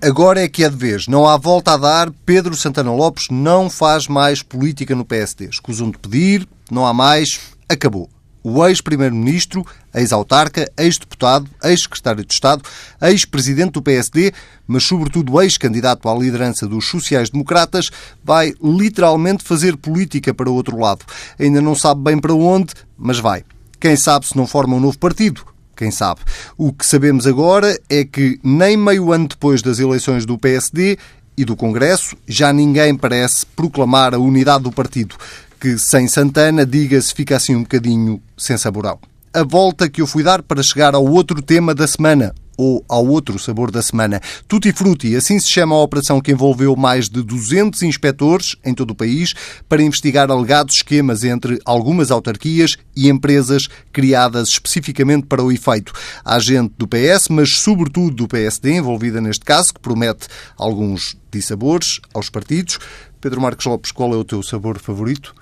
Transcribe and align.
Ora, 0.00 0.10
agora 0.10 0.42
é 0.42 0.48
que 0.48 0.64
é 0.64 0.68
de 0.68 0.76
vez. 0.76 1.06
Não 1.06 1.26
há 1.26 1.36
volta 1.36 1.72
a 1.72 1.76
dar. 1.76 2.10
Pedro 2.24 2.56
Santana 2.56 2.92
Lopes 2.92 3.28
não 3.30 3.68
faz 3.68 4.08
mais 4.08 4.42
política 4.42 4.94
no 4.94 5.04
PSD. 5.04 5.46
Escusam 5.46 5.90
de 5.90 5.98
pedir, 5.98 6.48
não 6.70 6.86
há 6.86 6.92
mais. 6.92 7.40
Acabou. 7.68 8.08
O 8.42 8.66
ex-primeiro-ministro, 8.66 9.66
ex-autarca, 9.94 10.70
ex-deputado, 10.78 11.46
ex-secretário 11.62 12.24
de 12.24 12.32
Estado, 12.32 12.62
ex-presidente 13.02 13.72
do 13.72 13.82
PSD, 13.82 14.32
mas 14.66 14.82
sobretudo 14.84 15.40
ex-candidato 15.42 16.08
à 16.08 16.14
liderança 16.14 16.66
dos 16.66 16.88
sociais-democratas, 16.88 17.90
vai 18.24 18.54
literalmente 18.62 19.44
fazer 19.44 19.76
política 19.76 20.32
para 20.32 20.48
o 20.48 20.54
outro 20.54 20.78
lado. 20.78 21.04
Ainda 21.38 21.60
não 21.60 21.74
sabe 21.74 22.00
bem 22.02 22.18
para 22.18 22.32
onde, 22.32 22.72
mas 22.96 23.18
vai. 23.18 23.44
Quem 23.78 23.94
sabe 23.94 24.26
se 24.26 24.36
não 24.36 24.46
forma 24.46 24.76
um 24.76 24.80
novo 24.80 24.98
partido? 24.98 25.49
Quem 25.80 25.90
sabe? 25.90 26.20
O 26.58 26.74
que 26.74 26.84
sabemos 26.84 27.26
agora 27.26 27.80
é 27.88 28.04
que 28.04 28.38
nem 28.44 28.76
meio 28.76 29.14
ano 29.14 29.26
depois 29.26 29.62
das 29.62 29.78
eleições 29.78 30.26
do 30.26 30.36
PSD 30.36 30.98
e 31.34 31.42
do 31.42 31.56
Congresso, 31.56 32.14
já 32.28 32.52
ninguém 32.52 32.94
parece 32.94 33.46
proclamar 33.46 34.12
a 34.12 34.18
unidade 34.18 34.64
do 34.64 34.70
partido, 34.70 35.16
que 35.58 35.78
sem 35.78 36.06
Santana, 36.06 36.66
diga-se, 36.66 37.14
fica 37.14 37.34
assim 37.34 37.56
um 37.56 37.62
bocadinho 37.62 38.20
sem 38.36 38.58
saborão. 38.58 38.98
A 39.32 39.42
volta 39.42 39.88
que 39.88 40.02
eu 40.02 40.06
fui 40.06 40.22
dar 40.22 40.42
para 40.42 40.62
chegar 40.62 40.94
ao 40.94 41.02
outro 41.02 41.40
tema 41.40 41.74
da 41.74 41.86
semana, 41.86 42.34
ou 42.60 42.84
ao 42.86 43.06
outro 43.06 43.38
sabor 43.38 43.70
da 43.70 43.80
semana. 43.80 44.20
Tutti 44.46 44.70
Frutti, 44.70 45.16
assim 45.16 45.38
se 45.38 45.48
chama 45.48 45.74
a 45.74 45.82
operação 45.82 46.20
que 46.20 46.30
envolveu 46.30 46.76
mais 46.76 47.08
de 47.08 47.22
200 47.22 47.82
inspectores 47.82 48.54
em 48.62 48.74
todo 48.74 48.90
o 48.90 48.94
país 48.94 49.32
para 49.66 49.82
investigar 49.82 50.30
alegados 50.30 50.74
esquemas 50.74 51.24
entre 51.24 51.58
algumas 51.64 52.10
autarquias 52.10 52.76
e 52.94 53.08
empresas 53.08 53.66
criadas 53.90 54.50
especificamente 54.50 55.26
para 55.26 55.42
o 55.42 55.50
efeito. 55.50 55.94
Há 56.22 56.38
gente 56.38 56.74
do 56.76 56.86
PS, 56.86 57.28
mas 57.30 57.56
sobretudo 57.56 58.14
do 58.14 58.28
PSD 58.28 58.74
envolvida 58.74 59.22
neste 59.22 59.44
caso, 59.44 59.72
que 59.72 59.80
promete 59.80 60.28
alguns 60.58 61.16
dissabores 61.30 61.98
aos 62.12 62.28
partidos. 62.28 62.78
Pedro 63.22 63.40
Marcos 63.40 63.64
Lopes, 63.64 63.90
qual 63.90 64.12
é 64.12 64.16
o 64.16 64.24
teu 64.24 64.42
sabor 64.42 64.78
favorito? 64.78 65.34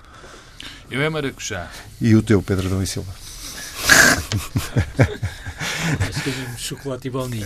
Eu 0.89 1.01
é 1.01 1.09
maracujá. 1.09 1.69
E 1.99 2.15
o 2.15 2.21
teu, 2.21 2.41
Pedro 2.41 2.69
Dom 2.69 2.81
e 2.81 2.87
Silva? 2.87 3.28
Acho 6.09 6.21
que 6.23 6.29
é 6.29 6.33
chocolate 6.57 7.07
e 7.07 7.11
baunilha. 7.11 7.45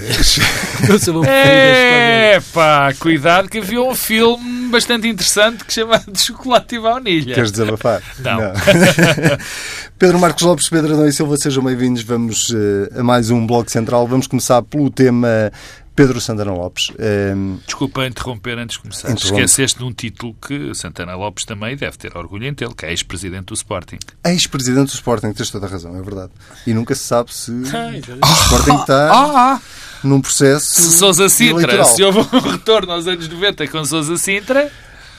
é 1.25 2.39
pá, 2.53 2.93
cuidado 2.99 3.49
que 3.49 3.59
havia 3.59 3.81
um 3.81 3.95
filme 3.95 4.69
bastante 4.69 5.07
interessante 5.07 5.63
que 5.63 5.71
chamava 5.73 6.11
de 6.11 6.19
Chocolate 6.19 6.75
e 6.75 6.79
Baunilha. 6.79 7.35
Queres 7.35 7.51
desabafar? 7.51 8.01
Não. 8.19 8.39
Não. 8.41 8.53
Pedro 9.99 10.19
Marcos 10.19 10.43
Lopes, 10.43 10.67
Pedro 10.67 10.93
Adão 10.93 11.07
e 11.07 11.13
Silva, 11.13 11.37
sejam 11.37 11.63
bem-vindos. 11.63 12.03
Vamos 12.03 12.49
uh, 12.49 12.99
a 12.99 13.03
mais 13.03 13.29
um 13.29 13.45
Bloco 13.45 13.71
Central. 13.71 14.07
Vamos 14.07 14.27
começar 14.27 14.61
pelo 14.63 14.89
tema 14.89 15.51
Pedro 15.95 16.19
Santana 16.19 16.51
Lopes. 16.51 16.89
Um... 16.89 16.93
Ehm, 16.99 17.59
Desculpa 17.65 18.05
interromper 18.05 18.57
antes 18.57 18.77
de 18.77 18.81
começar. 18.81 19.11
Esqueceste 19.13 19.79
de 19.79 19.85
um 19.85 19.93
título 19.93 20.35
que 20.35 20.73
Santana 20.73 21.15
Lopes 21.15 21.45
também 21.45 21.75
deve 21.75 21.97
ter 21.97 22.15
orgulho 22.17 22.45
em 22.47 22.53
tê-lo, 22.53 22.75
que 22.75 22.85
é 22.85 22.89
ex-presidente 22.89 23.45
do 23.45 23.53
Sporting. 23.53 23.99
Ex-presidente 24.25 24.91
do 24.91 24.95
Sporting, 24.95 25.33
tens 25.33 25.49
toda 25.49 25.67
a 25.67 25.69
razão, 25.69 25.97
é 25.97 26.01
verdade. 26.01 26.31
E 26.65 26.73
nunca 26.73 26.95
se 26.95 27.03
sabe 27.03 27.33
se 27.33 27.51
o 27.51 27.63
Sporting 27.63 28.81
está 28.81 29.11
ah, 29.11 29.53
ah, 29.53 29.61
num 30.03 30.21
processo. 30.21 30.81
Se 30.81 30.97
Sousa 30.97 31.29
Sintra, 31.29 31.83
se 31.85 32.03
houve 32.03 32.19
um 32.19 32.39
retorno 32.51 32.91
aos 32.91 33.07
anos 33.07 33.27
90 33.27 33.67
com 33.67 33.85
Sousa 33.85 34.17
Sintra. 34.17 34.71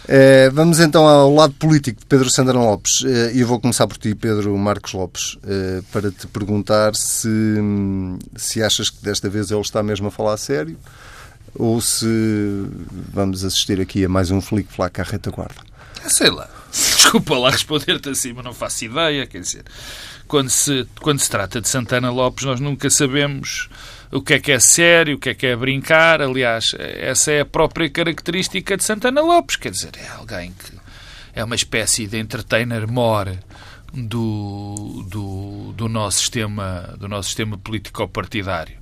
É, 0.06 0.50
vamos 0.50 0.80
então 0.80 1.06
ao 1.06 1.34
lado 1.34 1.55
político 1.55 2.00
de 2.00 2.06
Pedro 2.06 2.28
Sandrão 2.30 2.65
Lopes. 2.65 3.04
É, 3.04 3.32
e 3.32 3.41
eu 3.41 3.47
vou 3.47 3.60
começar 3.60 3.87
por 3.87 3.97
ti, 3.97 4.15
Pedro 4.15 4.56
Marcos 4.59 4.92
Lopes, 4.92 5.38
é, 5.47 5.82
para 5.92 6.10
te 6.10 6.26
perguntar 6.26 6.94
se, 6.94 7.28
se 8.37 8.62
achas 8.62 8.91
que 8.91 9.03
desta 9.03 9.28
vez 9.28 9.50
ele 9.50 9.60
está 9.60 9.82
mesmo 9.82 10.09
a 10.09 10.10
falar 10.10 10.34
a 10.34 10.38
sério 10.38 10.78
ou 11.56 11.81
se 11.81 12.06
vamos 13.12 13.44
assistir 13.44 13.81
aqui 13.81 14.04
a 14.04 14.09
mais 14.09 14.31
um 14.31 14.41
flic-flac 14.41 15.00
à 15.00 15.04
retaguarda. 15.04 15.62
Sei 16.09 16.28
lá. 16.31 16.48
Desculpa 16.72 17.38
lá 17.38 17.50
responder-te 17.50 18.09
assim, 18.09 18.32
mas 18.32 18.44
não 18.44 18.53
faço 18.53 18.84
ideia. 18.84 19.26
Quer 19.26 19.41
dizer, 19.41 19.65
quando 20.26 20.48
se, 20.48 20.86
quando 21.00 21.18
se 21.18 21.30
trata 21.30 21.60
de 21.60 21.68
Santana 21.68 22.10
Lopes, 22.10 22.44
nós 22.44 22.60
nunca 22.60 22.88
sabemos 22.90 23.68
o 24.10 24.22
que 24.22 24.34
é 24.34 24.38
que 24.38 24.52
é 24.52 24.60
sério, 24.60 25.16
o 25.16 25.18
que 25.18 25.30
é 25.30 25.34
que 25.34 25.46
é 25.46 25.56
brincar. 25.56 26.22
Aliás, 26.22 26.74
essa 26.78 27.32
é 27.32 27.40
a 27.40 27.46
própria 27.46 27.88
característica 27.90 28.76
de 28.76 28.84
Santana 28.84 29.20
Lopes. 29.20 29.56
Quer 29.56 29.70
dizer, 29.70 29.92
é 29.96 30.08
alguém 30.08 30.52
que 30.52 30.72
é 31.34 31.42
uma 31.42 31.54
espécie 31.54 32.06
de 32.06 32.18
entertainer 32.18 32.90
more 32.90 33.38
do, 33.92 35.04
do, 35.08 35.72
do 35.76 35.88
nosso 35.88 36.18
sistema, 36.18 36.94
do 36.98 37.08
nosso 37.08 37.28
sistema 37.28 37.58
político-partidário. 37.58 38.78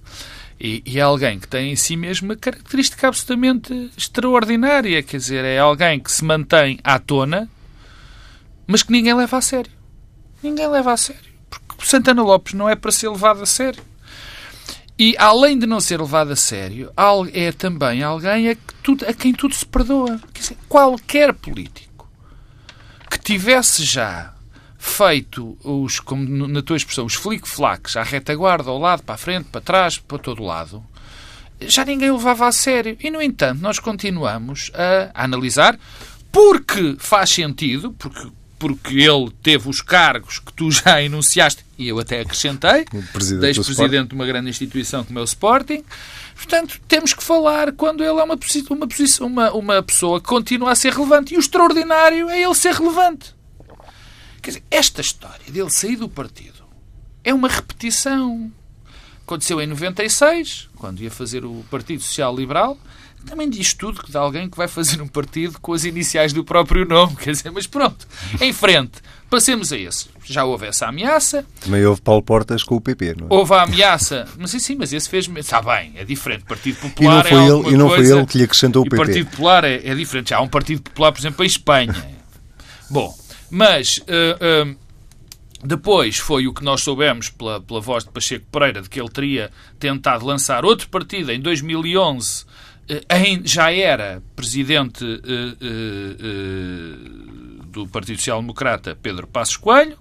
E, 0.60 0.82
e, 0.86 0.98
é 0.98 1.02
alguém 1.02 1.40
que 1.40 1.48
tem 1.48 1.72
em 1.72 1.76
si 1.76 1.96
mesmo 1.96 2.28
uma 2.28 2.36
característica 2.36 3.08
absolutamente 3.08 3.90
extraordinária. 3.96 5.02
Quer 5.02 5.16
dizer, 5.16 5.44
é 5.44 5.58
alguém 5.58 5.98
que 5.98 6.12
se 6.12 6.24
mantém 6.24 6.78
à 6.84 6.98
tona, 6.98 7.48
mas 8.66 8.82
que 8.82 8.92
ninguém 8.92 9.14
leva 9.14 9.38
a 9.38 9.40
sério. 9.40 9.72
Ninguém 10.42 10.68
leva 10.68 10.92
a 10.92 10.96
sério. 10.96 11.31
Santana 11.84 12.22
Lopes 12.22 12.54
não 12.54 12.68
é 12.68 12.74
para 12.74 12.92
ser 12.92 13.08
levado 13.08 13.42
a 13.42 13.46
sério. 13.46 13.82
E, 14.98 15.16
além 15.18 15.58
de 15.58 15.66
não 15.66 15.80
ser 15.80 16.00
levado 16.00 16.32
a 16.32 16.36
sério, 16.36 16.92
é 17.32 17.50
também 17.50 18.02
alguém 18.02 18.50
a, 18.50 18.54
que 18.54 18.74
tudo, 18.82 19.04
a 19.08 19.12
quem 19.12 19.32
tudo 19.32 19.54
se 19.54 19.66
perdoa. 19.66 20.20
Dizer, 20.32 20.56
qualquer 20.68 21.32
político 21.32 22.08
que 23.10 23.18
tivesse 23.18 23.84
já 23.84 24.32
feito 24.78 25.56
os, 25.62 25.98
como 25.98 26.46
na 26.46 26.62
tua 26.62 26.76
expressão, 26.76 27.04
os 27.04 27.14
flic-flacs 27.14 27.96
à 27.96 28.02
retaguarda, 28.02 28.70
ao 28.70 28.78
lado, 28.78 29.02
para 29.02 29.14
a 29.14 29.18
frente, 29.18 29.48
para 29.48 29.60
trás, 29.60 29.98
para 29.98 30.18
todo 30.18 30.42
lado, 30.42 30.84
já 31.60 31.84
ninguém 31.84 32.10
o 32.10 32.16
levava 32.16 32.46
a 32.46 32.52
sério. 32.52 32.96
E, 33.00 33.10
no 33.10 33.22
entanto, 33.22 33.60
nós 33.60 33.78
continuamos 33.78 34.70
a, 34.74 35.10
a 35.14 35.24
analisar 35.24 35.78
porque 36.30 36.96
faz 36.98 37.30
sentido, 37.30 37.92
porque 37.92 38.30
porque 38.62 38.94
ele 38.94 39.28
teve 39.42 39.68
os 39.68 39.80
cargos 39.80 40.38
que 40.38 40.52
tu 40.52 40.70
já 40.70 41.02
enunciaste, 41.02 41.64
e 41.76 41.88
eu 41.88 41.98
até 41.98 42.20
acrescentei, 42.20 42.84
ex-presidente 43.42 44.10
de 44.10 44.14
uma 44.14 44.24
grande 44.24 44.48
instituição 44.48 45.02
como 45.02 45.18
é 45.18 45.22
o 45.22 45.24
Sporting. 45.24 45.82
Portanto, 46.36 46.80
temos 46.86 47.12
que 47.12 47.24
falar 47.24 47.72
quando 47.72 48.04
ele 48.04 48.20
é 48.20 48.22
uma, 48.22 48.38
uma, 48.70 48.88
uma, 49.20 49.52
uma 49.52 49.82
pessoa 49.82 50.20
que 50.20 50.28
continua 50.28 50.70
a 50.70 50.76
ser 50.76 50.92
relevante. 50.92 51.34
E 51.34 51.36
o 51.36 51.40
extraordinário 51.40 52.30
é 52.30 52.40
ele 52.40 52.54
ser 52.54 52.72
relevante. 52.72 53.34
Quer 54.40 54.50
dizer, 54.50 54.62
esta 54.70 55.00
história 55.00 55.50
dele 55.50 55.70
sair 55.70 55.96
do 55.96 56.08
partido 56.08 56.62
é 57.24 57.34
uma 57.34 57.48
repetição. 57.48 58.52
Aconteceu 59.26 59.60
em 59.60 59.66
96, 59.66 60.68
quando 60.76 61.02
ia 61.02 61.10
fazer 61.10 61.44
o 61.44 61.64
Partido 61.68 62.00
Social 62.00 62.36
Liberal, 62.36 62.78
também 63.26 63.48
diz 63.48 63.74
tudo 63.74 64.02
de 64.08 64.16
alguém 64.16 64.48
que 64.48 64.56
vai 64.56 64.68
fazer 64.68 65.00
um 65.00 65.08
partido 65.08 65.58
com 65.60 65.72
as 65.72 65.84
iniciais 65.84 66.32
do 66.32 66.44
próprio 66.44 66.84
nome. 66.86 67.16
Quer 67.22 67.32
dizer, 67.32 67.50
mas 67.50 67.66
pronto, 67.66 68.06
em 68.40 68.52
frente, 68.52 69.00
passemos 69.30 69.72
a 69.72 69.78
esse. 69.78 70.08
Já 70.24 70.44
houve 70.44 70.66
essa 70.66 70.86
ameaça. 70.86 71.44
Também 71.60 71.84
houve 71.84 72.00
Paulo 72.00 72.22
Portas 72.22 72.62
com 72.62 72.76
o 72.76 72.80
PP, 72.80 73.16
não 73.18 73.26
é? 73.26 73.34
Houve 73.34 73.54
a 73.54 73.62
ameaça. 73.62 74.26
Mas 74.38 74.50
sim, 74.50 74.58
sim, 74.58 74.76
mas 74.76 74.92
esse 74.92 75.08
fez. 75.08 75.28
Está 75.36 75.62
bem, 75.62 75.92
é 75.96 76.04
diferente. 76.04 76.44
Partido 76.44 76.78
Popular 76.80 77.26
e 77.26 77.30
não 77.30 77.30
foi, 77.30 77.38
é 77.38 77.46
ele, 77.46 77.74
e 77.74 77.76
não 77.76 77.88
foi 77.88 78.10
ele 78.10 78.26
que 78.26 78.38
lhe 78.38 78.44
acrescentou 78.44 78.82
o 78.82 78.84
PP. 78.84 78.96
Partido 78.96 79.30
Popular 79.30 79.64
é, 79.64 79.80
é, 79.84 79.94
diferente. 79.94 80.30
Já 80.30 80.38
há 80.38 80.40
um 80.40 80.48
Partido 80.48 80.82
Popular, 80.82 81.12
por 81.12 81.20
exemplo, 81.20 81.44
em 81.44 81.46
Espanha. 81.46 82.08
Bom, 82.90 83.16
mas. 83.50 83.98
Uh, 83.98 84.72
uh, 84.72 84.82
depois 85.64 86.18
foi 86.18 86.48
o 86.48 86.52
que 86.52 86.64
nós 86.64 86.82
soubemos 86.82 87.30
pela, 87.30 87.60
pela 87.60 87.80
voz 87.80 88.02
de 88.02 88.10
Pacheco 88.10 88.44
Pereira 88.50 88.82
de 88.82 88.88
que 88.88 89.00
ele 89.00 89.08
teria 89.08 89.50
tentado 89.78 90.26
lançar 90.26 90.64
outro 90.64 90.88
partido 90.88 91.30
em 91.30 91.40
2011 91.40 92.44
eh, 92.44 92.46
já 93.44 93.72
era 93.72 94.22
presidente 94.34 95.04
eh, 95.04 95.56
eh, 95.60 96.96
do 97.66 97.86
Partido 97.86 98.18
Social 98.18 98.40
Democrata 98.40 98.98
Pedro 99.00 99.26
Passos 99.26 99.56
Coelho 99.56 99.96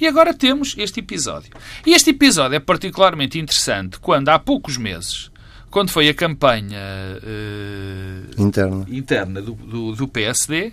e 0.00 0.06
agora 0.06 0.34
temos 0.34 0.74
este 0.76 1.00
episódio. 1.00 1.50
E 1.86 1.92
este 1.92 2.10
episódio 2.10 2.56
é 2.56 2.60
particularmente 2.60 3.38
interessante 3.38 3.98
quando 3.98 4.28
há 4.28 4.38
poucos 4.38 4.76
meses, 4.76 5.30
quando 5.70 5.90
foi 5.90 6.08
a 6.08 6.14
campanha 6.14 6.80
interna, 8.36 8.86
interna 8.88 9.42
do, 9.42 9.52
do, 9.52 9.92
do 9.92 10.08
PSD, 10.08 10.72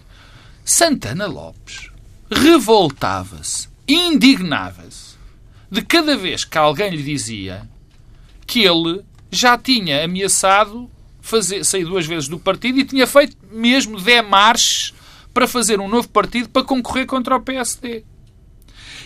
Santana 0.63 1.25
Lopes 1.25 1.89
revoltava-se, 2.31 3.67
indignava-se 3.87 5.15
de 5.69 5.81
cada 5.81 6.17
vez 6.17 6.43
que 6.43 6.57
alguém 6.57 6.89
lhe 6.91 7.03
dizia 7.03 7.67
que 8.45 8.63
ele 8.63 9.01
já 9.31 9.57
tinha 9.57 10.03
ameaçado 10.03 10.89
fazer, 11.31 11.63
sair 11.63 11.85
duas 11.85 12.05
vezes 12.05 12.27
do 12.27 12.37
partido 12.37 12.77
e 12.79 12.83
tinha 12.83 13.07
feito 13.07 13.37
mesmo 13.49 13.99
demarches 13.99 14.93
para 15.33 15.47
fazer 15.47 15.79
um 15.79 15.87
novo 15.87 16.09
partido 16.09 16.49
para 16.49 16.63
concorrer 16.63 17.05
contra 17.05 17.37
o 17.37 17.41
PSD. 17.41 18.03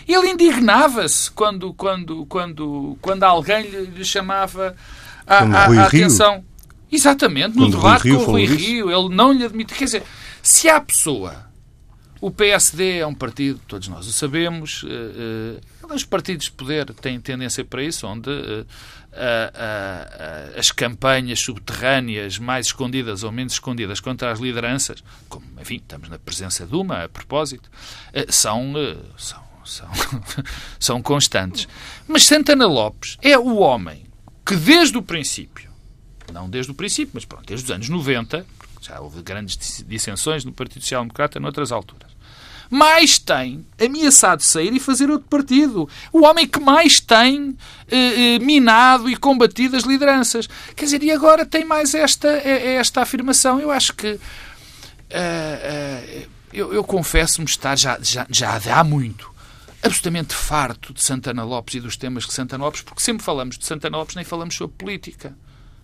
Ele 0.08 0.28
indignava-se 0.30 1.30
quando, 1.30 1.72
quando, 1.72 2.26
quando, 2.26 2.98
quando 3.00 3.22
alguém 3.22 3.62
lhe, 3.62 3.86
lhe 3.86 4.04
chamava 4.04 4.74
a, 5.26 5.38
a, 5.38 5.66
a 5.66 5.86
atenção. 5.86 6.44
Exatamente, 6.90 7.56
no 7.56 7.70
debate 7.70 8.08
com 8.08 8.16
o 8.16 8.24
Rui 8.24 8.44
Rio, 8.44 8.90
ele 8.90 9.14
não 9.14 9.32
lhe 9.32 9.44
admite. 9.44 9.74
Quer 9.74 9.84
dizer, 9.84 10.02
se 10.40 10.68
há 10.68 10.80
pessoa, 10.80 11.46
o 12.20 12.30
PSD 12.30 12.98
é 12.98 13.06
um 13.06 13.14
partido, 13.14 13.60
todos 13.66 13.88
nós 13.88 14.06
o 14.06 14.12
sabemos, 14.12 14.84
uh, 14.84 15.86
uh, 15.88 15.94
os 15.94 16.04
partidos 16.04 16.46
de 16.46 16.52
poder 16.52 16.86
têm 16.94 17.20
tendência 17.20 17.64
para 17.64 17.82
isso, 17.82 18.06
onde 18.06 18.30
uh, 18.30 18.66
as 20.56 20.70
campanhas 20.70 21.40
subterrâneas 21.40 22.38
mais 22.38 22.66
escondidas 22.66 23.22
ou 23.22 23.32
menos 23.32 23.54
escondidas 23.54 24.00
contra 24.00 24.30
as 24.30 24.38
lideranças, 24.38 25.02
como, 25.28 25.44
enfim, 25.60 25.76
estamos 25.76 26.08
na 26.08 26.18
presença 26.18 26.66
de 26.66 26.74
uma, 26.74 27.04
a 27.04 27.08
propósito, 27.08 27.70
são, 28.28 28.72
são, 29.16 29.42
são, 29.64 29.90
são 30.78 31.02
constantes. 31.02 31.68
Mas 32.06 32.24
Santana 32.24 32.66
Lopes 32.66 33.18
é 33.22 33.38
o 33.38 33.56
homem 33.56 34.04
que 34.44 34.56
desde 34.56 34.96
o 34.96 35.02
princípio, 35.02 35.70
não 36.32 36.48
desde 36.48 36.70
o 36.70 36.74
princípio, 36.74 37.12
mas 37.14 37.24
pronto, 37.24 37.46
desde 37.46 37.64
os 37.64 37.70
anos 37.70 37.88
90, 37.88 38.46
já 38.80 39.00
houve 39.00 39.22
grandes 39.22 39.84
dissensões 39.86 40.44
no 40.44 40.52
Partido 40.52 40.82
Social 40.82 41.02
Democrata 41.02 41.40
noutras 41.40 41.72
alturas, 41.72 42.15
mais 42.70 43.18
tem 43.18 43.66
ameaçado 43.80 44.42
sair 44.42 44.72
e 44.72 44.80
fazer 44.80 45.10
outro 45.10 45.28
partido. 45.28 45.88
O 46.12 46.24
homem 46.24 46.46
que 46.46 46.60
mais 46.60 47.00
tem 47.00 47.56
eh, 47.90 48.34
eh, 48.34 48.38
minado 48.38 49.08
e 49.08 49.16
combatido 49.16 49.76
as 49.76 49.84
lideranças. 49.84 50.48
Quer 50.74 50.84
dizer, 50.84 51.02
e 51.02 51.10
agora 51.10 51.46
tem 51.46 51.64
mais 51.64 51.94
esta, 51.94 52.28
eh, 52.28 52.74
esta 52.74 53.02
afirmação. 53.02 53.60
Eu 53.60 53.70
acho 53.70 53.94
que. 53.94 54.18
eu, 56.52 56.72
eu 56.72 56.84
confesso-me 56.84 57.46
estar 57.46 57.76
já, 57.76 57.98
já, 58.02 58.26
já 58.30 58.60
há 58.78 58.84
muito 58.84 59.34
absolutamente 59.82 60.34
farto 60.34 60.92
de 60.92 61.02
Santana 61.02 61.44
Lopes 61.44 61.74
e 61.76 61.80
dos 61.80 61.96
temas 61.96 62.24
de 62.24 62.32
Santana 62.32 62.64
Lopes, 62.64 62.82
porque 62.82 63.00
sempre 63.00 63.24
falamos 63.24 63.56
de 63.56 63.64
Santana 63.64 63.96
Lopes, 63.96 64.16
nem 64.16 64.24
falamos 64.24 64.54
sobre 64.54 64.76
política. 64.76 65.36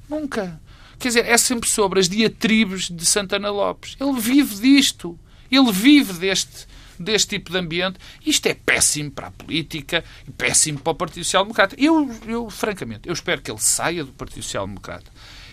Nunca. 0.08 0.60
Quer 0.98 1.08
dizer, 1.08 1.26
é 1.26 1.38
sempre 1.38 1.70
sobre 1.70 2.00
as 2.00 2.08
diatribes 2.08 2.88
de 2.90 3.04
Santana 3.06 3.50
Lopes. 3.50 3.96
Ele 3.98 4.20
vive 4.20 4.56
disto. 4.56 5.18
Ele 5.52 5.70
vive 5.70 6.14
deste, 6.14 6.66
deste 6.98 7.28
tipo 7.28 7.52
de 7.52 7.58
ambiente. 7.58 7.98
Isto 8.24 8.46
é 8.46 8.54
péssimo 8.54 9.10
para 9.10 9.26
a 9.26 9.30
política 9.30 10.02
e 10.26 10.30
péssimo 10.30 10.78
para 10.78 10.92
o 10.92 10.94
Partido 10.94 11.24
Social 11.24 11.44
Democrata. 11.44 11.76
Eu, 11.78 12.10
eu, 12.26 12.48
francamente, 12.48 13.06
eu 13.06 13.12
espero 13.12 13.42
que 13.42 13.50
ele 13.50 13.60
saia 13.60 14.02
do 14.02 14.12
Partido 14.12 14.42
Social 14.42 14.66
Democrata 14.66 15.10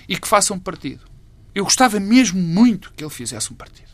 e 0.07 0.15
que 0.17 0.27
faça 0.27 0.53
um 0.53 0.59
partido. 0.59 1.01
Eu 1.53 1.65
gostava 1.65 1.99
mesmo 1.99 2.41
muito 2.41 2.93
que 2.95 3.03
ele 3.03 3.11
fizesse 3.11 3.51
um 3.51 3.55
partido. 3.55 3.89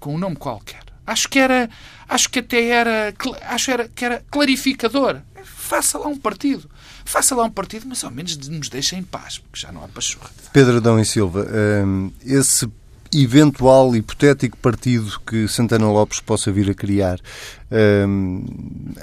Com 0.00 0.16
um 0.16 0.18
nome 0.18 0.34
qualquer. 0.34 0.82
Acho 1.06 1.28
que 1.28 1.38
era, 1.38 1.70
acho 2.08 2.28
que 2.28 2.40
até 2.40 2.68
era, 2.68 3.14
acho 3.42 3.70
era, 3.70 3.88
que 3.88 4.04
era 4.04 4.24
clarificador. 4.30 5.20
Faça 5.44 5.98
lá 5.98 6.08
um 6.08 6.18
partido. 6.18 6.68
Faça 7.04 7.34
lá 7.34 7.44
um 7.44 7.50
partido, 7.50 7.86
mas 7.88 8.02
ao 8.04 8.10
menos 8.10 8.36
nos 8.48 8.68
deixe 8.68 8.96
em 8.96 9.02
paz, 9.02 9.38
porque 9.38 9.60
já 9.60 9.72
não 9.72 9.84
há 9.84 9.88
pachorra. 9.88 10.30
Pedro 10.52 10.76
Adão 10.76 10.98
e 11.00 11.04
Silva, 11.04 11.46
hum, 11.84 12.12
esse 12.24 12.68
eventual 13.12 13.94
hipotético 13.94 14.56
partido 14.56 15.20
que 15.26 15.46
Santana 15.46 15.86
Lopes 15.86 16.20
possa 16.20 16.50
vir 16.50 16.70
a 16.70 16.74
criar, 16.74 17.20
um, 17.70 18.44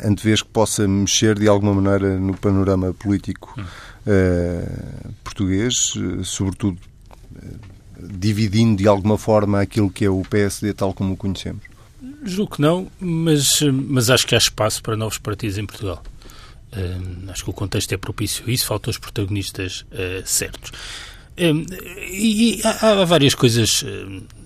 antevês 0.04 0.42
que 0.42 0.50
possa 0.50 0.88
mexer 0.88 1.38
de 1.38 1.48
alguma 1.48 1.74
maneira 1.74 2.20
no 2.20 2.36
panorama 2.36 2.94
político 2.94 3.54
uh, 3.60 5.14
português, 5.24 5.94
sobretudo 6.24 6.80
uh, 7.36 7.60
dividindo 8.02 8.78
de 8.78 8.88
alguma 8.88 9.18
forma 9.18 9.62
aquilo 9.62 9.90
que 9.90 10.06
é 10.06 10.10
o 10.10 10.24
PSD 10.24 10.74
tal 10.74 10.94
como 10.94 11.14
o 11.14 11.18
conhecemos? 11.18 11.64
Julgo 12.24 12.56
que 12.56 12.62
não, 12.62 12.88
mas, 13.00 13.62
mas 13.62 14.10
acho 14.10 14.26
que 14.26 14.36
há 14.36 14.38
espaço 14.38 14.82
para 14.82 14.96
novos 14.96 15.18
partidos 15.18 15.58
em 15.58 15.66
Portugal. 15.66 16.04
Uh, 16.72 17.32
acho 17.32 17.44
que 17.44 17.50
o 17.50 17.54
contexto 17.54 17.92
é 17.94 17.98
propício 17.98 18.46
a 18.48 18.52
isso, 18.52 18.66
faltam 18.66 18.92
os 18.92 18.98
protagonistas 18.98 19.86
uh, 19.92 20.26
certos. 20.26 20.72
Uh, 21.40 21.66
e, 22.12 22.62
há, 22.64 23.02
há, 23.02 23.06
várias 23.06 23.34
coisas 23.34 23.86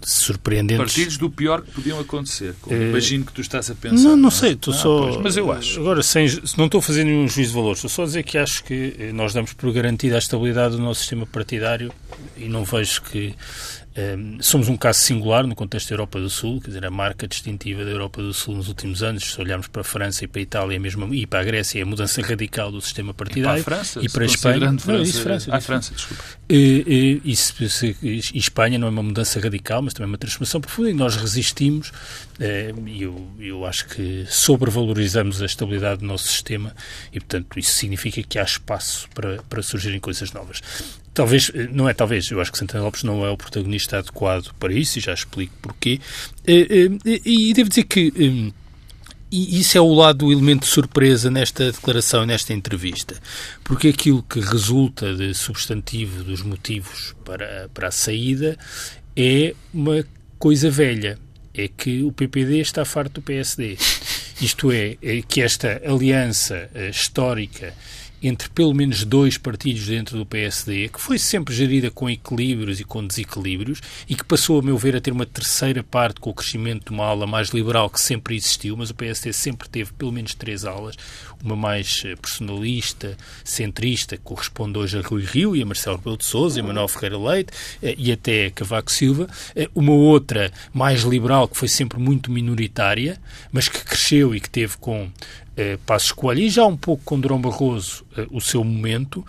surpreendentes. 0.04 0.94
Partidos 0.94 1.18
do 1.18 1.30
pior 1.30 1.62
que 1.62 1.72
podiam 1.72 2.00
acontecer. 2.00 2.56
imagino 2.70 3.26
que 3.26 3.34
tu 3.34 3.42
estás 3.42 3.70
a 3.72 3.76
pensar. 3.76 3.96
Não, 3.96 4.12
não, 4.12 4.18
não 4.18 4.30
é? 4.30 4.32
sei, 4.32 4.54
estou 4.54 4.74
ah, 4.74 4.78
só. 4.78 5.02
Pois, 5.08 5.18
mas 5.18 5.38
eu 5.38 5.52
acho. 5.52 5.80
Agora, 5.80 6.04
sem, 6.04 6.28
não 6.58 6.66
estou 6.66 6.80
a 6.80 6.82
fazer 6.82 7.04
nenhum 7.04 7.28
juízo 7.28 7.52
de 7.52 7.56
valor, 7.56 7.74
estou 7.74 7.90
só 7.90 8.04
a 8.04 8.06
dizer 8.06 8.24
que 8.24 8.38
acho 8.38 8.64
que 8.64 9.12
nós 9.14 9.34
damos 9.34 9.54
por 9.54 9.72
garantida 9.72 10.16
a 10.16 10.20
estabilidade 10.20 10.76
do 10.76 10.82
nosso 10.82 11.02
sistema 11.02 11.26
partidário 11.26 11.92
e 12.38 12.48
não 12.48 12.64
vejo 12.64 13.02
que 13.02 13.34
somos 14.42 14.70
um 14.70 14.76
caso 14.76 15.00
singular 15.00 15.46
no 15.46 15.56
contexto 15.56 15.90
da 15.90 15.94
Europa 15.94 16.20
do 16.20 16.30
Sul, 16.30 16.60
quer 16.60 16.68
dizer, 16.68 16.86
a 16.86 16.90
marca 16.90 17.28
distintiva 17.28 17.86
da 17.86 17.92
Europa 17.92 18.22
do 18.22 18.34
Sul 18.34 18.56
nos 18.56 18.68
últimos 18.68 19.04
anos, 19.04 19.34
se 19.34 19.40
olharmos 19.40 19.68
para 19.68 19.82
a 19.82 19.84
França 19.84 20.26
e 20.26 20.28
para 20.28 20.40
a 20.40 20.44
Itália 20.44 20.80
mesmo, 20.80 21.14
e 21.14 21.28
para 21.28 21.42
a 21.42 21.44
Grécia, 21.44 21.80
é 21.80 21.84
a 21.84 21.86
mudança 21.86 22.22
radical 22.22 22.72
do 22.72 22.82
sistema 22.82 23.14
partidário. 23.14 23.62
E 23.62 23.64
para 23.64 23.76
a 23.76 23.84
França, 23.84 24.00
e 24.02 24.10
para 24.10 24.24
a 24.24 24.26
Espanha. 24.26 24.60
França, 24.80 24.92
não, 24.92 25.06
França, 25.06 25.56
ah, 25.56 25.62
França, 25.62 25.94
desculpa. 25.94 26.24
E, 26.50 27.22
e, 27.24 27.34
e, 27.34 28.20
e, 28.34 28.38
Espanha 28.38 28.80
não 28.80 28.88
é 28.88 28.90
uma 28.90 29.04
mudança 29.04 29.40
radical, 29.40 29.82
mas 29.82 29.94
também 29.94 30.08
é 30.08 30.12
uma 30.12 30.18
transformação 30.18 30.60
profunda, 30.60 30.90
e 30.90 30.94
nós 30.94 31.16
resistimos, 31.16 31.92
eh, 32.40 32.74
e 32.88 33.04
eu, 33.04 33.28
eu 33.40 33.66
acho 33.66 33.88
que 33.88 34.26
sobrevalorizamos 34.28 35.42
a 35.42 35.46
estabilidade 35.46 36.00
do 36.00 36.08
nosso 36.08 36.28
sistema, 36.28 36.76
e 37.12 37.20
portanto 37.20 37.60
isso 37.60 37.74
significa 37.74 38.24
que 38.24 38.40
há 38.40 38.44
espaço 38.44 39.08
para, 39.14 39.42
para 39.44 39.62
surgirem 39.62 40.00
coisas 40.00 40.32
novas. 40.32 40.62
Talvez, 41.14 41.52
eh, 41.54 41.68
não 41.72 41.88
é 41.88 41.94
talvez, 41.94 42.30
eu 42.32 42.42
acho 42.42 42.52
que 42.52 42.58
Santana 42.58 42.84
Lopes 42.84 43.04
não 43.04 43.26
é 43.26 43.30
o 43.30 43.38
protagonista 43.38 44.00
adequado 44.00 44.52
para 44.60 44.74
isso 44.74 44.98
e 44.98 45.02
já 45.02 45.14
explico 45.14 45.54
porquê. 45.62 46.00
Eh, 46.46 46.90
eh, 47.06 47.22
e 47.24 47.54
devo 47.54 47.70
dizer 47.70 47.84
que 47.84 48.52
e 49.32 49.60
isso 49.60 49.76
é 49.76 49.82
o 49.82 49.92
lado 49.92 50.20
do 50.20 50.32
elemento 50.32 50.62
de 50.62 50.68
surpresa 50.68 51.30
nesta 51.32 51.72
declaração, 51.72 52.24
nesta 52.24 52.54
entrevista, 52.54 53.16
porque 53.64 53.88
aquilo 53.88 54.22
que 54.22 54.40
resulta 54.40 55.12
de 55.16 55.34
substantivo 55.34 56.24
dos 56.24 56.44
motivos 56.44 57.16
para, 57.26 57.68
para 57.74 57.88
a 57.88 57.92
saída 57.92 58.56
é 59.16 59.56
uma 59.74 60.06
coisa 60.38 60.70
velha, 60.70 61.18
é 61.52 61.68
que 61.68 62.04
o 62.04 62.12
PPD 62.12 62.60
está 62.60 62.86
farto 62.86 63.14
do 63.14 63.22
PSD. 63.24 63.76
Isto 64.40 64.72
é, 64.72 64.98
é 65.02 65.24
que 65.24 65.42
esta 65.42 65.82
aliança 65.84 66.70
histórica 66.92 67.74
entre 68.24 68.50
pelo 68.50 68.74
menos 68.74 69.04
dois 69.04 69.38
partidos 69.38 69.86
dentro 69.86 70.18
do 70.18 70.26
PSD, 70.26 70.88
que 70.88 71.02
foi 71.02 71.20
sempre 71.20 71.54
gerida 71.54 71.92
com 71.92 72.10
equilíbrios 72.10 72.80
e 72.80 72.86
com 72.86 73.06
desequilíbrios, 73.06 73.82
e 74.08 74.16
que 74.16 74.24
passou, 74.24 74.60
a 74.60 74.64
meu 74.64 74.78
ver, 74.78 74.96
a 74.96 75.02
ter 75.02 75.12
uma 75.12 75.26
terceira 75.26 75.84
parte 75.84 76.22
com 76.22 76.30
o 76.30 76.34
crescimento 76.34 76.86
de 76.86 76.92
uma 76.92 77.06
ala 77.06 77.28
mais 77.28 77.50
liberal 77.50 77.90
que 77.90 78.02
sempre 78.02 78.36
existiu, 78.36 78.78
mas 78.78 78.90
o 78.90 78.96
PSD 78.96 79.34
sempre 79.34 79.68
teve 79.68 79.92
pelo 79.94 80.12
menos 80.12 80.34
três 80.34 80.64
alas, 80.64 80.96
uma 81.44 81.56
mais 81.56 82.02
eh, 82.06 82.16
personalista, 82.16 83.18
centrista, 83.44 84.16
que 84.16 84.24
corresponde 84.24 84.80
hoje 84.80 84.98
a 84.98 85.02
Rui 85.02 85.24
Rio 85.24 85.56
e 85.56 85.62
a 85.62 85.66
Marcelo 85.66 85.98
Rebelo 85.98 86.18
de 86.18 86.26
Sousa, 86.26 86.60
e 86.60 86.64
Manuel 86.64 86.88
Ferreira 86.88 87.18
Leite 87.18 87.52
eh, 87.82 87.96
e 87.98 88.12
até 88.12 88.50
Cavaco 88.50 88.92
Silva, 88.92 89.28
eh, 89.56 89.70
uma 89.76 89.92
outra 89.92 90.52
mais 90.74 91.02
liberal 91.02 91.48
que 91.48 91.58
foi 91.58 91.68
sempre 91.68 92.00
muito 92.00 92.32
minoritária, 92.32 93.20
mas 93.52 93.68
que 93.68 93.84
cresceu 93.84 94.34
e 94.34 94.40
que 94.40 94.50
teve 94.50 94.78
com 94.78 95.12
Passos 95.86 96.12
Coelho 96.12 96.40
e 96.40 96.50
já 96.50 96.66
um 96.66 96.76
pouco 96.76 97.04
com 97.04 97.20
Durão 97.20 97.40
Barroso 97.40 98.04
o 98.32 98.42
seu 98.42 98.64
momento 98.64 99.24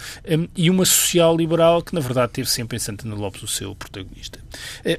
e 0.57 0.71
uma 0.71 0.87
social-liberal 0.87 1.83
que 1.83 1.95
na 1.95 2.01
verdade 2.01 2.33
teve 2.33 2.49
sempre 2.49 2.79
em 2.79 2.81
Santana 2.81 3.15
Lopes 3.15 3.43
o 3.43 3.47
seu 3.47 3.75
protagonista. 3.75 4.39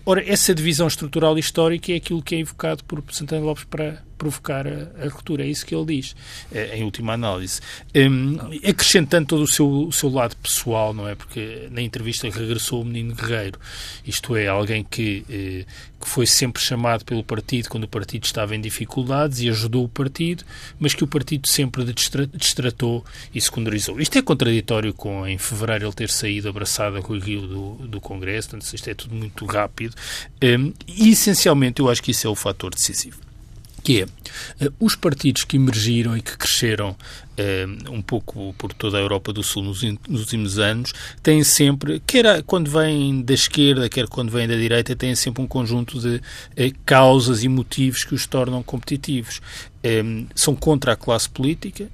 Ora, 0.06 0.24
essa 0.24 0.54
divisão 0.54 0.86
estrutural 0.86 1.36
histórica 1.40 1.92
é 1.92 1.96
aquilo 1.96 2.22
que 2.22 2.36
é 2.36 2.40
evocado 2.42 2.84
por 2.84 3.04
Santana 3.10 3.44
Lopes 3.44 3.64
para 3.64 4.04
provocar 4.18 4.68
a, 4.68 5.06
a 5.06 5.10
ruptura. 5.10 5.44
É 5.44 5.48
isso 5.48 5.66
que 5.66 5.76
ele 5.76 5.86
diz, 5.98 6.16
eh, 6.52 6.78
em 6.78 6.84
última 6.84 7.14
análise. 7.14 7.62
Um, 7.96 8.38
acrescentando 8.68 9.28
todo 9.28 9.44
o 9.44 9.48
seu, 9.48 9.68
o 9.68 9.92
seu 9.92 10.10
lado 10.10 10.36
pessoal, 10.38 10.94
não 10.94 11.08
é? 11.08 11.16
Porque 11.16 11.68
na 11.72 11.82
entrevista 11.82 12.30
regressou 12.30 12.82
o 12.82 12.86
menino 12.86 13.14
guerreiro. 13.14 13.60
Isto 14.06 14.36
é, 14.36 14.48
alguém 14.48 14.84
que, 14.84 15.26
eh, 15.30 15.66
que 16.00 16.08
foi 16.08 16.26
sempre 16.26 16.62
chamado 16.62 17.04
pelo 17.04 17.24
partido 17.24 17.70
quando 17.70 17.86
o 17.86 17.88
partido 17.88 18.26
estava 18.26 18.56
em 18.56 18.62
dificuldades 18.62 19.40
e 19.40 19.50
ajudou 19.50 19.86
o 19.86 19.90
partido, 19.90 20.44
mas 20.80 20.94
que 20.94 21.04
o 21.04 21.08
partido 21.08 21.48
sempre 21.48 21.84
destratou 21.84 23.04
e 23.34 23.42
secundarizou. 23.42 24.00
Isto 24.00 24.18
é 24.18 24.22
contraditório 24.22 24.94
com, 24.94 25.26
em 25.28 25.38
fevereiro, 25.38 25.86
ele 25.86 25.94
ter 25.94 26.10
saído 26.10 26.50
abraçado 26.50 26.98
a 26.98 27.00
Rui 27.00 27.20
Rio 27.20 27.42
do, 27.42 27.88
do 27.88 28.02
Congresso, 28.02 28.50
portanto, 28.50 28.74
isto 28.74 28.90
é 28.90 28.94
tudo 28.94 29.16
muito 29.16 29.46
rápido. 29.46 29.96
Um, 30.44 30.74
e, 30.88 31.10
essencialmente, 31.10 31.82
eu 31.82 31.90
acho 31.90 32.02
que 32.02 32.12
isso 32.12 32.28
é 32.28 32.30
o 32.30 32.36
fator 32.36 32.74
decisivo 32.74 33.26
que 33.86 34.02
é 34.02 34.66
uh, 34.66 34.74
os 34.80 34.96
partidos 34.96 35.44
que 35.44 35.58
emergiram 35.58 36.18
e 36.18 36.22
que 36.22 36.36
cresceram 36.36 36.90
uh, 36.90 37.92
um 37.92 38.02
pouco 38.02 38.54
por 38.58 38.74
toda 38.74 38.98
a 38.98 39.00
Europa 39.00 39.32
do 39.32 39.44
Sul 39.44 39.62
nos, 39.62 39.84
últimos 40.10 40.58
anos 40.58 40.92
têm 41.22 41.44
sempre, 41.44 42.02
quer 42.06 42.42
quando 42.42 42.70
vêm 42.70 43.22
da 43.22 43.36
esquerda, 43.36 43.88
quer 43.88 44.08
quando 44.08 44.32
vêm 44.32 44.48
da 44.48 44.56
direita, 44.56 44.96
têm 44.96 45.14
sempre 45.14 45.44
um 45.44 45.48
conjunto 45.48 46.00
de 46.00 46.16
uh, 46.16 46.76
causas 46.84 47.44
e 47.44 47.48
motivos 47.48 48.04
que 48.04 48.16
os 48.16 48.26
tornam 48.26 48.64
competitivos. 48.64 49.40
São 50.34 50.56
contra 50.56 50.94
a 50.94 50.96
classe 50.96 51.30
política, 51.30 51.88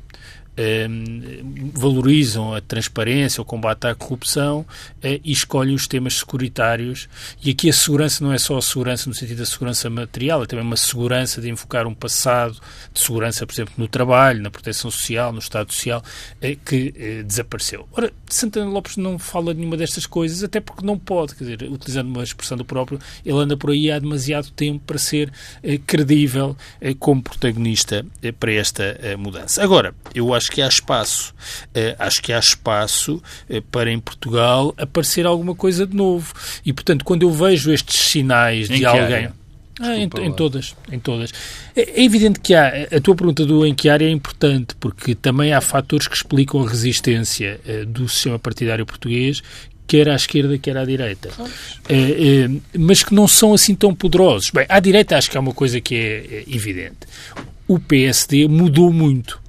valorizam 1.74 2.54
a 2.54 2.62
transparência, 2.62 3.42
o 3.42 3.46
combate 3.46 3.88
à 3.88 3.96
corrupção 3.96 4.66
eh, 5.02 5.20
e 5.24 5.32
escolhem 5.32 5.74
os 5.74 5.88
temas 5.88 6.16
securitários. 6.20 7.08
E 7.44 7.52
aqui 7.52 7.70
a 7.70 7.74
segurança 7.74 8.24
não 8.24 8.34
é 8.34 8.38
só 8.38 8.58
a 8.58 8.62
segurança 8.62 9.10
no 9.10 9.16
sentido 9.16 9.40
da 9.40 9.46
segurança 9.46 9.90
material, 9.90 10.44
é 10.44 10.46
também 10.46 10.66
uma 10.66 10.78
segurança 10.78 11.42
de 11.42 11.50
invocar 11.50 11.88
um 11.88 11.94
passado 11.94 12.60
de 12.94 13.00
segurança, 13.00 13.46
por 13.46 13.54
exemplo, 13.54 13.74
no 13.78 13.88
trabalho, 13.88 14.42
na 14.42 14.52
proteção 14.52 14.92
social, 14.92 15.32
no 15.32 15.40
Estado 15.40 15.72
Social, 15.72 16.04
eh, 16.42 16.58
que 16.64 16.94
eh, 16.98 17.24
desapareceu. 17.24 17.88
Ora, 17.94 18.12
Santana 18.28 18.70
Lopes 18.70 18.98
não 18.98 19.18
fala 19.18 19.54
de 19.54 19.60
nenhuma 19.60 19.78
destas 19.78 20.06
coisas, 20.06 20.44
até 20.44 20.60
porque 20.60 20.86
não 20.86 20.98
pode, 21.00 21.36
quer 21.36 21.44
dizer, 21.46 21.64
utilizando 21.72 22.08
uma 22.08 22.24
expressão 22.24 22.58
do 22.58 22.66
próprio, 22.66 23.00
ele 23.26 23.38
anda 23.38 23.56
por 23.56 23.72
aí 23.72 23.90
há 23.90 24.00
demasiado 24.00 24.52
tempo 24.52 24.84
para 24.86 24.98
ser 24.98 25.32
credível 25.86 26.58
como 27.00 27.22
protagonista 27.22 28.06
para 28.40 28.52
esta 28.54 28.98
mudança. 29.18 29.64
Agora, 29.64 29.94
eu 30.14 30.34
acho 30.34 30.41
acho 30.42 30.52
que 30.52 30.62
há 30.62 30.68
espaço. 30.68 31.34
Uh, 31.68 31.96
acho 32.00 32.22
que 32.22 32.34
há 32.34 32.40
espaço 32.40 33.22
uh, 33.50 33.62
para, 33.64 33.92
em 33.92 34.00
Portugal, 34.00 34.74
aparecer 34.78 35.26
alguma 35.26 35.54
coisa 35.54 35.86
de 35.86 35.96
novo. 35.96 36.34
E, 36.66 36.74
portanto, 36.74 37.06
quando 37.06 37.24
eu 37.24 37.32
vejo 37.32 37.72
estes 37.72 38.10
sinais 38.10 38.70
em 38.70 38.80
de 38.80 38.86
alguém... 38.86 39.04
Área? 39.04 39.42
Ah, 39.80 39.96
em, 39.96 40.04
em, 40.04 40.32
todas, 40.32 40.76
em 40.92 41.00
todas. 41.00 41.32
É, 41.76 42.02
é, 42.02 42.04
evidente 42.04 42.40
que 42.40 42.54
há, 42.54 42.88
a 42.96 43.02
tua 43.02 43.16
pergunta 43.16 43.46
do 43.46 43.66
em 43.66 43.74
que 43.74 43.90
área 43.90 44.06
é 44.06 44.12
importante, 44.12 44.76
porque 44.80 45.16
também 45.16 45.54
há 45.54 45.62
fatores 45.62 46.08
que 46.08 46.16
explicam 46.16 46.62
a 46.62 46.70
resistência 46.70 47.60
uh, 47.66 47.86
do 47.86 48.08
sistema 48.08 48.38
partidário 48.38 48.86
português, 48.86 49.42
quer 49.88 50.08
à 50.08 50.16
esquerda, 50.16 50.56
quer 50.60 50.78
à 50.78 50.86
direita. 50.86 51.30
Uh, 51.40 52.62
mas 52.78 53.04
que 53.04 53.16
não 53.16 53.28
são 53.28 53.56
assim 53.56 53.74
tão 53.74 53.96
poderosos. 53.96 54.52
Bem, 54.52 54.66
à 54.70 54.80
direita 54.80 55.18
acho 55.18 55.32
que 55.32 55.38
há 55.38 55.40
uma 55.40 55.54
coisa 55.54 55.82
que 55.82 55.96
é 55.96 56.44
evidente. 56.48 57.08
O 57.68 57.80
PSD 57.80 58.48
mudou 58.48 58.94
muito 58.94 59.41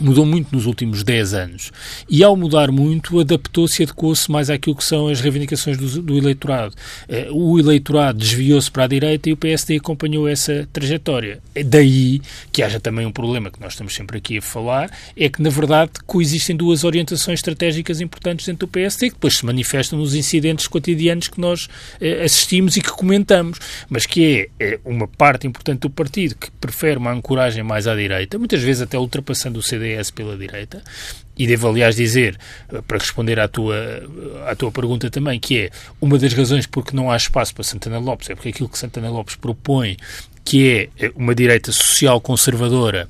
mudou 0.00 0.24
muito 0.24 0.54
nos 0.54 0.66
últimos 0.66 1.02
10 1.02 1.34
anos. 1.34 1.72
E 2.08 2.22
ao 2.22 2.36
mudar 2.36 2.70
muito, 2.70 3.18
adaptou-se 3.20 3.82
e 3.82 3.84
adequou-se 3.84 4.30
mais 4.30 4.50
àquilo 4.50 4.76
que 4.76 4.84
são 4.84 5.08
as 5.08 5.20
reivindicações 5.20 5.76
do, 5.76 6.02
do 6.02 6.16
eleitorado. 6.16 6.74
Eh, 7.08 7.28
o 7.30 7.58
eleitorado 7.58 8.18
desviou-se 8.18 8.70
para 8.70 8.84
a 8.84 8.86
direita 8.86 9.28
e 9.28 9.32
o 9.32 9.36
PSD 9.36 9.76
acompanhou 9.76 10.28
essa 10.28 10.68
trajetória. 10.72 11.40
É 11.54 11.62
daí 11.62 12.20
que 12.52 12.62
haja 12.62 12.78
também 12.80 13.06
um 13.06 13.12
problema 13.12 13.50
que 13.50 13.60
nós 13.60 13.72
estamos 13.72 13.94
sempre 13.94 14.18
aqui 14.18 14.38
a 14.38 14.42
falar, 14.42 14.90
é 15.16 15.28
que, 15.28 15.42
na 15.42 15.50
verdade, 15.50 15.92
coexistem 16.06 16.56
duas 16.56 16.84
orientações 16.84 17.38
estratégicas 17.40 18.00
importantes 18.00 18.46
dentro 18.46 18.66
do 18.66 18.70
PSD, 18.70 19.08
que 19.08 19.14
depois 19.14 19.36
se 19.36 19.46
manifestam 19.46 19.98
nos 19.98 20.14
incidentes 20.14 20.66
cotidianos 20.66 21.28
que 21.28 21.40
nós 21.40 21.68
eh, 22.00 22.22
assistimos 22.24 22.76
e 22.76 22.80
que 22.80 22.90
comentamos, 22.90 23.58
mas 23.88 24.06
que 24.06 24.48
é, 24.60 24.72
é 24.74 24.80
uma 24.84 25.08
parte 25.08 25.46
importante 25.46 25.80
do 25.80 25.90
partido 25.90 26.34
que 26.34 26.50
prefere 26.52 26.98
uma 26.98 27.12
ancoragem 27.12 27.62
mais 27.62 27.86
à 27.86 27.94
direita, 27.94 28.38
muitas 28.38 28.62
vezes 28.62 28.82
até 28.82 28.98
ultrapassando 28.98 29.58
o 29.58 29.62
CD 29.62 29.87
CDS 29.88 30.10
pela 30.10 30.36
direita. 30.36 30.82
E 31.36 31.46
devo, 31.46 31.68
aliás, 31.68 31.96
dizer, 31.96 32.36
para 32.86 32.98
responder 32.98 33.38
à 33.40 33.48
tua, 33.48 33.76
à 34.46 34.54
tua 34.54 34.70
pergunta 34.70 35.08
também, 35.08 35.38
que 35.38 35.58
é 35.58 35.70
uma 36.00 36.18
das 36.18 36.32
razões 36.34 36.66
porque 36.66 36.94
não 36.94 37.10
há 37.10 37.16
espaço 37.16 37.54
para 37.54 37.64
Santana 37.64 37.98
Lopes 37.98 38.28
é 38.28 38.34
porque 38.34 38.48
aquilo 38.48 38.68
que 38.68 38.78
Santana 38.78 39.08
Lopes 39.08 39.36
propõe, 39.36 39.96
que 40.44 40.90
é 40.98 41.12
uma 41.14 41.34
direita 41.34 41.70
social 41.70 42.20
conservadora, 42.20 43.08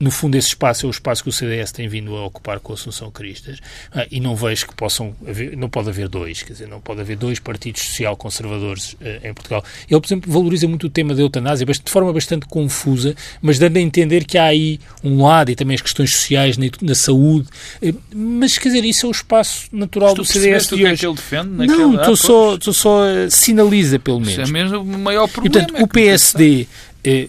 no 0.00 0.10
fundo, 0.10 0.36
esse 0.36 0.48
espaço 0.48 0.86
é 0.86 0.88
o 0.88 0.90
espaço 0.90 1.22
que 1.22 1.28
o 1.28 1.32
CDS 1.32 1.72
tem 1.72 1.88
vindo 1.88 2.14
a 2.16 2.24
ocupar 2.26 2.60
com 2.60 2.72
a 2.72 2.74
Assunção 2.74 3.10
Cristas 3.10 3.58
ah, 3.92 4.06
e 4.10 4.20
não 4.20 4.36
vejo 4.36 4.66
que 4.66 4.74
possam 4.74 5.14
haver, 5.26 5.56
não 5.56 5.68
pode 5.68 5.88
haver 5.88 6.08
dois, 6.08 6.42
quer 6.42 6.52
dizer, 6.52 6.68
não 6.68 6.80
pode 6.80 7.00
haver 7.00 7.16
dois 7.16 7.38
partidos 7.38 7.82
social-conservadores 7.82 8.92
uh, 8.94 9.26
em 9.26 9.34
Portugal. 9.34 9.64
Ele, 9.90 10.00
por 10.00 10.06
exemplo, 10.06 10.32
valoriza 10.32 10.68
muito 10.68 10.86
o 10.86 10.90
tema 10.90 11.14
da 11.14 11.22
eutanásia, 11.22 11.66
de 11.66 11.90
forma 11.90 12.12
bastante 12.12 12.46
confusa, 12.46 13.14
mas 13.42 13.58
dando 13.58 13.76
a 13.76 13.80
entender 13.80 14.24
que 14.24 14.38
há 14.38 14.44
aí 14.44 14.80
um 15.02 15.22
lado 15.22 15.50
e 15.50 15.56
também 15.56 15.74
as 15.74 15.82
questões 15.82 16.14
sociais 16.14 16.56
na, 16.56 16.66
na 16.80 16.94
saúde, 16.94 17.48
uh, 17.82 18.00
mas 18.14 18.56
quer 18.56 18.68
dizer, 18.68 18.84
isso 18.84 19.06
é 19.06 19.08
o 19.08 19.12
espaço 19.12 19.68
natural 19.72 20.14
do 20.14 20.24
CDS 20.24 20.68
de 20.68 20.74
hoje. 20.74 20.96
Que 20.96 21.06
é 21.06 21.08
ele 21.08 21.16
defende 21.16 21.48
não, 21.66 21.94
estou 21.94 22.14
ah, 22.14 22.16
só, 22.16 22.72
só 22.72 23.02
sinaliza 23.30 23.98
pelo 23.98 24.20
menos. 24.20 24.34
Isso 24.34 24.42
é 24.42 24.52
mesmo 24.52 24.80
o 24.80 24.98
maior 24.98 25.28
problema. 25.28 25.56
E, 25.56 25.66
portanto, 25.66 25.80
é 25.80 25.82
o 25.82 25.88
PSD 25.88 26.62
eh, 26.62 26.66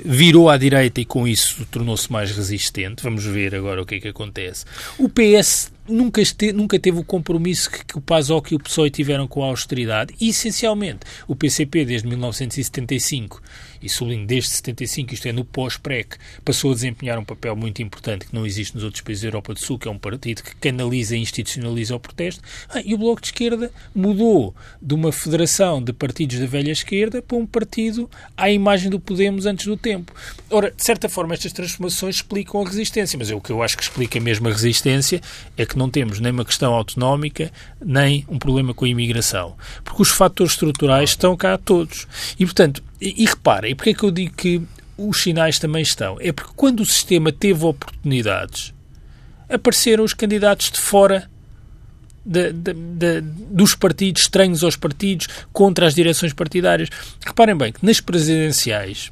virou 0.04 0.50
à 0.50 0.58
direita 0.58 1.02
e 1.02 1.06
com 1.06 1.28
isso 1.28 1.66
tornou-se 1.72 2.12
mais 2.12 2.32
resistente. 2.32 3.04
Vamos 3.04 3.26
ver 3.26 3.56
agora 3.56 3.82
o 3.82 3.86
que 3.86 3.96
é 3.96 4.00
que 4.00 4.08
acontece. 4.08 4.66
O 4.98 5.08
PS 5.10 5.72
nunca, 5.88 6.22
este, 6.22 6.52
nunca 6.54 6.80
teve 6.80 7.00
o 7.00 7.04
compromisso 7.04 7.70
que, 7.70 7.86
que 7.86 7.98
o 7.98 8.02
PASOK 8.02 8.54
e 8.54 8.56
o 8.56 8.60
PSOE 8.60 8.90
tiveram 8.90 9.28
com 9.28 9.44
a 9.44 9.48
austeridade. 9.48 10.14
E, 10.20 10.30
essencialmente, 10.30 11.00
o 11.28 11.36
PCP, 11.36 11.86
desde 11.86 12.08
1975, 12.08 13.42
e 13.82 13.90
sublinho 13.90 14.26
desde 14.26 14.50
75, 14.50 15.14
isto 15.14 15.28
é, 15.28 15.32
no 15.32 15.46
pós-PREC, 15.46 16.18
passou 16.44 16.72
a 16.72 16.74
desempenhar 16.74 17.18
um 17.18 17.26
papel 17.26 17.56
muito 17.56 17.82
importante 17.82 18.26
que 18.26 18.36
não 18.36 18.46
existe 18.46 18.76
nos 18.76 18.84
outros 18.84 19.02
países 19.02 19.22
da 19.22 19.28
Europa 19.30 19.54
do 19.54 19.60
Sul, 19.60 19.80
que 19.80 19.88
é 19.88 19.92
um 19.92 19.98
partido 19.98 20.44
que 20.44 20.56
canaliza 20.56 21.16
e 21.16 21.20
institucionaliza 21.20 21.96
o 21.96 22.00
protesto. 22.00 22.42
Ah, 22.70 22.82
e 22.84 22.94
o 22.94 22.98
Bloco 22.98 23.22
de 23.22 23.28
Esquerda 23.28 23.72
mudou 23.94 24.56
de 24.82 24.94
uma 24.94 25.12
federação 25.12 25.82
de 25.82 25.94
partidos 25.94 26.40
da 26.40 26.46
velha 26.46 26.72
esquerda 26.72 27.22
para 27.22 27.38
um 27.38 27.46
partido 27.46 28.10
à 28.36 28.50
imagem 28.50 28.90
do 28.90 29.00
Podemos 29.00 29.46
antes 29.46 29.66
do 29.66 29.78
tempo. 29.78 30.14
Ora, 30.50 30.72
de 30.72 30.84
certa 30.84 31.08
forma, 31.10 31.34
estas 31.34 31.54
transformações 31.54 32.16
explicam 32.16 32.62
a 32.62 32.66
resistência, 32.66 33.18
mas 33.18 33.32
é 33.32 33.36
o 33.36 33.42
que 33.42 33.52
eu 33.52 33.64
acho 33.64 33.78
que 33.78 33.84
explica 33.84 34.20
mesmo 34.20 34.48
a 34.48 34.52
resistência 34.52 35.22
é 35.58 35.66
que 35.66 35.78
não 35.78 35.90
temos 35.90 36.20
nem 36.20 36.32
uma 36.32 36.46
questão 36.46 36.74
autonómica, 36.74 37.52
nem 37.84 38.26
um 38.28 38.38
problema 38.38 38.74
com 38.74 38.86
a 38.86 38.90
imigração. 38.90 39.56
Porque 39.84 40.02
os 40.02 40.10
fatores 40.10 40.54
estruturais 40.54 41.12
estão 41.12 41.36
cá 41.36 41.58
todos. 41.58 42.08
E, 42.40 42.46
portanto, 42.46 42.84
e, 43.02 43.26
reparem, 43.26 43.76
porque 43.76 43.92
é 43.92 43.94
que 43.94 44.04
eu 44.04 44.12
digo 44.12 44.34
que 44.36 44.62
os 44.98 45.22
sinais 45.22 45.58
também 45.58 45.82
estão? 45.82 46.18
É 46.20 46.32
porque 46.32 46.52
quando 46.56 46.82
o 46.82 46.86
sistema 46.86 47.32
teve 47.32 47.64
oportunidades, 47.66 48.74
apareceram 49.48 50.04
os 50.04 50.14
candidatos 50.14 50.72
de 50.72 50.80
fora 50.80 51.30
de, 52.26 52.52
de, 52.52 52.74
de, 52.74 53.22
dos 53.22 53.74
partidos, 53.74 54.24
estranhos 54.24 54.64
aos 54.64 54.76
partidos, 54.76 55.28
contra 55.52 55.88
as 55.88 55.96
direções 55.96 56.34
partidárias. 56.34 56.90
Reparem 57.26 57.56
bem 57.56 57.72
que 57.72 57.84
nas 57.86 58.00
presidenciais, 58.00 59.12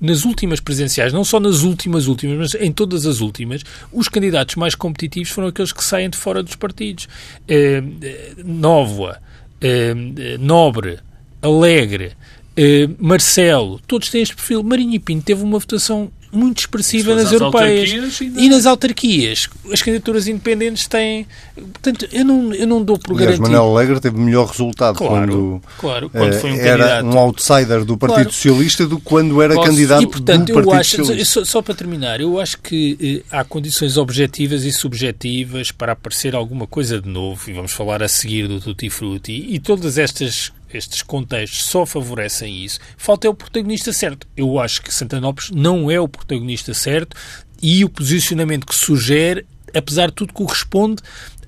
nas 0.00 0.24
últimas 0.24 0.60
presidenciais, 0.60 1.12
não 1.12 1.24
só 1.24 1.40
nas 1.40 1.62
últimas 1.62 2.06
últimas, 2.06 2.38
mas 2.38 2.54
em 2.54 2.72
todas 2.72 3.04
as 3.04 3.20
últimas, 3.20 3.62
os 3.92 4.08
candidatos 4.08 4.54
mais 4.54 4.74
competitivos 4.74 5.30
foram 5.30 5.48
aqueles 5.48 5.72
que 5.72 5.84
saem 5.84 6.08
de 6.08 6.16
fora 6.16 6.42
dos 6.42 6.54
partidos. 6.54 7.08
Eh, 7.48 7.82
eh 8.00 8.34
Nóvoa, 8.44 9.18
eh, 9.60 9.94
Nobre, 10.38 11.00
Alegre, 11.42 12.16
eh, 12.60 12.88
Marcelo, 12.98 13.80
todos 13.86 14.10
têm 14.10 14.20
este 14.20 14.34
perfil. 14.34 14.64
Marinho 14.64 14.92
e 14.92 14.98
Pinto 14.98 15.24
teve 15.24 15.44
uma 15.44 15.60
votação 15.60 16.10
muito 16.32 16.58
expressiva 16.58 17.14
nas 17.14 17.32
europeias 17.32 18.20
e, 18.20 18.24
e, 18.24 18.48
nas 18.48 18.66
autarquias. 18.66 19.48
As 19.72 19.80
candidaturas 19.80 20.26
independentes 20.26 20.88
têm. 20.88 21.24
Portanto, 21.54 22.08
eu 22.12 22.24
não, 22.24 22.52
eu 22.52 22.66
não 22.66 22.82
dou 22.82 22.98
por 22.98 23.16
garantido. 23.16 23.42
Manuel 23.42 23.76
Alegre 23.76 24.00
teve 24.00 24.18
melhor 24.18 24.48
resultado 24.48 24.98
claro, 24.98 25.14
quando, 25.14 25.62
claro, 25.78 26.10
quando 26.10 26.34
foi 26.34 26.50
um 26.50 26.56
era 26.56 26.88
candidato. 26.88 27.06
um 27.06 27.18
outsider 27.18 27.84
do 27.84 27.96
Partido 27.96 28.16
claro. 28.16 28.32
Socialista 28.32 28.86
do 28.86 28.96
que 28.98 29.04
quando 29.04 29.40
era 29.40 29.54
Posso, 29.54 29.70
candidato 29.70 30.02
e, 30.02 30.06
portanto, 30.08 30.46
do 30.48 30.54
Partido 30.54 30.74
acho, 30.74 30.96
Socialista. 30.96 31.32
Só, 31.32 31.44
só, 31.44 31.62
para 31.62 31.74
terminar, 31.74 32.20
eu 32.20 32.40
acho 32.40 32.58
que 32.58 33.24
eh, 33.30 33.36
há 33.36 33.44
condições 33.44 33.96
objetivas 33.96 34.64
e 34.64 34.72
subjetivas 34.72 35.70
para 35.70 35.92
aparecer 35.92 36.34
alguma 36.34 36.66
coisa 36.66 37.00
de 37.00 37.08
novo, 37.08 37.48
e 37.48 37.52
vamos 37.52 37.72
falar 37.72 38.02
a 38.02 38.08
seguir 38.08 38.48
do 38.48 38.60
Tutti 38.60 38.90
Frutti, 38.90 39.46
e 39.48 39.58
todas 39.58 39.96
estas 39.96 40.52
estes 40.72 41.02
contextos 41.02 41.64
só 41.64 41.86
favorecem 41.86 42.64
isso. 42.64 42.78
Falta 42.96 43.26
é 43.26 43.30
o 43.30 43.34
protagonista 43.34 43.92
certo. 43.92 44.26
Eu 44.36 44.58
acho 44.58 44.82
que 44.82 44.92
Santanópolis 44.92 45.50
não 45.50 45.90
é 45.90 46.00
o 46.00 46.08
protagonista 46.08 46.74
certo 46.74 47.16
e 47.62 47.84
o 47.84 47.88
posicionamento 47.88 48.66
que 48.66 48.74
sugere, 48.74 49.46
apesar 49.74 50.08
de 50.08 50.14
tudo, 50.14 50.32
corresponde 50.32 51.02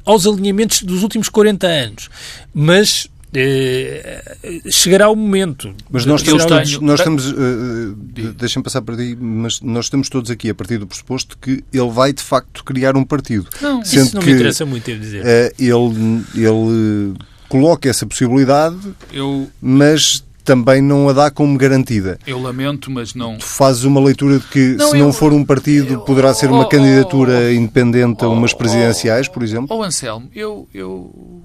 aos 0.04 0.26
alinhamentos 0.26 0.82
dos 0.82 1.02
últimos 1.02 1.28
40 1.28 1.66
anos. 1.66 2.08
Mas 2.52 3.08
eh, 3.32 4.22
chegará 4.70 5.08
o 5.08 5.14
momento. 5.14 5.72
Mas 5.88 6.04
nós 6.04 6.20
estamos, 6.20 6.44
todos, 6.44 6.78
nós 6.80 6.98
estamos 6.98 7.30
uh, 7.30 7.94
deixem 8.36 8.60
passar 8.60 8.82
para 8.82 8.96
ti, 8.96 9.16
mas 9.20 9.60
nós 9.60 9.86
estamos 9.86 10.08
todos 10.08 10.30
aqui 10.30 10.50
a 10.50 10.54
partir 10.54 10.78
do 10.78 10.86
pressuposto 10.86 11.38
que 11.38 11.62
ele 11.72 11.90
vai 11.90 12.12
de 12.12 12.22
facto 12.22 12.64
criar 12.64 12.96
um 12.96 13.04
partido. 13.04 13.48
Não, 13.60 13.82
isso 13.82 14.14
não 14.14 14.20
que, 14.20 14.26
me 14.26 14.34
interessa 14.34 14.66
muito, 14.66 14.84
devo 14.84 15.00
dizer. 15.00 15.22
Uh, 15.22 15.54
ele, 15.58 16.24
ele 16.34 17.14
coloca 17.50 17.88
essa 17.88 18.06
possibilidade, 18.06 18.78
eu... 19.12 19.50
mas 19.60 20.24
também 20.44 20.80
não 20.80 21.08
a 21.08 21.12
dá 21.12 21.30
como 21.30 21.58
garantida. 21.58 22.18
Eu 22.24 22.40
lamento, 22.40 22.90
mas 22.90 23.12
não. 23.12 23.36
Tu 23.36 23.44
fazes 23.44 23.82
uma 23.82 24.00
leitura 24.00 24.38
de 24.38 24.46
que, 24.46 24.74
não, 24.76 24.90
se 24.90 24.96
não 24.96 25.06
eu... 25.08 25.12
for 25.12 25.32
um 25.32 25.44
partido, 25.44 25.94
eu... 25.94 26.00
poderá 26.00 26.32
ser 26.32 26.48
uma 26.48 26.62
oh, 26.62 26.68
candidatura 26.68 27.32
oh, 27.32 27.52
independente 27.52 28.24
oh, 28.24 28.26
a 28.26 28.28
umas 28.28 28.54
presidenciais, 28.54 29.28
por 29.28 29.42
exemplo? 29.42 29.76
Oh, 29.76 29.82
Anselmo, 29.82 30.30
eu. 30.34 30.66
eu... 30.72 31.42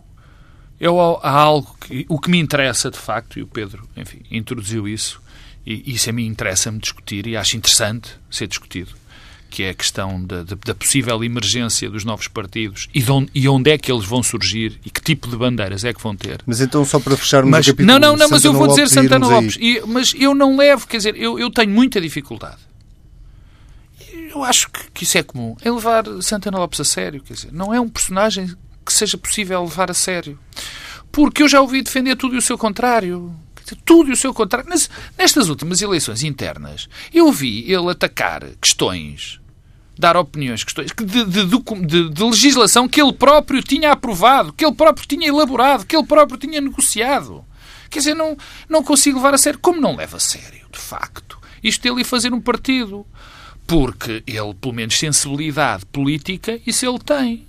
Eu, 0.78 1.00
há 1.00 1.32
algo 1.32 1.74
que, 1.80 2.06
o 2.10 2.20
que 2.20 2.30
me 2.30 2.38
interessa 2.38 2.92
de 2.92 2.98
facto, 2.98 3.40
e 3.40 3.42
o 3.42 3.48
Pedro, 3.48 3.88
enfim, 3.96 4.20
introduziu 4.30 4.90
isso, 4.90 5.22
e 5.66 5.94
isso 5.94 6.10
a 6.10 6.14
mim 6.14 6.26
interessa-me 6.26 6.80
discutir 6.80 7.26
e 7.28 7.38
acho 7.38 7.56
interessante 7.56 8.10
ser 8.30 8.46
discutido 8.46 8.92
que 9.50 9.64
é 9.64 9.70
a 9.70 9.74
questão 9.74 10.24
da, 10.24 10.44
da 10.44 10.76
possível 10.76 11.24
emergência 11.24 11.90
dos 11.90 12.04
novos 12.04 12.28
partidos 12.28 12.88
e, 12.94 13.04
onde, 13.10 13.30
e 13.34 13.48
onde 13.48 13.72
é 13.72 13.78
que 13.78 13.92
eles 13.92 14.06
vão 14.06 14.22
surgir 14.22 14.80
e 14.86 14.90
que 14.90 15.02
tipo 15.02 15.28
de 15.28 15.36
bandeiras 15.36 15.84
é 15.84 15.94
que 15.94 16.02
vão 16.02 16.16
ter. 16.16 16.42
Mas 16.46 16.62
então, 16.62 16.84
só 16.84 17.00
para 17.00 17.16
fecharmos 17.16 17.52
mas, 17.52 17.66
o 17.66 17.72
capítulo... 17.72 17.88
Não, 17.88 18.00
não, 18.00 18.18
não, 18.18 18.30
mas 18.30 18.44
eu 18.44 18.54
vou 18.54 18.68
dizer 18.68 18.90
Santana 18.90 19.28
Lopes. 19.28 19.58
E, 19.60 19.82
mas 19.88 20.14
eu 20.18 20.36
não 20.36 20.58
levo, 20.58 20.88
quer 20.88 20.98
dizer, 20.98 21.16
eu, 21.16 21.40
eu 21.40 21.50
tenho 21.50 21.72
muita 21.72 22.02
dificuldade. 22.02 22.58
Eu 24.12 24.44
acho 24.44 24.70
que, 24.70 24.92
que 24.92 25.04
isso 25.04 25.18
é 25.18 25.24
comum. 25.24 25.56
É 25.62 25.72
levar 25.72 26.04
Santana 26.22 26.58
Lopes 26.58 26.82
a 26.82 26.84
sério, 26.84 27.22
quer 27.22 27.34
dizer, 27.34 27.54
não 27.54 27.74
é 27.74 27.80
um 27.80 27.88
personagem 27.88 28.54
que 28.86 28.94
seja 28.94 29.18
possível 29.18 29.64
levar 29.64 29.90
a 29.90 29.94
sério. 29.94 30.38
Porque 31.12 31.44
eu 31.44 31.48
já 31.48 31.62
ouvi 31.62 31.82
defender 31.82 32.16
tudo 32.16 32.36
e 32.36 32.38
o 32.38 32.42
seu 32.42 32.58
contrário 32.58 33.34
tudo 33.84 34.12
o 34.12 34.16
seu 34.16 34.34
contrário. 34.34 34.70
nestas 35.18 35.50
últimas 35.50 35.82
eleições 35.82 36.24
internas, 36.24 36.88
eu 37.14 37.32
vi 37.32 37.72
ele 37.72 37.90
atacar 37.90 38.44
questões 38.62 39.40
dar 39.98 40.18
opiniões, 40.18 40.64
questões 40.64 40.92
de, 40.92 41.26
de, 41.26 41.46
de, 41.46 42.10
de, 42.10 42.24
legislação 42.24 42.88
que 42.88 43.02
ele 43.02 43.14
próprio 43.14 43.64
tinha 43.64 43.94
aprovado, 43.94 44.52
que 44.52 44.66
ele 44.66 44.76
próprio 44.76 45.08
tinha 45.08 45.28
elaborado, 45.28 45.86
que 45.86 45.96
ele 45.96 46.06
próprio 46.06 46.38
tinha 46.38 46.60
negociado. 46.60 47.46
Quer 47.90 48.00
dizer, 48.00 48.14
não, 48.14 48.38
não 48.68 48.84
consigo 48.84 49.18
levar 49.18 49.34
a 49.34 49.38
sério. 49.38 49.60
Como 49.60 49.80
não 49.80 49.96
leva 49.96 50.18
a 50.18 50.20
sério, 50.20 50.68
de 50.72 50.80
facto, 50.80 51.40
isto 51.64 51.82
dele 51.82 52.04
fazer 52.04 52.34
um 52.34 52.42
partido? 52.42 53.06
Porque 53.66 54.22
ele, 54.28 54.54
pelo 54.54 54.74
menos, 54.74 55.00
sensibilidade 55.00 55.86
política, 55.86 56.60
isso 56.68 56.86
ele 56.86 57.00
tem. 57.00 57.48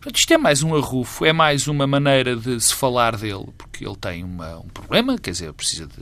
Portanto, 0.00 0.16
isto 0.16 0.32
é 0.32 0.38
mais 0.38 0.62
um 0.62 0.74
arrufo, 0.74 1.26
é 1.26 1.32
mais 1.32 1.68
uma 1.68 1.86
maneira 1.86 2.34
de 2.34 2.58
se 2.58 2.74
falar 2.74 3.16
dele, 3.16 3.48
porque 3.58 3.84
ele 3.84 3.96
tem 3.96 4.24
uma, 4.24 4.58
um 4.58 4.68
problema, 4.68 5.18
quer 5.18 5.32
dizer, 5.32 5.52
precisa 5.52 5.86
de 5.86 5.92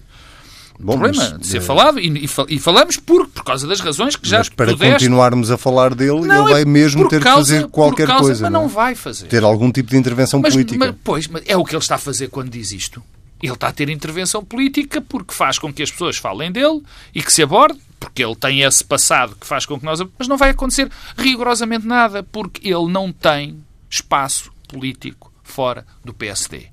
Bom, 0.81 0.97
problema 0.97 1.31
mas, 1.33 1.41
de 1.41 1.47
ser 1.49 1.61
falado 1.61 1.99
e, 1.99 2.25
e, 2.49 2.59
falamos 2.61 2.97
por, 2.99 3.27
por 3.27 3.43
causa 3.43 3.67
das 3.67 3.81
razões 3.81 4.15
que 4.15 4.29
já 4.29 4.39
mas 4.39 4.49
para 4.49 4.77
continuarmos 4.77 5.51
a 5.51 5.59
falar 5.59 5.93
dele, 5.93 6.21
não, 6.21 6.45
ele 6.45 6.53
vai 6.53 6.65
mesmo 6.65 7.09
ter 7.09 7.21
causa, 7.21 7.53
de 7.53 7.61
fazer 7.63 7.71
qualquer 7.73 8.07
causa, 8.07 8.25
coisa. 8.27 8.43
Mas 8.45 8.53
não, 8.53 8.63
não 8.63 8.69
vai 8.69 8.95
fazer. 8.95 9.27
Ter 9.27 9.43
algum 9.43 9.73
tipo 9.73 9.91
de 9.91 9.97
intervenção 9.97 10.39
mas, 10.39 10.55
política. 10.55 10.79
Mas, 10.79 10.95
pois, 11.03 11.27
mas 11.27 11.43
é 11.47 11.57
o 11.57 11.65
que 11.65 11.75
ele 11.75 11.83
está 11.83 11.97
a 11.97 11.99
fazer 11.99 12.29
quando 12.29 12.51
diz 12.51 12.71
isto. 12.71 13.03
Ele 13.43 13.53
está 13.53 13.69
a 13.69 13.73
ter 13.73 13.89
intervenção 13.89 14.45
política 14.45 15.01
porque 15.01 15.35
faz 15.35 15.59
com 15.59 15.73
que 15.73 15.83
as 15.83 15.91
pessoas 15.91 16.17
falem 16.17 16.53
dele 16.53 16.81
e 17.13 17.23
que 17.23 17.33
se 17.33 17.43
aborde, 17.43 17.81
porque 17.99 18.23
ele 18.23 18.37
tem 18.37 18.63
esse 18.63 18.85
passado 18.85 19.35
que 19.41 19.47
faz 19.47 19.67
com 19.67 19.81
que 19.81 19.85
nós. 19.85 20.01
Mas 20.17 20.29
não 20.29 20.37
vai 20.37 20.51
acontecer 20.51 20.89
rigorosamente 21.17 21.87
nada, 21.87 22.23
porque 22.23 22.69
ele 22.69 22.87
não 22.89 23.13
tem 23.13 23.59
espaço 23.89 24.53
político 24.69 25.33
fora 25.43 25.87
do 26.05 26.13
PSD. 26.13 26.69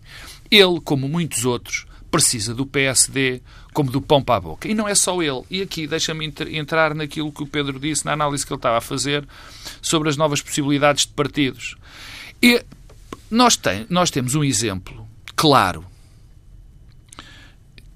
Ele, 0.52 0.80
como 0.82 1.08
muitos 1.08 1.46
outros, 1.46 1.86
precisa 2.12 2.54
do 2.54 2.66
PSD 2.66 3.42
como 3.74 3.92
do 3.92 4.02
pão 4.02 4.24
para 4.24 4.36
a 4.36 4.40
boca. 4.40 4.68
E 4.70 4.74
não 4.74 4.88
é 4.88 4.96
só 4.96 5.22
ele. 5.22 5.44
E 5.50 5.62
aqui 5.62 5.86
deixa-me 5.86 6.34
entrar 6.52 6.96
naquilo 6.96 7.32
que 7.32 7.44
o 7.44 7.48
Pedro 7.48 7.78
disse, 7.78 8.06
na 8.06 8.14
análise 8.14 8.46
que 8.46 8.54
ele 8.54 8.58
estava 8.58 8.78
a 8.78 8.82
fazer 8.82 9.28
sobre 9.82 10.08
as 10.08 10.16
novas 10.16 10.42
possibilidades 10.42 11.06
de 11.06 11.12
partidos. 11.12 11.76
E 12.42 12.64
nós, 13.30 13.58
tem, 13.58 13.86
nós 13.90 14.10
temos 14.10 14.34
um 14.34 14.44
exemplo 14.44 15.06
claro 15.36 15.86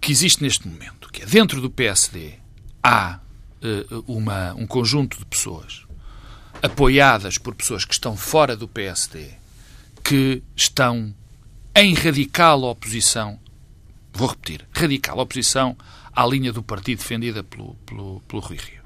que 0.01 0.11
existe 0.11 0.41
neste 0.41 0.67
momento, 0.67 1.09
que 1.11 1.23
é 1.23 1.25
dentro 1.25 1.61
do 1.61 1.69
PSD 1.69 2.33
há 2.83 3.19
uh, 3.61 4.03
uma, 4.07 4.53
um 4.55 4.67
conjunto 4.67 5.17
de 5.17 5.25
pessoas 5.25 5.85
apoiadas 6.61 7.37
por 7.37 7.55
pessoas 7.55 7.85
que 7.85 7.93
estão 7.93 8.15
fora 8.15 8.55
do 8.55 8.67
PSD, 8.67 9.29
que 10.03 10.43
estão 10.55 11.13
em 11.75 11.93
radical 11.93 12.63
oposição 12.63 13.39
vou 14.13 14.27
repetir, 14.27 14.67
radical 14.71 15.17
oposição 15.19 15.77
à 16.13 16.25
linha 16.25 16.51
do 16.51 16.61
partido 16.61 16.99
defendida 16.99 17.43
pelo, 17.43 17.75
pelo, 17.85 18.21
pelo 18.27 18.41
Rui 18.41 18.57
Rio. 18.57 18.79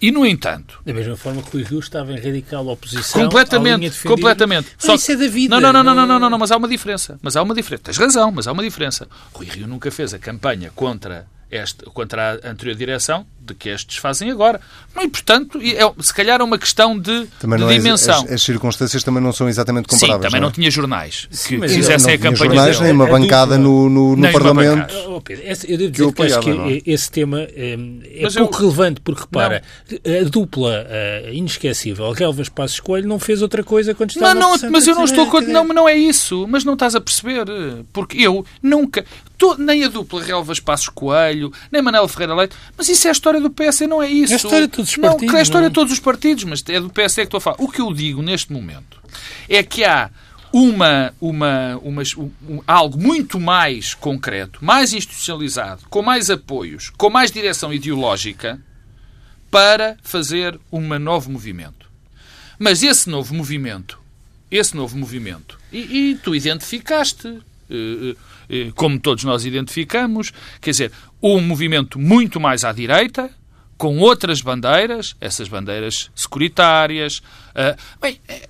E, 0.00 0.10
no 0.10 0.24
entanto... 0.24 0.80
Da 0.84 0.94
mesma 0.94 1.16
forma 1.16 1.42
que 1.42 1.48
o 1.48 1.52
Rui 1.52 1.62
Rio 1.62 1.78
estava 1.78 2.12
em 2.12 2.16
radical 2.16 2.66
oposição 2.66 3.22
completamente, 3.22 3.74
à 3.74 3.76
linha 3.76 3.90
defendida... 3.90 4.14
Completamente. 4.14 4.68
Só 4.78 4.94
isso 4.94 5.12
é 5.12 5.16
da 5.16 5.28
vida. 5.28 5.60
Não, 5.60 5.72
não, 5.72 5.82
não, 5.82 6.06
não, 6.06 6.30
não, 6.30 6.38
mas 6.38 6.50
há 6.50 6.56
uma 6.56 6.68
diferença. 6.68 7.18
Mas 7.20 7.36
há 7.36 7.42
uma 7.42 7.54
diferença. 7.54 7.84
Tens 7.84 7.98
razão, 7.98 8.32
mas 8.32 8.46
há 8.46 8.52
uma 8.52 8.62
diferença. 8.62 9.06
Rui 9.34 9.46
Rio 9.46 9.66
nunca 9.66 9.90
fez 9.90 10.14
a 10.14 10.18
campanha 10.18 10.70
contra, 10.74 11.26
este, 11.50 11.84
contra 11.86 12.40
a 12.42 12.50
anterior 12.50 12.74
direção 12.74 13.26
de 13.40 13.54
que 13.54 13.68
estes 13.68 13.96
fazem 13.96 14.30
agora. 14.30 14.60
E, 15.00 15.08
portanto, 15.08 15.58
é, 15.62 16.02
se 16.02 16.12
calhar 16.12 16.40
é 16.40 16.44
uma 16.44 16.58
questão 16.58 16.98
de, 16.98 17.24
de 17.24 17.54
é 17.54 17.78
dimensão. 17.78 18.24
As, 18.24 18.32
as, 18.32 18.42
circunstâncias 18.42 19.02
também 19.02 19.22
não 19.22 19.32
são 19.32 19.48
exatamente 19.48 19.88
comparáveis. 19.88 20.16
Sim, 20.16 20.28
também 20.28 20.40
não, 20.40 20.48
é? 20.48 20.50
não 20.50 20.52
tinha 20.52 20.70
jornais 20.70 21.26
que 21.30 21.36
Sim, 21.36 21.68
fizessem 21.68 22.14
a 22.14 22.18
campanha 22.18 22.36
jornais, 22.36 22.78
dele. 22.78 22.92
nem 22.92 22.92
uma 22.92 23.06
bancada 23.06 23.56
no, 23.56 23.88
no, 23.88 24.16
no 24.16 24.32
Parlamento. 24.32 24.94
Oh, 25.08 25.20
Pedro, 25.20 25.44
eu 25.68 25.78
devo 25.78 25.90
dizer 25.90 26.06
que, 26.06 26.12
que 26.12 26.22
acho 26.22 26.40
que 26.40 26.50
é? 26.50 26.92
esse 26.92 27.10
tema 27.10 27.40
é, 27.40 27.76
é 28.04 28.30
pouco 28.30 28.56
eu... 28.56 28.60
relevante, 28.60 29.00
porque 29.00 29.22
repara, 29.22 29.62
não. 29.90 30.20
a 30.20 30.24
dupla 30.24 30.86
uh, 30.86 31.32
inesquecível, 31.32 32.10
Relvas 32.12 32.48
Passos 32.48 32.80
Coelho, 32.80 33.08
não 33.08 33.18
fez 33.18 33.42
outra 33.42 33.62
coisa 33.62 33.94
quando 33.94 34.10
estava 34.10 34.34
Não, 34.34 34.56
não, 34.56 34.70
mas 34.70 34.86
eu 34.86 34.94
não 34.94 35.04
estou... 35.04 35.40
Não, 35.42 35.64
não 35.64 35.88
é 35.88 35.94
isso. 35.94 36.46
Mas 36.48 36.64
não 36.64 36.74
estás 36.74 36.94
a 36.94 37.00
perceber. 37.00 37.46
Porque 37.92 38.20
eu 38.20 38.44
nunca... 38.62 39.04
Tô, 39.40 39.56
nem 39.56 39.84
a 39.84 39.88
dupla 39.88 40.22
Relvas 40.22 40.60
Passos 40.60 40.90
Coelho, 40.90 41.50
nem 41.72 41.80
Manel 41.80 42.06
Ferreira 42.06 42.34
Leite, 42.34 42.54
mas 42.76 42.90
isso 42.90 43.06
é 43.06 43.10
a 43.10 43.12
história 43.30 43.40
do 43.40 43.50
PS, 43.50 43.80
não 43.82 44.02
é 44.02 44.08
isso. 44.08 44.32
É 44.32 44.34
a 44.34 44.36
história 44.36 44.66
de 44.66 44.72
todos 44.72 44.90
os 44.90 44.96
partidos. 44.96 45.26
Não, 45.26 45.36
é 45.36 45.38
a 45.38 45.42
história 45.42 45.68
de 45.68 45.74
todos 45.74 45.92
os 45.92 46.00
partidos, 46.00 46.44
mas 46.44 46.64
é 46.68 46.80
do 46.80 46.90
PS 46.90 47.14
que 47.14 47.20
estou 47.22 47.38
a 47.38 47.40
falar. 47.40 47.56
O 47.60 47.68
que 47.68 47.80
eu 47.80 47.92
digo 47.92 48.22
neste 48.22 48.52
momento 48.52 49.00
é 49.48 49.62
que 49.62 49.84
há 49.84 50.10
uma, 50.52 51.14
uma, 51.20 51.76
uma, 51.82 52.02
um, 52.48 52.62
algo 52.66 53.00
muito 53.00 53.38
mais 53.38 53.94
concreto, 53.94 54.64
mais 54.64 54.92
institucionalizado, 54.92 55.82
com 55.88 56.02
mais 56.02 56.28
apoios, 56.28 56.90
com 56.90 57.08
mais 57.08 57.30
direção 57.30 57.72
ideológica 57.72 58.60
para 59.50 59.96
fazer 60.02 60.58
um 60.72 60.98
novo 60.98 61.30
movimento. 61.30 61.88
Mas 62.58 62.82
esse 62.82 63.08
novo 63.08 63.34
movimento, 63.34 63.98
esse 64.50 64.76
novo 64.76 64.98
movimento, 64.98 65.58
e, 65.72 66.10
e 66.10 66.14
tu 66.16 66.34
identificaste, 66.34 67.40
eh, 67.70 68.16
eh, 68.48 68.72
como 68.74 68.98
todos 68.98 69.22
nós 69.24 69.44
identificamos, 69.44 70.32
quer 70.60 70.72
dizer, 70.72 70.92
um 71.22 71.40
movimento 71.40 71.98
muito 71.98 72.40
mais 72.40 72.64
à 72.64 72.72
direita, 72.72 73.30
com 73.76 73.98
outras 73.98 74.42
bandeiras, 74.42 75.16
essas 75.20 75.48
bandeiras 75.48 76.10
securitárias. 76.14 77.18
Uh, 77.50 77.76
bem, 78.00 78.20
é, 78.28 78.48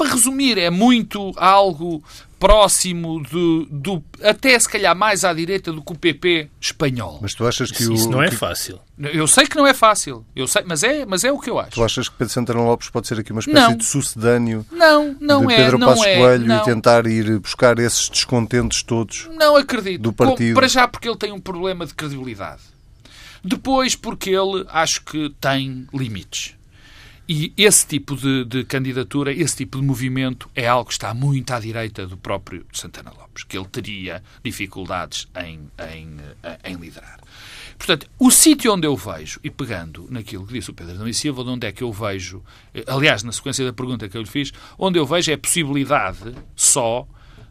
para 0.00 0.12
resumir, 0.12 0.56
é 0.56 0.70
muito 0.70 1.30
algo 1.36 2.02
próximo 2.38 3.22
do, 3.22 3.66
do, 3.66 4.02
até 4.22 4.58
se 4.58 4.66
calhar 4.66 4.96
mais 4.96 5.26
à 5.26 5.34
direita 5.34 5.70
do 5.70 5.82
que 5.82 5.92
o 5.92 5.94
PP 5.94 6.48
espanhol. 6.58 7.18
Mas 7.20 7.34
tu 7.34 7.46
achas 7.46 7.70
que 7.70 7.82
isso, 7.82 7.92
o, 7.92 7.94
isso 7.94 8.10
não 8.10 8.22
é 8.22 8.30
que... 8.30 8.36
fácil? 8.36 8.80
Eu 8.98 9.26
sei 9.26 9.46
que 9.46 9.56
não 9.56 9.66
é 9.66 9.74
fácil, 9.74 10.24
eu 10.34 10.46
sei, 10.46 10.62
mas 10.66 10.82
é, 10.82 11.04
mas 11.04 11.22
é 11.22 11.30
o 11.30 11.38
que 11.38 11.50
eu 11.50 11.58
acho. 11.58 11.72
Tu 11.72 11.84
achas 11.84 12.08
que 12.08 12.16
Pedro 12.16 12.32
Santana 12.32 12.60
Lopes 12.60 12.88
pode 12.88 13.08
ser 13.08 13.20
aqui 13.20 13.30
uma 13.30 13.40
espécie 13.40 13.60
não. 13.60 13.76
de 13.76 13.84
sucedâneo 13.84 14.64
não, 14.72 15.14
não 15.20 15.44
de 15.44 15.52
é, 15.52 15.56
Pedro 15.58 15.78
não 15.78 15.88
Passos 15.88 16.06
é, 16.06 16.16
Coelho 16.16 16.46
não. 16.46 16.62
e 16.62 16.64
tentar 16.64 17.06
ir 17.06 17.38
buscar 17.38 17.78
esses 17.78 18.08
descontentes 18.08 18.82
todos? 18.82 19.28
Não 19.38 19.54
acredito. 19.54 20.00
Do 20.00 20.12
partido. 20.14 20.54
para 20.54 20.66
já 20.66 20.88
porque 20.88 21.10
ele 21.10 21.18
tem 21.18 21.32
um 21.32 21.40
problema 21.40 21.84
de 21.84 21.92
credibilidade. 21.92 22.62
Depois 23.44 23.94
porque 23.94 24.30
ele 24.30 24.64
acho 24.70 25.04
que 25.04 25.28
tem 25.38 25.86
limites. 25.92 26.54
E 27.32 27.52
esse 27.56 27.86
tipo 27.86 28.16
de, 28.16 28.44
de, 28.44 28.64
candidatura, 28.64 29.32
esse 29.32 29.58
tipo 29.58 29.78
de 29.78 29.86
movimento 29.86 30.50
é 30.52 30.66
algo 30.66 30.86
que 30.86 30.94
está 30.94 31.14
muito 31.14 31.52
à 31.52 31.60
direita 31.60 32.04
do 32.04 32.16
próprio 32.16 32.66
Santana 32.72 33.12
Lopes, 33.16 33.44
que 33.44 33.56
ele 33.56 33.68
teria 33.68 34.20
dificuldades 34.42 35.28
em, 35.36 35.60
em, 35.94 36.16
em 36.64 36.74
liderar. 36.74 37.20
Portanto, 37.78 38.10
o 38.18 38.32
sítio 38.32 38.74
onde 38.74 38.84
eu 38.84 38.96
vejo, 38.96 39.38
e 39.44 39.48
pegando 39.48 40.08
naquilo 40.10 40.44
que 40.44 40.54
disse 40.54 40.70
o 40.70 40.74
Pedro 40.74 40.96
Adão 40.96 41.12
Silva, 41.12 41.42
onde 41.42 41.68
é 41.68 41.70
que 41.70 41.84
eu 41.84 41.92
vejo, 41.92 42.42
aliás, 42.84 43.22
na 43.22 43.30
sequência 43.30 43.64
da 43.64 43.72
pergunta 43.72 44.08
que 44.08 44.16
eu 44.16 44.22
lhe 44.22 44.28
fiz, 44.28 44.52
onde 44.76 44.98
eu 44.98 45.06
vejo 45.06 45.30
é 45.30 45.34
a 45.34 45.38
possibilidade 45.38 46.34
só 46.56 47.06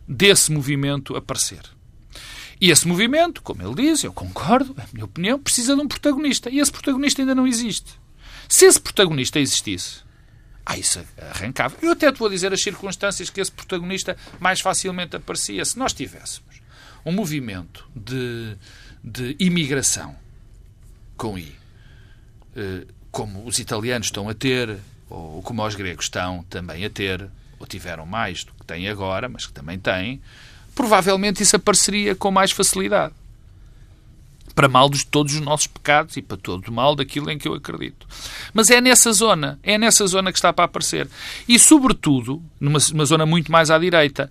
desse 0.06 0.52
movimento 0.52 1.16
aparecer. 1.16 1.62
E 2.60 2.70
esse 2.70 2.86
movimento, 2.86 3.42
como 3.42 3.62
ele 3.62 3.76
diz, 3.76 4.04
eu 4.04 4.12
concordo, 4.12 4.76
é 4.78 4.82
a 4.82 4.88
minha 4.92 5.06
opinião, 5.06 5.40
precisa 5.40 5.74
de 5.74 5.82
um 5.82 5.88
protagonista. 5.88 6.50
E 6.50 6.60
esse 6.60 6.70
protagonista 6.70 7.22
ainda 7.22 7.34
não 7.34 7.48
existe. 7.48 7.98
Se 8.50 8.66
esse 8.66 8.82
protagonista 8.82 9.40
existisse, 9.40 10.02
ah, 10.66 10.78
isso 10.78 11.00
arrancava. 11.32 11.76
Eu 11.82 11.92
até 11.92 12.12
te 12.12 12.18
vou 12.18 12.30
dizer 12.30 12.52
as 12.52 12.62
circunstâncias 12.62 13.30
que 13.30 13.40
esse 13.40 13.52
protagonista 13.52 14.18
mais 14.40 14.60
facilmente 14.60 15.16
aparecia. 15.16 15.64
Se 15.64 15.78
nós 15.78 15.94
tivéssemos 15.94 16.60
um 17.06 17.12
movimento 17.12 17.88
de, 17.96 18.56
de 19.04 19.36
imigração 19.40 20.16
com 21.16 21.38
I, 21.38 21.56
eh, 22.56 22.86
como 23.12 23.46
os 23.46 23.60
italianos 23.60 24.08
estão 24.08 24.28
a 24.28 24.34
ter, 24.34 24.78
ou 25.10 25.42
como 25.44 25.66
os 25.66 25.76
gregos 25.76 26.06
estão 26.06 26.44
também 26.50 26.84
a 26.86 26.90
ter, 26.90 27.30
ou 27.60 27.68
tiveram 27.68 28.06
mais 28.06 28.44
do 28.44 28.54
que 28.54 28.66
têm 28.66 28.90
agora, 28.90 29.30
mas 29.30 29.46
que 29.46 29.54
também 29.54 29.78
têm, 29.78 30.22
provavelmente 30.74 31.44
isso 31.44 31.56
apareceria 31.56 32.16
com 32.16 32.32
mais 32.32 32.52
facilidade 32.52 33.14
para 34.60 34.68
mal 34.68 34.90
de 34.90 35.06
todos 35.06 35.36
os 35.36 35.40
nossos 35.40 35.68
pecados 35.68 36.18
e 36.18 36.22
para 36.22 36.36
todo 36.36 36.68
o 36.68 36.74
mal 36.74 36.94
daquilo 36.94 37.32
em 37.32 37.38
que 37.38 37.48
eu 37.48 37.54
acredito. 37.54 38.06
Mas 38.54 38.70
é 38.70 38.82
nessa 38.82 39.14
zona, 39.14 39.58
é 39.64 39.78
nessa 39.78 40.06
zona 40.06 40.34
que 40.34 40.38
está 40.38 40.52
para 40.52 40.66
aparecer. 40.66 41.08
E, 41.48 41.58
sobretudo, 41.58 42.44
numa, 42.60 42.78
numa 42.92 43.06
zona 43.06 43.26
muito 43.26 43.50
mais 43.50 43.72
à 43.72 43.80
direita, 43.80 44.30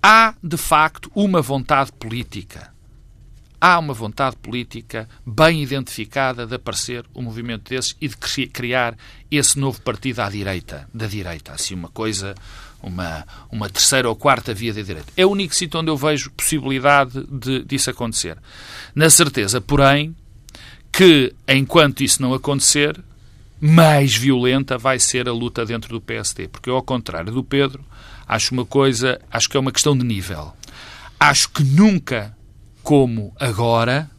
há, 0.00 0.36
de 0.40 0.56
facto, 0.56 1.10
uma 1.16 1.42
vontade 1.42 1.90
política. 1.90 2.72
Há 3.60 3.76
uma 3.76 3.92
vontade 3.92 4.36
política 4.36 5.08
bem 5.26 5.64
identificada 5.64 6.46
de 6.46 6.54
aparecer 6.54 7.04
um 7.12 7.22
movimento 7.22 7.70
desses 7.70 7.96
e 8.00 8.06
de 8.06 8.46
criar 8.46 8.96
esse 9.28 9.58
novo 9.58 9.80
partido 9.80 10.20
à 10.20 10.30
direita, 10.30 10.88
da 10.94 11.08
direita. 11.08 11.54
Assim, 11.54 11.74
uma 11.74 11.88
coisa 11.88 12.36
uma, 12.82 13.26
uma 13.50 13.68
terceira 13.68 14.08
ou 14.08 14.16
quarta 14.16 14.54
via 14.54 14.72
de 14.72 14.82
direita. 14.82 15.12
É 15.16 15.24
o 15.24 15.30
único 15.30 15.54
sítio 15.54 15.80
onde 15.80 15.90
eu 15.90 15.96
vejo 15.96 16.30
possibilidade 16.30 17.24
de, 17.30 17.64
disso 17.64 17.90
acontecer. 17.90 18.36
Na 18.94 19.10
certeza, 19.10 19.60
porém, 19.60 20.14
que 20.92 21.32
enquanto 21.48 22.02
isso 22.02 22.22
não 22.22 22.34
acontecer, 22.34 22.98
mais 23.60 24.16
violenta 24.16 24.78
vai 24.78 24.98
ser 24.98 25.28
a 25.28 25.32
luta 25.32 25.66
dentro 25.66 25.90
do 25.90 26.00
PSD. 26.00 26.48
Porque 26.48 26.70
eu, 26.70 26.76
ao 26.76 26.82
contrário 26.82 27.32
do 27.32 27.44
Pedro, 27.44 27.84
acho 28.26 28.54
uma 28.54 28.64
coisa, 28.64 29.20
acho 29.30 29.48
que 29.48 29.56
é 29.56 29.60
uma 29.60 29.72
questão 29.72 29.96
de 29.96 30.04
nível. 30.04 30.52
Acho 31.18 31.50
que 31.50 31.62
nunca, 31.62 32.34
como 32.82 33.34
agora, 33.38 34.10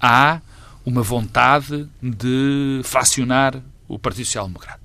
há 0.00 0.40
uma 0.84 1.02
vontade 1.02 1.86
de 2.02 2.80
fracionar 2.84 3.60
o 3.86 3.98
Partido 3.98 4.24
Social 4.24 4.46
Democrata. 4.46 4.79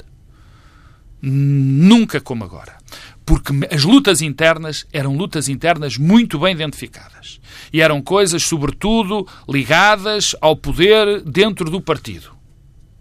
Nunca 1.27 2.21
como 2.21 2.43
agora. 2.43 2.77
Porque 3.25 3.51
as 3.73 3.83
lutas 3.83 4.21
internas 4.21 4.85
eram 4.93 5.17
lutas 5.17 5.49
internas 5.49 5.97
muito 5.97 6.37
bem 6.37 6.53
identificadas. 6.53 7.41
E 7.73 7.81
eram 7.81 7.99
coisas, 7.99 8.43
sobretudo, 8.43 9.27
ligadas 9.49 10.35
ao 10.39 10.55
poder 10.55 11.21
dentro 11.21 11.71
do 11.71 11.81
partido. 11.81 12.35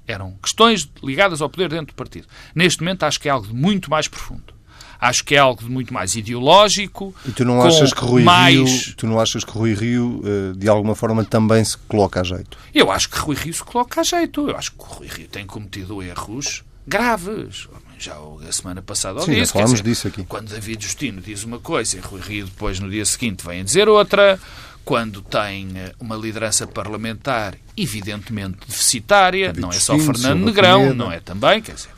Eram 0.06 0.34
questões 0.42 0.90
ligadas 1.02 1.42
ao 1.42 1.50
poder 1.50 1.68
dentro 1.68 1.88
do 1.88 1.94
partido. 1.94 2.26
Neste 2.54 2.80
momento 2.80 3.02
acho 3.04 3.20
que 3.20 3.28
é 3.28 3.30
algo 3.30 3.46
de 3.46 3.54
muito 3.54 3.90
mais 3.90 4.08
profundo. 4.08 4.54
Acho 4.98 5.22
que 5.22 5.34
é 5.34 5.38
algo 5.38 5.62
de 5.62 5.68
muito 5.68 5.92
mais 5.92 6.16
ideológico. 6.16 7.14
E 7.26 7.32
tu 7.32 7.44
não 7.44 7.60
achas 7.60 7.92
que 7.92 8.02
Rui 8.02 8.22
mais... 8.22 8.86
Rio, 8.86 8.96
tu 8.96 9.06
não 9.06 9.20
achas 9.20 9.44
que 9.44 9.52
Rui 9.52 9.74
Rio 9.74 10.22
eh, 10.24 10.56
de 10.56 10.66
alguma 10.66 10.94
forma 10.94 11.22
também 11.24 11.62
se 11.62 11.76
coloca 11.76 12.22
a 12.22 12.24
jeito? 12.24 12.56
Eu 12.74 12.90
acho 12.90 13.10
que 13.10 13.18
Rui 13.18 13.36
Rio 13.36 13.52
se 13.52 13.62
coloca 13.62 14.00
a 14.00 14.04
jeito. 14.04 14.48
Eu 14.48 14.56
acho 14.56 14.72
que 14.72 14.78
Rui 14.82 15.08
Rio 15.08 15.28
tem 15.28 15.44
cometido 15.44 16.02
erros 16.02 16.64
graves. 16.86 17.68
Já 18.04 18.16
a 18.16 18.52
semana 18.52 18.82
passada 18.82 19.20
Sim, 19.20 19.34
disse, 19.34 19.52
falámos 19.52 19.80
dizer, 19.80 19.82
disso 19.82 20.08
aqui. 20.08 20.24
Quando 20.24 20.48
David 20.48 20.84
Justino 20.84 21.22
diz 21.22 21.42
uma 21.42 21.58
coisa 21.58 21.96
e 21.96 22.00
Rui 22.00 22.20
Rio 22.20 22.44
depois 22.44 22.78
no 22.78 22.90
dia 22.90 23.04
seguinte 23.04 23.44
vem 23.46 23.60
a 23.60 23.64
dizer 23.64 23.88
outra, 23.88 24.38
quando 24.84 25.22
tem 25.22 25.70
eh, 25.74 25.94
uma 25.98 26.14
liderança 26.14 26.66
parlamentar 26.66 27.56
evidentemente 27.74 28.58
deficitária, 28.68 29.46
David 29.46 29.60
não 29.62 29.70
é 29.70 29.80
só 29.80 29.94
Justino, 29.94 30.18
Fernando 30.18 30.44
Silva 30.44 30.50
Negrão, 30.50 30.94
não 30.94 31.10
é 31.10 31.18
também, 31.18 31.62
quer 31.62 31.74
dizer, 31.76 31.90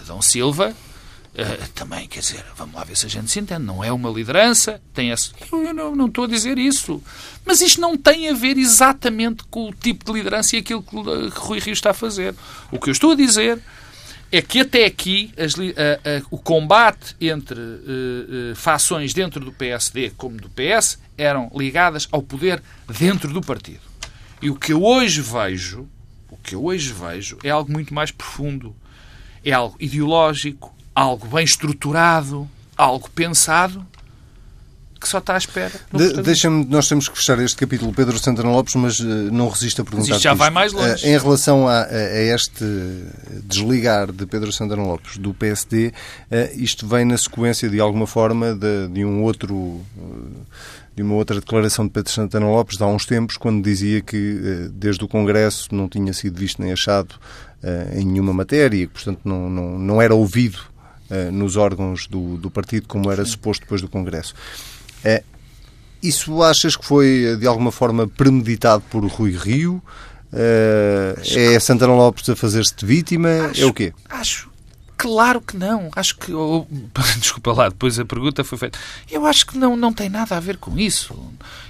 Adão 0.00 0.20
Silva, 0.20 0.74
Uh, 1.36 1.68
também, 1.74 2.08
quer 2.08 2.20
dizer, 2.20 2.42
vamos 2.56 2.74
lá 2.74 2.82
ver 2.82 2.96
se 2.96 3.04
a 3.04 3.10
gente 3.10 3.30
se 3.30 3.38
entende. 3.38 3.62
Não 3.62 3.84
é 3.84 3.92
uma 3.92 4.08
liderança, 4.08 4.80
tem 4.94 5.10
esse. 5.10 5.32
Eu, 5.52 5.74
não, 5.74 5.94
não 5.94 6.06
estou 6.06 6.24
a 6.24 6.26
dizer 6.26 6.56
isso. 6.56 7.02
Mas 7.44 7.60
isto 7.60 7.78
não 7.78 7.94
tem 7.94 8.30
a 8.30 8.32
ver 8.32 8.56
exatamente 8.56 9.44
com 9.50 9.68
o 9.68 9.72
tipo 9.74 10.02
de 10.06 10.12
liderança 10.12 10.56
e 10.56 10.60
aquilo 10.60 10.82
que, 10.82 10.96
que 10.96 11.38
Rui 11.38 11.58
Rio 11.58 11.74
está 11.74 11.90
a 11.90 11.94
fazer. 11.94 12.34
O 12.72 12.80
que 12.80 12.88
eu 12.88 12.92
estou 12.92 13.10
a 13.10 13.14
dizer 13.14 13.60
é 14.30 14.42
que 14.42 14.60
até 14.60 14.84
aqui 14.84 15.32
as, 15.38 15.54
o 16.30 16.38
combate 16.38 17.14
entre 17.20 17.58
uh, 17.58 18.52
uh, 18.52 18.56
fações 18.56 19.14
dentro 19.14 19.40
do 19.44 19.52
PSD 19.52 20.10
como 20.16 20.36
do 20.36 20.48
PS 20.50 20.98
eram 21.16 21.50
ligadas 21.54 22.08
ao 22.10 22.22
poder 22.22 22.62
dentro 22.98 23.32
do 23.32 23.40
partido. 23.40 23.80
E 24.42 24.50
o 24.50 24.56
que 24.56 24.72
eu 24.72 24.82
hoje 24.82 25.22
vejo, 25.22 25.88
o 26.28 26.36
que 26.36 26.54
eu 26.54 26.64
hoje 26.64 26.92
vejo 26.92 27.38
é 27.42 27.50
algo 27.50 27.72
muito 27.72 27.94
mais 27.94 28.10
profundo. 28.10 28.74
É 29.44 29.52
algo 29.52 29.76
ideológico, 29.78 30.74
algo 30.94 31.26
bem 31.28 31.44
estruturado, 31.44 32.48
algo 32.76 33.08
pensado, 33.10 33.86
que 35.00 35.08
só 35.08 35.18
está 35.18 35.34
à 35.34 35.38
espera. 35.38 35.72
De, 35.92 36.22
Deixa-me, 36.22 36.64
nós 36.66 36.88
temos 36.88 37.08
que 37.08 37.16
fechar 37.16 37.38
este 37.38 37.56
capítulo, 37.56 37.92
Pedro 37.92 38.18
Santana 38.18 38.50
Lopes, 38.50 38.74
mas 38.74 39.00
uh, 39.00 39.04
não 39.04 39.48
resisto 39.48 39.82
a 39.82 39.84
perguntar. 39.84 40.08
Mas 40.08 40.16
isto 40.16 40.22
já 40.22 40.34
vai 40.34 40.50
mais 40.50 40.72
longe. 40.72 41.04
Uh, 41.04 41.08
em 41.08 41.18
relação 41.18 41.68
a, 41.68 41.84
a, 41.84 42.22
este 42.22 42.64
desligar 43.44 44.10
de 44.12 44.26
Pedro 44.26 44.52
Santana 44.52 44.82
Lopes 44.82 45.18
do 45.18 45.34
PSD, 45.34 45.88
uh, 45.88 45.92
eh, 46.30 46.52
isto 46.56 46.86
vem 46.86 47.04
na 47.04 47.18
sequência, 47.18 47.68
de 47.68 47.80
alguma 47.80 48.06
forma, 48.06 48.54
de, 48.54 48.88
de 48.88 49.04
um 49.04 49.22
outro 49.22 49.80
de 50.94 51.02
uma 51.02 51.14
outra 51.14 51.38
declaração 51.38 51.84
de 51.84 51.92
Pedro 51.92 52.10
Santana 52.10 52.46
Lopes 52.46 52.78
de 52.78 52.82
há 52.82 52.86
uns 52.86 53.04
tempos, 53.04 53.36
quando 53.36 53.62
dizia 53.62 54.00
que 54.00 54.70
desde 54.72 55.04
o 55.04 55.08
Congresso 55.08 55.74
não 55.74 55.90
tinha 55.90 56.10
sido 56.14 56.38
visto 56.38 56.62
nem 56.62 56.72
achado 56.72 57.16
em 57.94 58.02
nenhuma 58.02 58.32
matéria, 58.32 58.78
e 58.78 58.86
portanto 58.86 59.20
não, 59.22 59.50
não, 59.50 59.78
não 59.78 60.00
era 60.00 60.14
ouvido 60.14 60.58
uh, 61.10 61.32
nos 61.32 61.56
órgãos 61.56 62.06
do, 62.06 62.36
do 62.36 62.50
partido, 62.50 62.86
como 62.88 63.10
era 63.10 63.24
Sim. 63.24 63.32
suposto 63.32 63.64
depois 63.64 63.80
do 63.80 63.88
Congresso. 63.88 64.34
Uh, 65.04 65.24
isso 66.02 66.42
achas 66.42 66.76
que 66.76 66.84
foi, 66.84 67.36
de 67.38 67.46
alguma 67.46 67.72
forma, 67.72 68.06
premeditado 68.06 68.82
por 68.90 69.04
Rui 69.04 69.36
Rio? 69.36 69.82
Uh, 70.32 71.20
é 71.34 71.58
Santana 71.58 71.94
Lopes 71.94 72.28
a 72.28 72.36
fazer-se 72.36 72.74
de 72.76 72.84
vítima? 72.84 73.46
Acho, 73.50 73.62
é 73.62 73.66
o 73.66 73.72
quê? 73.72 73.92
Acho 74.08 74.45
Claro 74.96 75.40
que 75.40 75.56
não. 75.56 75.90
Acho 75.94 76.16
que. 76.16 76.32
Oh, 76.32 76.66
desculpa 77.20 77.52
lá, 77.52 77.68
depois 77.68 77.98
a 77.98 78.04
pergunta 78.04 78.42
foi 78.42 78.58
feita. 78.58 78.78
Eu 79.10 79.26
acho 79.26 79.46
que 79.46 79.58
não, 79.58 79.76
não 79.76 79.92
tem 79.92 80.08
nada 80.08 80.36
a 80.36 80.40
ver 80.40 80.56
com 80.56 80.78
isso. 80.78 81.14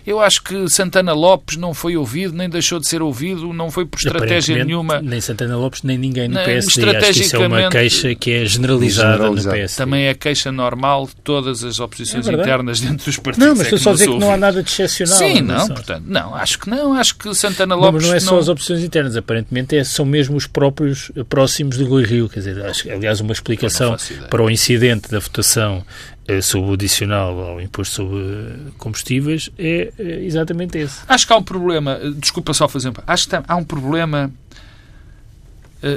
Eu 0.07 0.21
acho 0.21 0.43
que 0.45 0.69
Santana 0.69 1.12
Lopes 1.12 1.57
não 1.57 1.75
foi 1.75 1.97
ouvido, 1.97 2.33
nem 2.33 2.49
deixou 2.49 2.79
de 2.79 2.87
ser 2.87 3.03
ouvido, 3.03 3.53
não 3.53 3.73
foi 3.73 3.85
por 3.85 3.99
estratégia 3.99 4.65
nenhuma. 4.65 5.03
Nem 5.03 5.21
Santana 5.21 5.57
Lopes, 5.57 5.83
nem 5.83 5.99
ninguém 5.99 6.29
no 6.29 6.37
PSD. 6.37 6.97
Acho 6.97 7.12
que 7.12 7.21
isso 7.23 7.37
é 7.37 7.47
uma 7.49 7.69
queixa 7.69 8.15
que 8.15 8.31
é 8.31 8.45
generalizada, 8.45 9.15
generalizada. 9.15 9.51
no 9.51 9.59
PSD. 9.59 9.85
Também 9.85 10.07
é 10.07 10.15
queixa 10.15 10.53
normal 10.53 11.07
de 11.09 11.17
todas 11.17 11.65
as 11.65 11.81
oposições 11.81 12.29
é 12.29 12.33
internas 12.33 12.81
dentro 12.81 13.05
dos 13.05 13.17
partidos. 13.19 13.49
Não, 13.49 13.57
mas 13.57 13.67
estou 13.67 13.79
é 13.79 13.83
só 13.83 13.91
a 13.91 13.93
dizer 13.95 14.09
que 14.09 14.19
não 14.19 14.31
há 14.31 14.37
nada 14.37 14.62
de 14.62 14.71
excepcional. 14.71 15.19
Sim, 15.19 15.41
não, 15.41 15.67
portanto, 15.67 16.05
não, 16.07 16.35
acho 16.37 16.59
que 16.61 16.71
não. 16.71 16.93
Acho 16.93 17.17
que 17.17 17.35
Santana 17.35 17.75
Lopes. 17.75 17.87
Não, 17.87 17.93
mas 17.95 18.07
não 18.07 18.15
é 18.15 18.21
só 18.21 18.33
não... 18.33 18.39
as 18.39 18.49
opções 18.49 18.85
internas, 18.85 19.17
aparentemente 19.17 19.77
é, 19.77 19.83
são 19.83 20.05
mesmo 20.05 20.37
os 20.37 20.47
próprios 20.47 21.11
próximos 21.29 21.77
de 21.77 21.83
Rui 21.83 22.05
Rio. 22.05 22.29
Quer 22.29 22.41
dizer, 22.41 22.65
acho, 22.65 22.89
aliás, 22.89 23.16
uma 23.21 23.33
explicação 23.33 23.97
para 24.31 24.43
o 24.43 24.51
incidente 24.51 25.11
da 25.11 25.19
votação 25.19 25.85
eh, 26.29 26.41
sobre 26.41 26.71
o 26.71 26.73
adicional 26.75 27.39
ao 27.39 27.61
imposto 27.61 27.95
sobre 27.97 28.73
combustíveis 28.79 29.51
é, 29.59 29.93
é 29.99 30.25
exatamente 30.25 30.79
esse. 30.79 31.01
Acho 31.09 31.27
que 31.27 31.33
há 31.33 31.37
um 31.37 31.43
problema, 31.43 31.99
eh, 32.03 32.11
desculpa 32.17 32.53
só 32.55 32.69
fazer, 32.69 32.93
acho 33.07 33.29
que 33.29 33.37
há 33.37 33.57
um 33.57 33.65
problema 33.65 34.31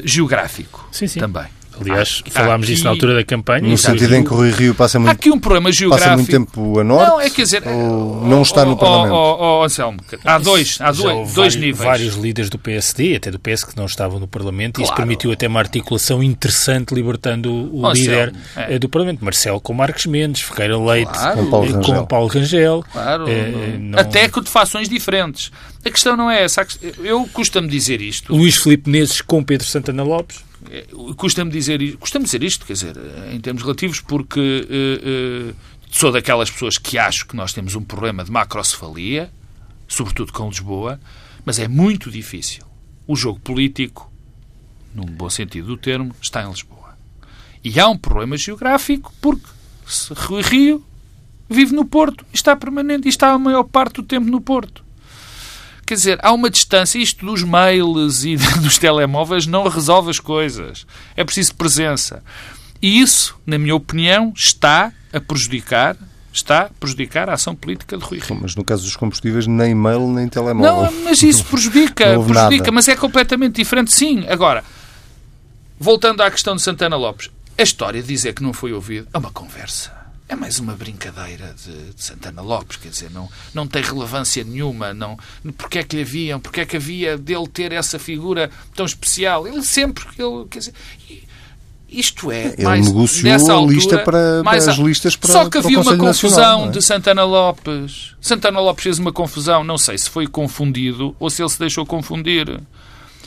geográfico 0.04 0.88
sim, 0.92 1.08
sim. 1.08 1.20
também. 1.20 1.48
Aliás, 1.82 2.24
há, 2.28 2.32
falámos 2.32 2.68
há 2.68 2.72
disso 2.72 2.84
na 2.84 2.89
altura 2.89 3.15
da 3.15 3.24
campanha. 3.24 3.68
No 3.68 3.78
sentido 3.78 4.15
em 4.15 4.24
que 4.24 4.34
o 4.34 4.36
Rui 4.36 4.52
Rio 4.52 4.76
passa 4.76 5.00
muito, 5.00 5.10
há 5.10 5.13
aqui 5.13 5.32
um 5.32 5.39
problema 5.39 5.72
geográfico. 5.72 6.10
passa 6.10 6.18
muito 6.18 6.32
tempo 6.32 6.80
a 6.80 6.84
norte 6.84 7.10
não, 7.10 7.22
é, 7.22 7.30
quer 7.30 7.44
dizer, 7.44 7.68
ou 7.68 8.26
não 8.26 8.42
está 8.42 8.65
no 8.65 8.78
Parlamento? 8.78 9.13
Oh, 9.13 9.38
oh, 9.39 9.60
oh, 9.60 9.63
Anselmo, 9.63 10.00
há 10.26 10.38
dois, 10.38 10.78
há 10.82 10.92
dois, 10.92 11.15
dois 11.15 11.34
vários, 11.34 11.56
níveis. 11.56 11.78
vários 11.78 12.15
líderes 12.15 12.50
do 12.50 12.58
PSD, 12.58 13.15
até 13.15 13.32
do 13.32 13.39
PS, 13.39 13.63
que 13.63 13.78
não 13.78 13.86
estavam 13.86 14.20
no 14.20 14.28
Parlamento 14.28 14.76
claro. 14.76 14.86
e 14.86 14.89
isso 14.89 14.96
permitiu 14.96 15.32
até 15.32 15.48
uma 15.48 15.60
articulação 15.60 16.22
interessante 16.24 16.94
libertando 16.94 17.52
o 17.52 17.86
oh, 17.86 17.92
líder 17.92 18.34
é. 18.56 18.78
do 18.78 18.89
Parlamento. 18.89 19.24
Marcelo 19.24 19.60
com 19.60 19.74
Marcos 19.74 20.06
Mendes, 20.06 20.42
Ferreira 20.42 20.78
Leite 20.78 21.12
claro. 21.12 21.38
com 21.38 21.50
Paulo 21.50 21.72
Rangel. 21.72 21.96
Com 21.96 22.06
Paulo 22.06 22.28
Rangel 22.28 22.86
claro. 22.92 23.28
É, 23.28 23.78
não... 23.78 24.00
Até 24.00 24.28
com 24.28 24.42
de 24.42 24.50
fações 24.50 24.89
diferentes. 24.89 25.52
A 25.84 25.89
questão 25.89 26.18
não 26.18 26.30
é 26.30 26.44
essa. 26.44 26.65
Eu 27.04 27.28
custa-me 27.32 27.68
dizer 27.68 28.02
isto. 28.02 28.34
Luís 28.36 28.58
Filipe 28.58 28.89
Neses 28.89 29.22
com 29.22 29.44
Pedro 29.44 29.65
Santana 29.65 30.04
Lopes. 30.04 30.49
É, 30.69 30.88
custa-me 31.15 31.52
dizer, 31.52 31.98
custa 31.98 32.19
dizer 32.19 32.43
isto, 32.43 32.65
quer 32.65 32.74
dizer, 32.74 32.95
em 33.32 33.39
termos 33.39 33.62
relativos, 33.62 34.02
porque 34.02 34.39
uh, 34.39 35.52
uh, 35.52 35.56
sou 35.89 36.12
daquelas 36.12 36.52
pessoas 36.52 36.78
que 36.78 36.98
acho 36.98 37.26
que 37.26 37.36
nós 37.36 37.54
temos 37.54 37.76
um 37.76 37.84
problema 37.84 38.24
de 38.24 38.32
macrocefalia, 38.32 39.32
sobretudo 39.88 40.34
com 40.34 40.50
Lisboa, 40.50 41.00
mas 41.45 41.60
é 41.60 41.67
muito 41.67 42.12
difícil. 42.12 42.63
O 43.08 43.15
jogo 43.15 43.39
político, 43.39 44.12
num 44.93 45.06
bom 45.06 45.30
sentido 45.30 45.67
do 45.67 45.78
termo, 45.78 46.13
está 46.22 46.43
em 46.43 46.50
Lisboa. 46.50 46.98
E 47.63 47.80
há 47.80 47.88
um 47.88 47.98
problema 47.98 48.38
geográfico, 48.38 49.13
porque 49.22 49.48
Rui 50.15 50.41
Rio 50.41 50.86
vive 51.50 51.74
no 51.74 51.86
Porto, 51.86 52.26
está 52.32 52.56
permanente 52.56 53.08
e 53.08 53.10
está 53.10 53.32
a 53.32 53.39
maior 53.39 53.63
parte 53.63 53.95
do 53.95 54.04
tempo 54.04 54.30
no 54.30 54.39
Porto. 54.39 54.84
Quer 55.89 55.95
dizer, 55.95 56.19
há 56.21 56.32
uma 56.32 56.52
distância. 56.52 56.99
Isto 56.99 57.25
dos 57.25 57.41
mails 57.41 58.23
e 58.23 58.38
dos 58.62 58.78
telemóveis 58.78 59.47
não 59.47 59.67
resolve 59.67 60.12
as 60.12 60.19
coisas. 60.19 60.86
É 61.17 61.23
preciso 61.23 61.56
presença. 61.56 62.23
E 62.80 63.02
isso, 63.02 63.36
na 63.43 63.58
minha 63.58 63.73
opinião, 63.75 64.32
está 64.36 64.93
a 65.12 65.19
prejudicar 65.19 65.97
está 66.32 66.65
a 66.65 66.69
prejudicar 66.80 67.28
a 67.28 67.34
ação 67.34 67.56
política 67.56 67.97
de 67.97 68.04
Rui 68.04 68.19
Rio. 68.19 68.38
Mas 68.39 68.56
no 68.56 68.63
caso 68.63 68.84
dos 68.84 68.95
combustíveis, 68.95 69.47
nem 69.47 69.73
mail 69.73 70.08
nem 70.08 70.30
telemóvel. 70.30 70.91
Não, 70.91 71.04
mas 71.06 71.23
isso 71.23 71.43
prejudica, 71.49 72.06
prejudica, 72.19 72.65
nada. 72.65 72.71
mas 72.71 72.88
é 72.88 72.95
completamente 72.95 73.56
diferente, 73.56 73.91
sim. 73.91 74.28
Agora, 74.30 74.63
voltando 75.80 76.21
à 76.21 76.30
questão 76.30 76.56
de 76.56 76.62
Santana 76.62 76.95
Lopes, 76.95 77.32
a 77.58 77.63
história 77.63 77.99
de 77.99 78.08
dizer 78.08 78.34
que 78.34 78.43
não 78.43 78.54
foi 78.54 78.73
ouvido 78.73 79.08
é 79.12 79.17
uma 79.17 79.32
conversa 79.32 79.99
é 80.30 80.36
mais 80.36 80.60
uma 80.60 80.76
brincadeira 80.76 81.56
de, 81.56 81.94
de, 81.94 82.04
Santana 82.04 82.44
Lopes, 82.44 82.78
quer 82.78 82.89
dizer, 82.89 83.10
não, 83.10 83.28
não 83.52 83.65
tem 83.65 83.82
relevância 83.82 84.44
nenhuma. 84.44 84.94
Não, 84.94 85.18
porque 85.58 85.80
é 85.80 85.84
que 85.84 85.96
lhe 85.96 86.04
haviam? 86.04 86.39
Porque 86.39 86.62
é 86.62 86.65
que 86.65 86.78
havia 86.78 87.18
dele 87.18 87.48
ter 87.48 87.72
essa 87.72 87.98
figura 87.98 88.52
tão 88.76 88.86
especial? 88.86 89.48
Ele 89.48 89.63
sempre, 89.63 90.06
ele, 90.20 90.46
quer 90.48 90.60
dizer, 90.60 90.74
isto 91.89 92.32
é, 92.32 92.54
ele 92.54 92.63
mais, 92.63 92.86
negociou 92.86 93.24
nessa 93.24 93.54
altura, 93.54 93.72
a 93.72 93.76
lista 93.76 93.98
para, 93.98 94.44
mais, 94.44 94.68
as 94.68 94.78
listas 94.78 95.15
para 95.15 95.34
Só 95.34 95.50
que 95.50 95.58
havia 95.58 95.80
uma 95.80 95.98
confusão 95.98 96.30
Nacional, 96.30 96.65
é? 96.68 96.72
de 96.72 96.82
Santana 96.84 97.24
Lopes. 97.24 98.15
Santana 98.22 98.60
Lopes 98.60 98.84
fez 98.84 99.00
uma 99.00 99.12
confusão, 99.12 99.63
não 99.63 99.80
sei 99.80 99.98
se 99.98 100.12
foi 100.12 100.28
confundido 100.28 101.15
ou 101.20 101.32
se 101.32 101.42
ele 101.42 101.50
se 101.50 101.58
deixou 101.58 101.88
confundir. 101.88 102.62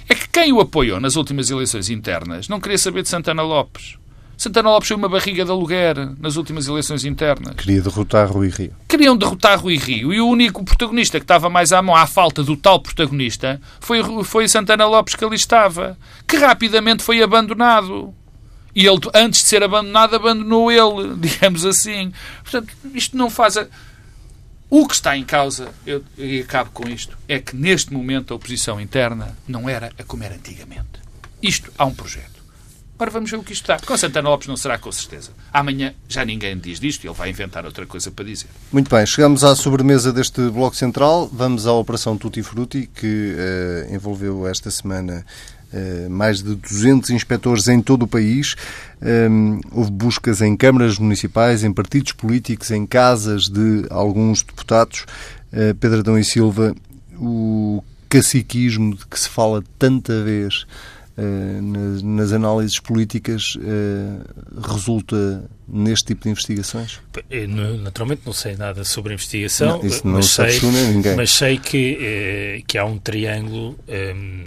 É 0.08 0.14
que 0.14 0.28
quem 0.28 0.52
o 0.52 0.60
apoiou 0.60 1.00
nas 1.00 1.16
últimas 1.16 1.50
eleições 1.50 1.90
internas 1.90 2.46
não 2.46 2.60
queria 2.60 2.78
saber 2.78 3.02
de 3.02 3.08
Santana 3.08 3.42
Lopes. 3.42 3.96
Santana 4.42 4.70
Lopes 4.70 4.88
foi 4.88 4.96
uma 4.96 5.08
barriga 5.08 5.44
de 5.44 5.52
aluguer 5.52 5.94
nas 6.18 6.34
últimas 6.34 6.66
eleições 6.66 7.04
internas. 7.04 7.54
Queria 7.54 7.80
derrotar 7.80 8.28
Rui 8.28 8.48
Rio. 8.48 8.74
Queriam 8.88 9.16
derrotar 9.16 9.60
Rui 9.60 9.76
Rio. 9.76 10.12
E 10.12 10.20
o 10.20 10.26
único 10.26 10.64
protagonista 10.64 11.20
que 11.20 11.24
estava 11.24 11.48
mais 11.48 11.72
à 11.72 11.80
mão, 11.80 11.94
à 11.94 12.08
falta 12.08 12.42
do 12.42 12.56
tal 12.56 12.80
protagonista, 12.80 13.60
foi, 13.78 14.02
foi 14.24 14.48
Santana 14.48 14.84
Lopes 14.84 15.14
que 15.14 15.24
ali 15.24 15.36
estava. 15.36 15.96
Que 16.26 16.38
rapidamente 16.38 17.04
foi 17.04 17.22
abandonado. 17.22 18.12
E 18.74 18.84
ele, 18.84 18.98
antes 19.14 19.42
de 19.42 19.48
ser 19.48 19.62
abandonado, 19.62 20.16
abandonou 20.16 20.72
ele, 20.72 21.14
digamos 21.22 21.64
assim. 21.64 22.12
Portanto, 22.42 22.74
isto 22.92 23.16
não 23.16 23.30
faz. 23.30 23.56
A... 23.56 23.68
O 24.68 24.88
que 24.88 24.94
está 24.94 25.16
em 25.16 25.22
causa, 25.22 25.68
eu, 25.86 26.02
e 26.18 26.40
acabo 26.40 26.70
com 26.72 26.88
isto, 26.88 27.16
é 27.28 27.38
que 27.38 27.54
neste 27.54 27.92
momento 27.92 28.32
a 28.32 28.36
oposição 28.36 28.80
interna 28.80 29.36
não 29.46 29.68
era 29.68 29.92
a 29.96 30.02
como 30.02 30.24
era 30.24 30.34
antigamente. 30.34 31.00
Isto 31.40 31.72
há 31.78 31.84
um 31.84 31.94
projeto. 31.94 32.31
Agora 32.94 33.10
vamos 33.10 33.30
ver 33.30 33.36
o 33.36 33.42
que 33.42 33.52
isto 33.52 33.62
está. 33.62 33.84
Com 33.84 33.96
Santana 33.96 34.28
Lopes 34.28 34.46
não 34.46 34.56
será 34.56 34.78
com 34.78 34.92
certeza. 34.92 35.30
Amanhã 35.52 35.94
já 36.08 36.24
ninguém 36.24 36.56
diz 36.56 36.78
disto 36.78 37.04
e 37.04 37.08
ele 37.08 37.16
vai 37.16 37.30
inventar 37.30 37.64
outra 37.64 37.84
coisa 37.84 38.10
para 38.10 38.24
dizer. 38.24 38.46
Muito 38.72 38.94
bem, 38.94 39.04
chegamos 39.06 39.42
à 39.42 39.56
sobremesa 39.56 40.12
deste 40.12 40.40
Bloco 40.50 40.76
Central. 40.76 41.28
Vamos 41.32 41.66
à 41.66 41.72
Operação 41.72 42.16
Tutti 42.16 42.42
Frutti, 42.42 42.88
que 42.94 43.34
uh, 43.34 43.94
envolveu 43.94 44.46
esta 44.46 44.70
semana 44.70 45.24
mais 46.10 46.42
de 46.42 46.54
200 46.54 47.10
inspectores 47.10 47.66
em 47.68 47.80
todo 47.80 48.02
o 48.02 48.06
país. 48.06 48.56
Houve 49.70 49.90
buscas 49.90 50.42
em 50.42 50.56
câmaras 50.56 50.98
municipais, 50.98 51.64
em 51.64 51.72
partidos 51.72 52.12
políticos, 52.12 52.70
em 52.70 52.86
casas 52.86 53.48
de 53.48 53.86
alguns 53.90 54.42
deputados. 54.42 55.06
Pedro 55.80 56.00
Adão 56.00 56.18
e 56.18 56.24
Silva, 56.24 56.74
o 57.18 57.82
caciquismo 58.08 58.94
de 58.94 59.06
que 59.06 59.18
se 59.18 59.28
fala 59.28 59.64
tanta 59.78 60.22
vez 60.22 60.66
nas, 61.16 62.02
nas, 62.02 62.32
análises 62.32 62.78
políticas 62.78 63.58
resulta 64.66 65.48
neste 65.68 66.06
tipo 66.06 66.24
de 66.24 66.30
investigações? 66.30 67.00
Naturalmente 67.80 68.22
não 68.26 68.32
sei 68.32 68.56
nada 68.56 68.84
sobre 68.84 69.12
a 69.12 69.14
investigação, 69.14 69.78
não, 69.78 69.86
isso 69.86 70.06
não 70.06 70.14
mas, 70.14 70.26
sei, 70.26 70.60
ninguém. 70.60 71.16
mas 71.16 71.30
sei 71.30 71.58
que, 71.58 71.98
eh, 72.00 72.62
que 72.66 72.76
há 72.76 72.84
um 72.84 72.98
triângulo 72.98 73.78
um, 73.88 74.44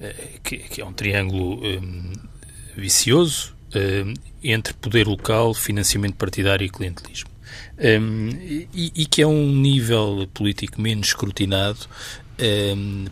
eh, 0.00 0.14
que, 0.42 0.58
que, 0.58 0.80
é 0.80 0.84
um 0.84 0.92
triângulo 0.92 1.64
um, 1.64 2.12
vicioso 2.76 3.54
um, 3.74 4.14
entre 4.42 4.74
poder 4.74 5.06
local, 5.06 5.54
financiamento 5.54 6.14
partidário 6.14 6.64
e 6.64 6.68
clientelismo. 6.68 7.30
Um, 7.78 8.30
e, 8.42 8.92
e, 8.94 9.06
que 9.06 9.20
é 9.20 9.26
um 9.26 9.50
nível 9.50 10.26
político 10.32 10.80
menos 10.80 11.08
escrutinado 11.08 11.80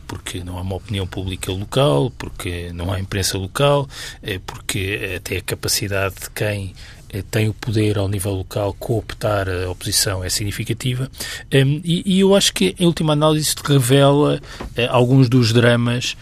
porque 0.07 0.43
não 0.45 0.59
há 0.59 0.61
uma 0.61 0.77
opinião 0.77 1.07
pública 1.07 1.51
local, 1.51 2.11
porque 2.19 2.71
não 2.73 2.93
há 2.93 3.01
imprensa 3.01 3.39
local, 3.39 3.89
eh, 4.23 4.41
porque 4.45 5.15
até 5.17 5.39
a 5.39 5.43
capacidade 5.43 6.15
de 6.17 6.31
quem 6.31 6.75
eh, 7.15 7.23
tem 7.31 7.49
o 7.49 7.55
poder 7.55 7.97
ao 7.97 8.09
nível 8.09 8.33
local 8.33 8.75
cooptar 8.75 9.49
a 9.49 9.71
oposição 9.71 10.25
é 10.25 10.29
significativa. 10.29 11.09
Um, 11.53 11.81
e, 11.85 12.19
eu 12.19 12.35
acho 12.35 12.53
que 12.53 12.75
em 12.79 12.87
última 12.87 13.13
análise 13.13 13.49
isto 13.49 13.63
revela 13.63 14.41
uh, 14.61 14.81
alguns 14.91 15.29
dos 15.29 15.53
dramas 15.53 16.17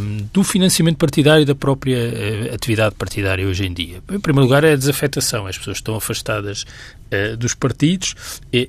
um, 0.00 0.28
do 0.32 0.44
financiamento 0.44 0.96
partidário 0.96 1.42
e 1.42 1.44
da 1.44 1.54
própria 1.54 1.98
uh, 1.98 2.54
atividade 2.54 2.94
partidária 2.94 3.46
hoje 3.46 3.66
em 3.66 3.72
dia. 3.72 4.02
Em 4.10 4.20
primeiro 4.20 4.46
lugar 4.46 4.64
é 4.64 4.72
a 4.72 4.76
desafetação, 4.76 5.46
as 5.46 5.56
pessoas 5.56 5.78
estão 5.78 5.94
afastadas 5.94 6.62
uh, 6.62 7.36
dos 7.36 7.54
partidos, 7.54 8.14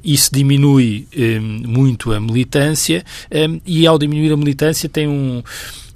isso 0.03 0.29
diminui 0.33 1.07
um, 1.15 1.67
muito 1.67 2.11
a 2.11 2.19
militância 2.19 3.03
e 3.65 3.87
ao 3.87 3.97
diminuir 3.97 4.31
a 4.31 4.37
militância 4.37 4.87
tem 4.87 5.07
um 5.07 5.43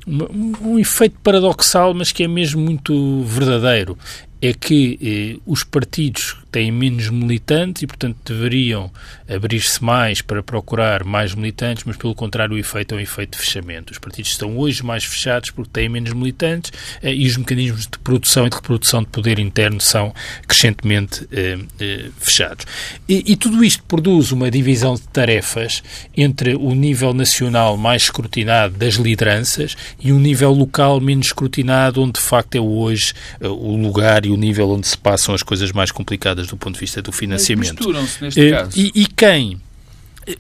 um, 0.08 0.54
um, 0.62 0.80
efeito 0.80 1.18
paradoxal, 1.24 1.92
mas 1.94 2.12
que 2.12 2.24
é 2.24 2.28
mesmo 2.28 2.62
muito 2.62 3.24
verdadeiro 3.24 3.98
é 4.42 4.54
que 4.54 5.00
eh, 5.02 5.42
os 5.46 5.64
partidos 5.64 6.38
têm 6.56 6.72
menos 6.72 7.10
militantes 7.10 7.84
e, 7.84 7.88
portanto, 7.88 8.16
deveriam 8.24 8.90
abrir-se 9.28 9.84
mais 9.84 10.22
para 10.22 10.42
procurar 10.42 11.04
mais 11.04 11.36
militantes, 11.36 11.84
mas, 11.86 11.98
pelo 11.98 12.16
contrário, 12.16 12.56
o 12.56 12.58
efeito 12.58 12.96
é 12.96 12.98
um 12.98 13.02
efeito 13.02 13.38
de 13.38 13.44
fechamento. 13.44 13.92
Os 13.92 14.00
partidos 14.00 14.32
estão 14.32 14.58
hoje 14.58 14.82
mais 14.82 15.04
fechados 15.04 15.50
porque 15.50 15.72
têm 15.74 15.90
menos 15.90 16.14
militantes 16.14 16.72
eh, 17.04 17.14
e 17.14 17.28
os 17.28 17.36
mecanismos 17.36 17.88
de 17.88 18.00
produção 18.00 18.48
e 18.48 18.50
de 18.50 18.56
reprodução 18.56 19.02
de 19.02 19.10
poder 19.10 19.38
interno 19.38 19.82
são 19.82 20.14
crescentemente 20.48 21.28
eh, 21.30 21.58
eh, 21.78 22.06
fechados. 22.20 22.66
E, 23.10 23.34
e, 23.34 23.36
tudo 23.36 23.62
isto 23.62 23.84
produz 23.84 24.32
uma 24.32 24.50
divisão 24.50 24.96
de 24.96 25.02
tarefas 25.10 25.84
entre 26.16 26.56
o 26.56 26.74
nível 26.74 27.14
nacional 27.14 27.76
mais 27.76 28.04
escrutinado 28.04 28.78
das 28.78 28.94
lideranças 28.94 29.76
e 30.00 30.14
um 30.14 30.20
nível 30.20 30.54
local 30.54 31.02
menos 31.02 31.28
escrutinado, 31.28 32.02
onde, 32.02 32.14
de 32.14 32.22
facto, 32.22 32.56
é 32.56 32.62
hoje 32.62 33.14
eh, 33.42 33.48
o 33.50 33.76
lugar 33.76 34.26
e 34.26 34.30
o 34.30 34.38
nível 34.38 34.70
onde 34.70 34.88
se 34.88 34.98
passam 34.98 35.36
as 35.36 35.44
coisas 35.44 35.74
mais 35.74 35.92
complicadas 35.92 36.45
do 36.48 36.58
ponto 36.58 36.76
de 36.76 36.82
vista 36.82 37.02
do 37.02 37.12
financiamento. 37.12 37.76
Misturam-se 37.76 38.24
neste 38.24 38.42
eh, 38.42 38.52
caso. 38.52 38.80
E, 38.80 38.92
e 38.96 39.06
quem? 39.06 39.62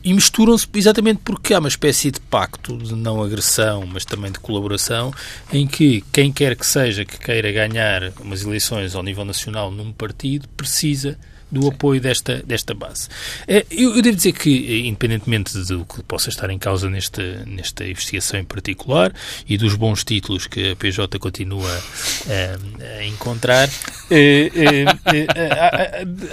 E 0.04 0.14
misturam-se 0.14 0.68
exatamente 0.74 1.22
porque 1.24 1.54
há 1.54 1.60
uma 1.60 1.70
espécie 1.70 2.10
de 2.10 2.20
pacto 2.20 2.76
de 2.78 2.96
não 2.96 3.22
agressão, 3.22 3.86
mas 3.86 4.04
também 4.04 4.32
de 4.32 4.40
colaboração, 4.40 5.14
em 5.54 5.68
que 5.68 6.04
quem 6.12 6.32
quer 6.32 6.56
que 6.56 6.66
seja 6.66 7.06
que 7.06 7.20
queira 7.20 7.52
ganhar 7.52 8.12
umas 8.20 8.44
eleições 8.44 8.96
ao 8.96 9.04
nível 9.04 9.24
nacional 9.24 9.70
num 9.70 9.92
partido 9.92 10.48
precisa 10.58 11.18
do 11.52 11.68
apoio 11.68 12.02
desta, 12.02 12.42
desta 12.46 12.74
base. 12.74 13.08
Eh, 13.48 13.66
eu, 13.70 13.96
eu, 13.96 14.02
devo 14.02 14.16
dizer 14.16 14.34
que, 14.34 14.50
eh, 14.50 14.88
independentemente 14.88 15.58
do 15.66 15.86
que 15.86 16.02
possa 16.04 16.30
estar 16.30 16.50
em 16.50 16.58
causa 16.58 16.90
nesta, 16.90 17.22
nesta 17.46 17.86
investigação 17.86 18.40
em 18.40 18.44
particular 18.44 19.14
e 19.48 19.58
dos 19.58 19.76
bons 19.76 20.04
títulos 20.04 20.48
que 20.48 20.72
a 20.72 20.76
PJ 20.76 21.20
continua 21.20 21.70
a, 21.70 22.32
eh, 22.32 23.00
a 23.00 23.06
encontrar, 23.06 23.70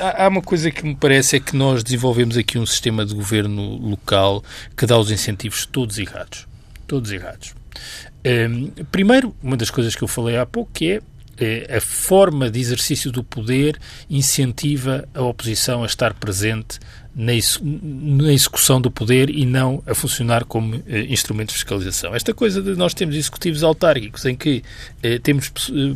há, 0.00 0.24
há 0.24 0.28
uma 0.28 0.42
coisa 0.42 0.70
que 0.70 0.84
me 0.84 0.94
parece 0.94 1.36
é 1.36 1.40
que 1.40 1.54
nós 1.54 1.84
desenvolvemos 1.84 2.36
aqui 2.36 2.58
um 2.58 2.66
sistema 2.66 3.04
de 3.04 3.14
governo 3.14 3.76
local 3.76 4.42
que 4.76 4.86
dá 4.86 4.98
os 4.98 5.10
incentivos 5.10 5.66
todos 5.66 5.98
errados. 5.98 6.46
Todos 6.86 7.10
errados. 7.10 7.54
primeiro, 8.90 9.34
uma 9.42 9.56
das 9.56 9.70
coisas 9.70 9.94
que 9.94 10.02
eu 10.02 10.08
falei 10.08 10.36
há 10.36 10.44
pouco, 10.44 10.70
que 10.72 10.92
é 10.92 11.00
a 11.74 11.80
forma 11.80 12.50
de 12.50 12.60
exercício 12.60 13.10
do 13.10 13.24
poder 13.24 13.78
incentiva 14.08 15.08
a 15.14 15.22
oposição 15.22 15.82
a 15.82 15.86
estar 15.86 16.14
presente 16.14 16.78
na, 17.14 17.32
execução 18.32 18.80
do 18.80 18.90
poder 18.90 19.28
e 19.28 19.44
não 19.44 19.82
a 19.86 19.94
funcionar 19.94 20.44
como 20.44 20.82
eh, 20.86 21.00
instrumento 21.08 21.48
de 21.48 21.54
fiscalização. 21.54 22.14
Esta 22.14 22.32
coisa 22.32 22.62
de 22.62 22.74
nós 22.74 22.94
temos 22.94 23.14
executivos 23.14 23.62
autárquicos 23.62 24.24
em 24.24 24.34
que 24.34 24.62
eh, 25.02 25.18
temos 25.18 25.52
eh, 25.70 25.94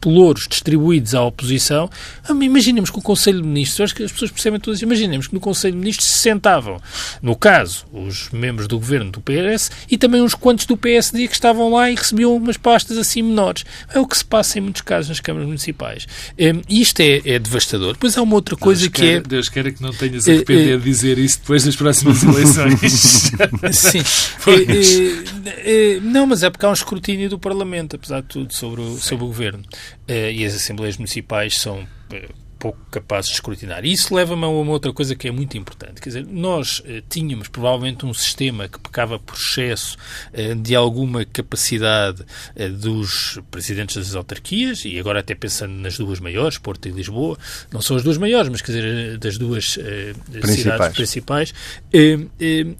pelouros 0.00 0.46
distribuídos 0.48 1.14
à 1.14 1.22
oposição, 1.22 1.88
ah, 2.28 2.44
imaginemos 2.44 2.90
que 2.90 2.98
o 2.98 3.02
Conselho 3.02 3.42
de 3.42 3.48
Ministros, 3.48 3.80
acho 3.80 3.94
que 3.94 4.02
as 4.02 4.12
pessoas 4.12 4.30
percebem 4.30 4.60
todas, 4.60 4.82
imaginemos 4.82 5.28
que 5.28 5.34
no 5.34 5.40
Conselho 5.40 5.74
de 5.74 5.78
Ministros 5.78 6.06
se 6.06 6.18
sentavam, 6.18 6.80
no 7.20 7.36
caso, 7.36 7.84
os 7.92 8.30
membros 8.30 8.66
do 8.66 8.78
governo 8.78 9.10
do 9.10 9.20
PS 9.20 9.70
e 9.90 9.96
também 9.96 10.22
uns 10.22 10.34
quantos 10.34 10.66
do 10.66 10.76
PSD 10.76 11.28
que 11.28 11.34
estavam 11.34 11.70
lá 11.70 11.90
e 11.90 11.94
recebiam 11.94 12.36
umas 12.36 12.56
pastas 12.56 12.98
assim 12.98 13.22
menores. 13.22 13.64
É 13.92 13.98
o 13.98 14.06
que 14.06 14.16
se 14.16 14.24
passa 14.24 14.58
em 14.58 14.62
muitos 14.62 14.82
casos 14.82 15.08
nas 15.08 15.20
câmaras 15.20 15.46
municipais. 15.46 16.06
Um, 16.38 16.62
isto 16.68 17.00
é, 17.00 17.20
é, 17.24 17.38
devastador. 17.38 17.94
Depois 17.94 18.16
há 18.16 18.22
uma 18.22 18.34
outra 18.34 18.56
coisa 18.56 18.82
Deus 18.82 18.92
que 18.92 19.00
queira, 19.00 19.18
é... 19.18 19.20
Deus 19.20 19.48
queira 19.48 19.70
que 19.70 19.82
não 19.82 19.92
tenhas 19.92 20.26
a 20.26 20.32
arrepender 20.32 20.74
uh, 20.74 20.78
uh, 20.78 20.80
de 20.80 20.84
dizer 20.84 21.18
isso 21.18 21.40
depois 21.40 21.64
das 21.64 21.76
próximas 21.76 22.22
eleições. 22.22 23.30
Sim. 23.72 24.00
uh, 24.00 26.00
não, 26.02 26.26
mas 26.26 26.42
é 26.42 26.50
porque 26.50 26.66
há 26.66 26.70
um 26.70 26.74
escrutínio 26.74 27.28
do 27.28 27.38
Parlamento, 27.38 27.96
apesar 27.96 28.22
de 28.22 28.28
tudo, 28.28 28.54
sobre 28.54 28.80
o, 28.80 28.96
sobre 28.98 29.24
o 29.24 29.28
governo 29.28 29.51
governo 29.52 29.64
uh, 30.08 30.12
e 30.12 30.44
as 30.44 30.54
assembleias 30.54 30.96
municipais 30.96 31.58
são 31.58 31.82
uh, 31.82 32.41
pouco 32.62 32.78
capazes 32.92 33.30
de 33.30 33.34
escrutinar. 33.34 33.84
E 33.84 33.90
isso 33.90 34.14
leva-me 34.14 34.44
a 34.44 34.48
uma 34.48 34.70
outra 34.70 34.92
coisa 34.92 35.16
que 35.16 35.26
é 35.26 35.32
muito 35.32 35.58
importante. 35.58 36.00
Quer 36.00 36.10
dizer, 36.10 36.26
nós 36.30 36.80
eh, 36.86 37.02
tínhamos 37.08 37.48
provavelmente 37.48 38.06
um 38.06 38.14
sistema 38.14 38.68
que 38.68 38.78
pecava 38.78 39.18
por 39.18 39.34
excesso 39.34 39.96
eh, 40.32 40.54
de 40.54 40.76
alguma 40.76 41.24
capacidade 41.24 42.24
eh, 42.54 42.68
dos 42.68 43.40
presidentes 43.50 43.96
das 43.96 44.14
autarquias, 44.14 44.84
e 44.84 44.96
agora 44.96 45.18
até 45.18 45.34
pensando 45.34 45.72
nas 45.72 45.98
duas 45.98 46.20
maiores, 46.20 46.56
Porto 46.56 46.86
e 46.86 46.92
Lisboa, 46.92 47.36
não 47.72 47.82
são 47.82 47.96
as 47.96 48.04
duas 48.04 48.16
maiores, 48.16 48.48
mas 48.48 48.62
quer 48.62 48.72
dizer, 48.72 49.18
das 49.18 49.36
duas 49.36 49.74
principais. 49.74 50.54
cidades 50.54 50.94
principais, 50.94 51.54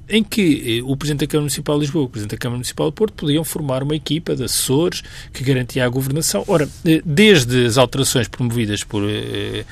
em 0.08 0.22
que 0.22 0.80
o 0.84 0.96
Presidente 0.96 1.20
da 1.20 1.26
Câmara 1.26 1.42
Municipal 1.42 1.74
de 1.76 1.80
Lisboa 1.80 2.04
e 2.04 2.06
o 2.06 2.08
Presidente 2.08 2.30
da 2.30 2.38
Câmara 2.38 2.58
Municipal 2.58 2.88
de 2.88 2.94
Porto 2.94 3.14
podiam 3.14 3.42
formar 3.42 3.82
uma 3.82 3.96
equipa 3.96 4.36
de 4.36 4.44
assessores 4.44 5.02
que 5.32 5.42
garantia 5.42 5.84
a 5.84 5.88
governação. 5.88 6.44
Ora, 6.46 6.68
desde 7.04 7.66
as 7.66 7.78
alterações 7.78 8.28
promovidas 8.28 8.84
por 8.84 9.02
eh, 9.08 9.64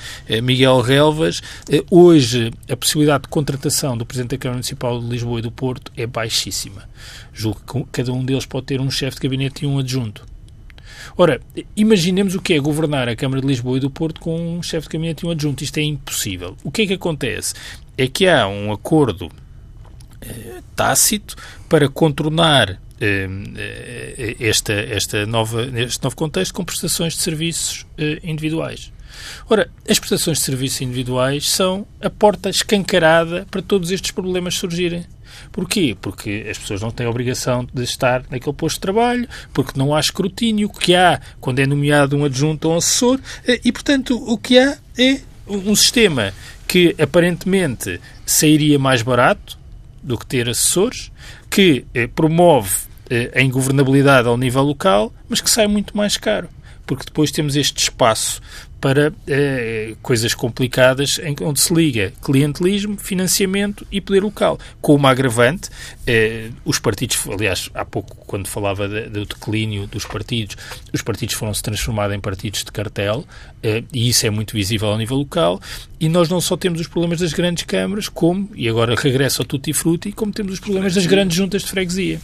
Miguel 0.43 0.81
Relvas. 0.81 1.43
Eh, 1.71 1.85
hoje, 1.91 2.53
a 2.69 2.77
possibilidade 2.77 3.25
de 3.25 3.29
contratação 3.29 3.97
do 3.97 4.07
Presidente 4.07 4.31
da 4.31 4.39
Câmara 4.39 4.57
Municipal 4.57 5.01
de 5.01 5.07
Lisboa 5.07 5.39
e 5.39 5.43
do 5.43 5.51
Porto 5.51 5.93
é 5.97 6.07
baixíssima. 6.07 6.89
Julgo 7.33 7.61
que 7.61 7.85
cada 7.93 8.13
um 8.13 8.25
deles 8.25 8.47
pode 8.47 8.67
ter 8.67 8.81
um 8.81 8.91
chefe 8.91 9.17
de 9.17 9.23
gabinete 9.23 9.65
e 9.65 9.67
um 9.67 9.79
adjunto. 9.79 10.25
Ora, 11.17 11.41
imaginemos 11.77 12.35
o 12.35 12.41
que 12.41 12.55
é 12.55 12.59
governar 12.59 13.09
a 13.09 13.17
Câmara 13.17 13.41
de 13.41 13.47
Lisboa 13.47 13.77
e 13.77 13.81
do 13.81 13.91
Porto 13.91 14.21
com 14.21 14.59
um 14.59 14.63
chefe 14.63 14.89
de 14.89 14.93
gabinete 14.93 15.25
e 15.25 15.27
um 15.27 15.31
adjunto. 15.31 15.65
Isto 15.65 15.79
é 15.79 15.83
impossível. 15.83 16.57
O 16.63 16.71
que 16.71 16.83
é 16.83 16.87
que 16.87 16.95
acontece? 16.95 17.55
É 17.97 18.07
que 18.07 18.27
há 18.27 18.47
um 18.47 18.73
acordo 18.73 19.31
eh, 20.21 20.61
tácito 20.77 21.37
para 21.69 21.89
contornar 21.89 22.79
eh, 23.01 24.37
esta, 24.39 24.75
esta 24.75 25.25
nova, 25.25 25.67
este 25.75 26.05
novo 26.05 26.15
contexto 26.15 26.53
com 26.53 26.65
prestações 26.65 27.15
de 27.15 27.21
serviços 27.21 27.87
eh, 27.97 28.21
individuais. 28.23 28.93
Ora, 29.49 29.71
as 29.89 29.99
prestações 29.99 30.39
de 30.39 30.45
serviços 30.45 30.81
individuais 30.81 31.49
são 31.49 31.87
a 32.01 32.11
porta 32.11 32.51
escancarada 32.51 33.47
para 33.51 33.63
todos 33.63 33.91
estes 33.91 34.11
problemas 34.11 34.55
surgirem. 34.55 35.05
Porquê? 35.53 35.97
Porque 36.01 36.47
as 36.51 36.59
pessoas 36.59 36.81
não 36.81 36.91
têm 36.91 37.07
a 37.07 37.11
obrigação 37.11 37.67
de 37.73 37.83
estar 37.83 38.25
naquele 38.31 38.55
posto 38.55 38.77
de 38.77 38.81
trabalho, 38.81 39.29
porque 39.53 39.79
não 39.79 39.95
há 39.95 40.01
escrutínio, 40.01 40.69
o 40.69 40.73
que 40.73 40.95
há 40.95 41.21
quando 41.41 41.61
é 41.61 41.67
nomeado 41.67 42.17
um 42.17 42.25
adjunto 42.25 42.69
ou 42.69 42.75
um 42.75 42.79
assessor, 42.79 43.21
eh, 43.47 43.61
e, 43.65 43.73
portanto, 43.73 44.17
o 44.17 44.37
que 44.37 44.59
há 44.59 44.77
é 44.99 45.21
um 45.47 45.75
sistema 45.75 46.33
que 46.67 46.95
aparentemente 47.01 48.01
sairia 48.25 48.79
mais 48.79 49.03
barato 49.03 49.59
do 50.03 50.17
que 50.17 50.27
ter 50.27 50.49
assessores, 50.49 51.11
que 51.49 51.85
eh, 51.95 52.07
promove 52.07 52.71
eh, 53.09 53.31
a 53.35 53.41
ingovernabilidade 53.41 54.29
ao 54.29 54.37
nível 54.37 54.63
local, 54.63 55.13
mas 55.29 55.41
que 55.41 55.51
sai 55.51 55.67
muito 55.67 55.97
mais 55.97 56.17
caro 56.17 56.49
porque 56.91 57.05
depois 57.05 57.31
temos 57.31 57.55
este 57.55 57.85
espaço 57.85 58.43
para 58.81 59.13
eh, 59.27 59.95
coisas 60.03 60.33
complicadas 60.33 61.21
em, 61.23 61.37
onde 61.43 61.61
se 61.61 61.73
liga 61.73 62.13
clientelismo, 62.23 62.97
financiamento 62.97 63.87
e 63.93 64.01
poder 64.01 64.23
local. 64.23 64.59
Com 64.81 64.95
uma 64.95 65.11
agravante, 65.11 65.69
eh, 66.07 66.51
os 66.65 66.79
partidos, 66.79 67.19
aliás, 67.29 67.69
há 67.75 67.85
pouco, 67.85 68.17
quando 68.27 68.49
falava 68.49 68.89
de, 68.89 69.09
do 69.09 69.27
declínio 69.27 69.87
dos 69.87 70.05
partidos, 70.05 70.57
os 70.93 71.03
partidos 71.03 71.35
foram-se 71.35 71.63
transformando 71.63 72.15
em 72.15 72.21
partidos 72.21 72.65
de 72.65 72.73
cartel 72.73 73.27
eh, 73.63 73.85
e 73.93 74.09
isso 74.09 74.27
é 74.27 74.31
muito 74.31 74.55
visível 74.55 74.89
ao 74.89 74.99
nível 74.99 75.19
local. 75.19 75.61
E 76.01 76.09
nós 76.09 76.31
não 76.31 76.41
só 76.41 76.57
temos 76.57 76.81
os 76.81 76.87
problemas 76.87 77.21
das 77.21 77.35
grandes 77.35 77.65
câmaras, 77.65 78.09
como, 78.09 78.49
e 78.55 78.67
agora 78.67 78.95
regresso 78.95 79.43
ao 79.43 79.47
tutti 79.47 79.75
frutti, 79.75 80.13
como 80.13 80.33
temos 80.33 80.55
os 80.55 80.61
problemas 80.61 80.95
das 80.95 81.05
grandes 81.05 81.37
juntas 81.37 81.63
de 81.63 81.69
freguesia. 81.69 82.19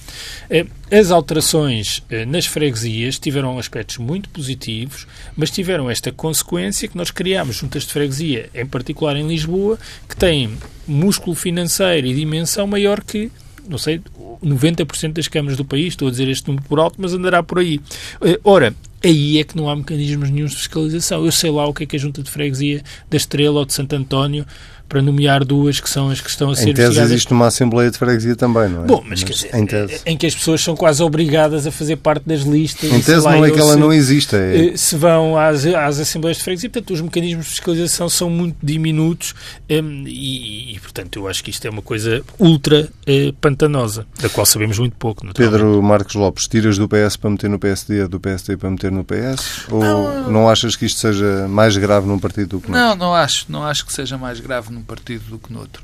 Eh, 0.48 0.64
as 0.90 1.10
alterações 1.10 2.02
eh, 2.08 2.24
nas 2.24 2.46
freguesias 2.46 3.18
tiveram 3.18 3.58
aspectos 3.58 3.98
muito 3.98 4.30
positivos, 4.30 5.06
mas 5.36 5.50
tiveram 5.50 5.90
esta 5.90 6.10
consequência 6.10 6.45
que 6.46 6.96
nós 6.96 7.10
criámos 7.10 7.56
juntas 7.56 7.84
de 7.84 7.92
freguesia, 7.92 8.48
em 8.54 8.66
particular 8.66 9.16
em 9.16 9.26
Lisboa, 9.26 9.78
que 10.08 10.16
têm 10.16 10.56
músculo 10.86 11.34
financeiro 11.34 12.06
e 12.06 12.14
dimensão 12.14 12.66
maior 12.66 13.02
que 13.02 13.30
não 13.68 13.78
sei, 13.78 14.00
90% 14.44 15.12
das 15.12 15.28
câmaras 15.28 15.56
do 15.56 15.64
país, 15.64 15.88
estou 15.88 16.08
a 16.08 16.10
dizer 16.10 16.28
este 16.28 16.46
número 16.46 16.64
por 16.68 16.78
alto, 16.78 16.96
mas 16.98 17.12
andará 17.12 17.42
por 17.42 17.58
aí. 17.58 17.80
Eh, 18.20 18.38
ora, 18.44 18.74
aí 19.04 19.38
é 19.38 19.44
que 19.44 19.56
não 19.56 19.68
há 19.68 19.76
mecanismos 19.76 20.30
nenhum 20.30 20.46
de 20.46 20.56
fiscalização. 20.56 21.24
Eu 21.24 21.32
sei 21.32 21.50
lá 21.50 21.66
o 21.66 21.74
que 21.74 21.84
é 21.84 21.86
que 21.86 21.96
a 21.96 21.98
Junta 21.98 22.22
de 22.22 22.30
Freguesia 22.30 22.82
da 23.10 23.16
Estrela 23.16 23.58
ou 23.58 23.64
de 23.64 23.72
Santo 23.72 23.94
António 23.94 24.46
para 24.88 25.02
nomear 25.02 25.44
duas 25.44 25.80
que 25.80 25.88
são 25.88 26.10
as 26.10 26.20
que 26.20 26.30
estão 26.30 26.50
a 26.50 26.56
ser 26.56 26.70
Em 26.70 26.74
tese 26.74 27.00
existe 27.00 27.32
uma 27.32 27.46
Assembleia 27.46 27.90
de 27.90 27.98
Freguesia 27.98 28.36
também, 28.36 28.68
não 28.68 28.84
é? 28.84 28.86
Bom, 28.86 29.02
mas, 29.02 29.22
mas 29.22 29.24
quer 29.24 29.32
dizer, 29.32 29.54
em, 29.54 29.66
tese... 29.66 30.00
em, 30.06 30.16
que 30.16 30.26
as 30.26 30.34
pessoas 30.34 30.60
são 30.60 30.76
quase 30.76 31.02
obrigadas 31.02 31.66
a 31.66 31.70
fazer 31.70 31.96
parte 31.96 32.24
das 32.26 32.40
listas. 32.42 32.90
Em 32.90 33.00
tese 33.00 33.24
não 33.24 33.44
é 33.44 33.50
que 33.50 33.58
ela 33.58 33.74
se, 33.74 33.78
não 33.78 33.92
existe. 33.92 34.36
É... 34.36 34.68
Eh, 34.68 34.76
se 34.76 34.96
vão 34.96 35.36
às, 35.36 35.66
às 35.66 35.98
Assembleias 35.98 36.38
de 36.38 36.44
Freguesia, 36.44 36.70
portanto, 36.70 36.92
os 36.92 37.00
mecanismos 37.00 37.46
de 37.46 37.50
fiscalização 37.52 38.08
são 38.08 38.30
muito 38.30 38.56
diminutos 38.62 39.34
um, 39.70 40.04
e, 40.06 40.74
e, 40.74 40.80
portanto, 40.80 41.16
eu 41.16 41.28
acho 41.28 41.42
que 41.42 41.50
isto 41.50 41.64
é 41.66 41.70
uma 41.70 41.82
coisa 41.82 42.22
ultra 42.38 42.88
eh, 43.06 43.32
pantanosa, 43.40 44.06
da 44.20 44.28
qual 44.28 44.46
sabemos 44.46 44.78
muito 44.78 44.96
pouco. 44.96 45.26
Pedro 45.34 45.82
Marcos 45.82 46.14
Lopes, 46.14 46.46
tiras 46.46 46.78
do 46.78 46.88
PS 46.88 47.16
para 47.16 47.30
meter 47.30 47.50
no 47.50 47.58
PSD, 47.58 48.06
do 48.08 48.20
PSD 48.20 48.56
para 48.56 48.70
meter 48.70 48.92
no 48.92 49.04
PS? 49.04 49.66
Ou 49.70 49.80
não, 49.80 50.30
não 50.30 50.48
achas 50.48 50.76
que 50.76 50.86
isto 50.86 51.00
seja 51.00 51.46
mais 51.48 51.76
grave 51.76 52.06
num 52.06 52.18
partido 52.18 52.56
do 52.56 52.60
que 52.60 52.70
no 52.70 52.76
outro? 52.76 52.88
Não, 52.90 52.96
não 52.96 53.14
acho. 53.14 53.46
Não 53.48 53.64
acho 53.64 53.84
que 53.84 53.92
seja 53.92 54.16
mais 54.16 54.40
grave 54.40 54.72
num 54.76 54.82
partido 54.82 55.24
do 55.30 55.38
que 55.38 55.52
no 55.52 55.60
outro. 55.60 55.82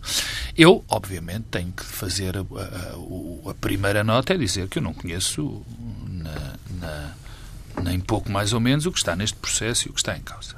Eu, 0.56 0.84
obviamente, 0.88 1.46
tenho 1.50 1.72
que 1.72 1.84
fazer 1.84 2.36
a, 2.36 2.40
a, 2.40 3.50
a 3.50 3.54
primeira 3.54 4.04
nota 4.04 4.34
é 4.34 4.36
dizer 4.36 4.68
que 4.68 4.78
eu 4.78 4.82
não 4.82 4.92
conheço 4.92 5.62
na, 6.08 6.54
na, 6.78 7.14
nem 7.82 7.98
pouco 7.98 8.30
mais 8.30 8.52
ou 8.52 8.60
menos 8.60 8.86
o 8.86 8.92
que 8.92 8.98
está 8.98 9.16
neste 9.16 9.36
processo 9.36 9.88
e 9.88 9.90
o 9.90 9.92
que 9.92 10.00
está 10.00 10.16
em 10.16 10.20
causa. 10.20 10.56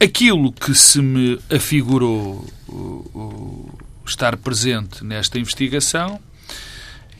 Aquilo 0.00 0.52
que 0.52 0.74
se 0.74 1.02
me 1.02 1.38
afigurou 1.50 2.46
o, 2.68 2.72
o, 2.72 3.78
estar 4.06 4.36
presente 4.36 5.04
nesta 5.04 5.38
investigação 5.38 6.20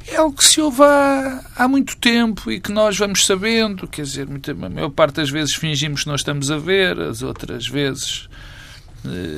é 0.06 0.20
o 0.22 0.32
que 0.32 0.44
se 0.44 0.60
ouve 0.60 0.82
há, 0.82 1.44
há, 1.56 1.68
muito 1.68 1.96
tempo 1.98 2.50
e 2.50 2.60
que 2.60 2.72
nós 2.72 2.96
vamos 2.96 3.26
sabendo. 3.26 3.86
Quer 3.86 4.02
dizer, 4.02 4.26
muita, 4.26 4.52
a 4.52 4.54
maior 4.54 4.90
parte 4.90 5.16
das 5.16 5.28
vezes 5.28 5.54
fingimos 5.54 6.04
que 6.04 6.08
nós 6.08 6.20
estamos 6.20 6.50
a 6.50 6.56
ver, 6.56 6.98
as 6.98 7.20
outras 7.22 7.66
vezes 7.66 8.28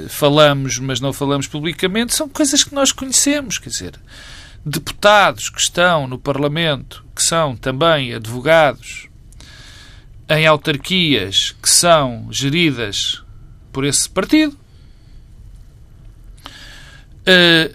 falamos, 0.08 0.78
mas 0.78 1.00
não 1.00 1.12
falamos 1.12 1.46
publicamente, 1.46 2.14
são 2.14 2.28
coisas 2.28 2.62
que 2.62 2.74
nós 2.74 2.92
conhecemos. 2.92 3.58
Quer 3.58 3.70
dizer, 3.70 4.00
deputados 4.64 5.48
que 5.48 5.60
estão 5.60 6.06
no 6.06 6.18
Parlamento, 6.18 7.04
que 7.14 7.22
são 7.22 7.56
também 7.56 8.14
advogados, 8.14 9.08
em 10.28 10.46
autarquias 10.46 11.56
que 11.60 11.68
são 11.68 12.28
geridas 12.30 13.22
por 13.72 13.84
esse 13.84 14.08
partido, 14.08 14.56
eh, 17.26 17.72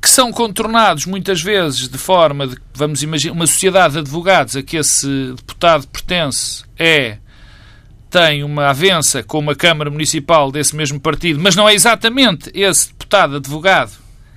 que 0.00 0.10
são 0.10 0.30
contornados 0.32 1.06
muitas 1.06 1.40
vezes 1.40 1.88
de 1.88 1.98
forma 1.98 2.46
de, 2.46 2.56
vamos 2.74 3.02
imaginar, 3.02 3.32
uma 3.32 3.46
sociedade 3.46 3.94
de 3.94 4.00
advogados 4.00 4.56
a 4.56 4.62
que 4.62 4.76
esse 4.76 5.32
deputado 5.36 5.86
pertence 5.88 6.64
é 6.78 7.18
tem 8.10 8.44
uma 8.44 8.68
avença 8.68 9.22
com 9.22 9.38
uma 9.38 9.54
Câmara 9.54 9.90
Municipal 9.90 10.50
desse 10.50 10.74
mesmo 10.74 11.00
partido, 11.00 11.40
mas 11.40 11.56
não 11.56 11.68
é 11.68 11.74
exatamente 11.74 12.50
esse 12.54 12.88
deputado 12.88 13.36
advogado 13.36 13.92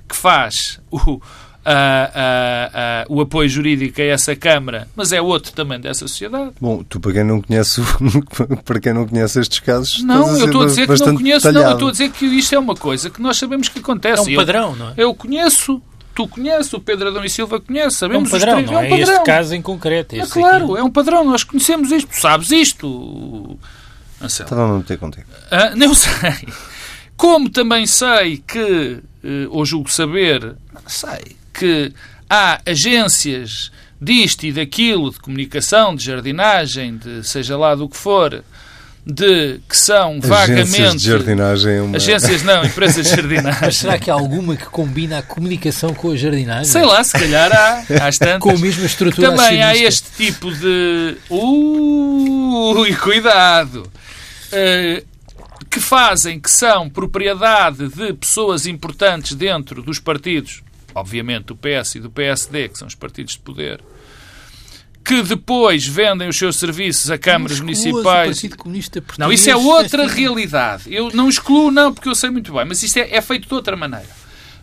que 0.08 0.16
faz 0.16 0.80
o, 0.90 1.20
a, 1.64 1.72
a, 1.72 3.02
a, 3.02 3.06
o 3.08 3.20
apoio 3.20 3.48
jurídico 3.48 4.00
a 4.00 4.04
essa 4.04 4.34
Câmara, 4.34 4.88
mas 4.96 5.12
é 5.12 5.20
outro 5.20 5.52
também 5.52 5.78
dessa 5.78 6.06
sociedade. 6.08 6.52
Bom, 6.60 6.82
tu 6.82 6.98
para 6.98 7.12
quem 7.12 7.24
não 7.24 7.40
conhece, 7.40 7.80
para 8.64 8.80
quem 8.80 8.92
não 8.92 9.06
conhece 9.06 9.40
estes 9.40 9.60
casos, 9.60 10.02
não, 10.02 10.36
eu 10.36 10.46
estou 10.46 10.62
a 10.62 10.66
dizer 10.66 10.86
que 10.86 11.06
não 11.06 11.16
conheço, 11.16 11.46
detalhado. 11.46 11.64
não, 11.64 11.70
eu 11.70 11.74
estou 11.74 11.88
a 11.88 11.92
dizer 11.92 12.10
que 12.10 12.26
isto 12.26 12.54
é 12.54 12.58
uma 12.58 12.74
coisa 12.74 13.10
que 13.10 13.22
nós 13.22 13.36
sabemos 13.36 13.68
que 13.68 13.78
acontece. 13.78 14.30
É 14.30 14.32
um 14.32 14.36
padrão, 14.36 14.70
eu, 14.70 14.76
não 14.76 14.88
é? 14.88 14.94
Eu 14.96 15.14
conheço 15.14 15.80
tu 16.14 16.26
conheces, 16.28 16.72
o 16.72 16.80
Pedro 16.80 17.08
Adão 17.08 17.24
e 17.24 17.30
Silva 17.30 17.60
conhece, 17.60 17.96
sabemos 17.96 18.32
é 18.32 18.36
um 18.36 18.38
padrão, 18.38 18.58
os 18.58 18.64
três. 18.64 18.70
Não 18.70 18.80
é, 18.80 18.84
é 18.84 18.86
um 18.86 18.98
padrão. 18.98 19.14
este 19.14 19.24
caso 19.24 19.54
em 19.54 19.62
concreto. 19.62 20.16
É 20.16 20.26
claro, 20.26 20.72
aqui. 20.72 20.80
é 20.80 20.84
um 20.84 20.90
padrão, 20.90 21.24
nós 21.24 21.44
conhecemos 21.44 21.90
isto, 21.90 22.08
tu 22.08 22.20
sabes 22.20 22.50
isto. 22.50 23.58
Anselmo. 24.20 24.46
Estava 24.50 24.74
a 24.74 24.78
meter 24.78 24.98
contigo. 24.98 25.26
Ah, 25.50 25.74
não 25.74 25.92
sei. 25.94 26.48
Como 27.16 27.50
também 27.50 27.86
sei 27.86 28.38
que, 28.38 28.98
eh, 29.24 29.46
ou 29.50 29.64
julgo 29.64 29.90
saber, 29.90 30.56
sei 30.86 31.36
que 31.52 31.92
há 32.28 32.60
agências 32.64 33.70
disto 34.00 34.44
e 34.44 34.52
daquilo, 34.52 35.10
de 35.10 35.20
comunicação, 35.20 35.94
de 35.94 36.04
jardinagem, 36.04 36.96
de 36.96 37.26
seja 37.26 37.56
lá 37.56 37.74
do 37.74 37.88
que 37.88 37.96
for, 37.96 38.42
de 39.04 39.60
que 39.68 39.76
são 39.76 40.10
agências 40.12 40.28
vagamente. 40.28 40.62
Agências 40.62 41.02
de 41.02 41.08
jardinagem. 41.08 41.72
É 41.72 41.82
uma... 41.82 41.96
Agências 41.96 42.42
não, 42.42 42.64
empresas 42.64 43.06
de 43.06 43.16
jardinagem. 43.16 43.60
Mas 43.62 43.76
será 43.76 43.98
que 43.98 44.10
há 44.10 44.14
alguma 44.14 44.56
que 44.56 44.66
combina 44.66 45.18
a 45.18 45.22
comunicação 45.22 45.94
com 45.94 46.10
a 46.10 46.16
jardinagem? 46.16 46.64
Sei 46.64 46.84
lá, 46.84 47.02
se 47.02 47.12
calhar 47.12 47.50
há. 47.52 47.84
Há 48.06 48.10
tantas. 48.12 48.40
Com 48.40 48.50
a 48.50 48.58
mesma 48.58 48.86
estrutura 48.86 49.30
Também 49.30 49.62
há 49.62 49.74
este 49.74 50.10
tipo 50.16 50.52
de. 50.52 51.16
Ui, 51.30 52.94
cuidado! 52.96 53.90
Uh, 54.52 55.04
que 55.70 55.80
fazem, 55.80 56.40
que 56.40 56.50
são 56.50 56.90
propriedade 56.90 57.88
de 57.88 58.12
pessoas 58.14 58.66
importantes 58.66 59.34
dentro 59.34 59.82
dos 59.82 60.00
partidos, 60.00 60.62
obviamente 60.92 61.46
do 61.46 61.56
PS 61.56 61.94
e 61.94 62.00
do 62.00 62.10
PSD, 62.10 62.68
que 62.68 62.78
são 62.78 62.88
os 62.88 62.96
partidos 62.96 63.34
de 63.34 63.40
poder, 63.40 63.80
que 65.10 65.22
depois 65.24 65.84
vendem 65.88 66.28
os 66.28 66.38
seus 66.38 66.56
serviços 66.56 67.10
a 67.10 67.18
câmaras 67.18 67.58
municipais. 67.58 68.40
não, 69.18 69.32
isso 69.32 69.50
é 69.50 69.56
outra 69.56 70.06
realidade. 70.06 70.84
Eu 70.86 71.10
não 71.12 71.28
excluo, 71.28 71.72
não, 71.72 71.92
porque 71.92 72.08
eu 72.08 72.14
sei 72.14 72.30
muito 72.30 72.52
bem, 72.52 72.64
mas 72.64 72.80
isto 72.80 72.96
é, 72.96 73.16
é 73.16 73.20
feito 73.20 73.48
de 73.48 73.52
outra 73.54 73.76
maneira. 73.76 74.06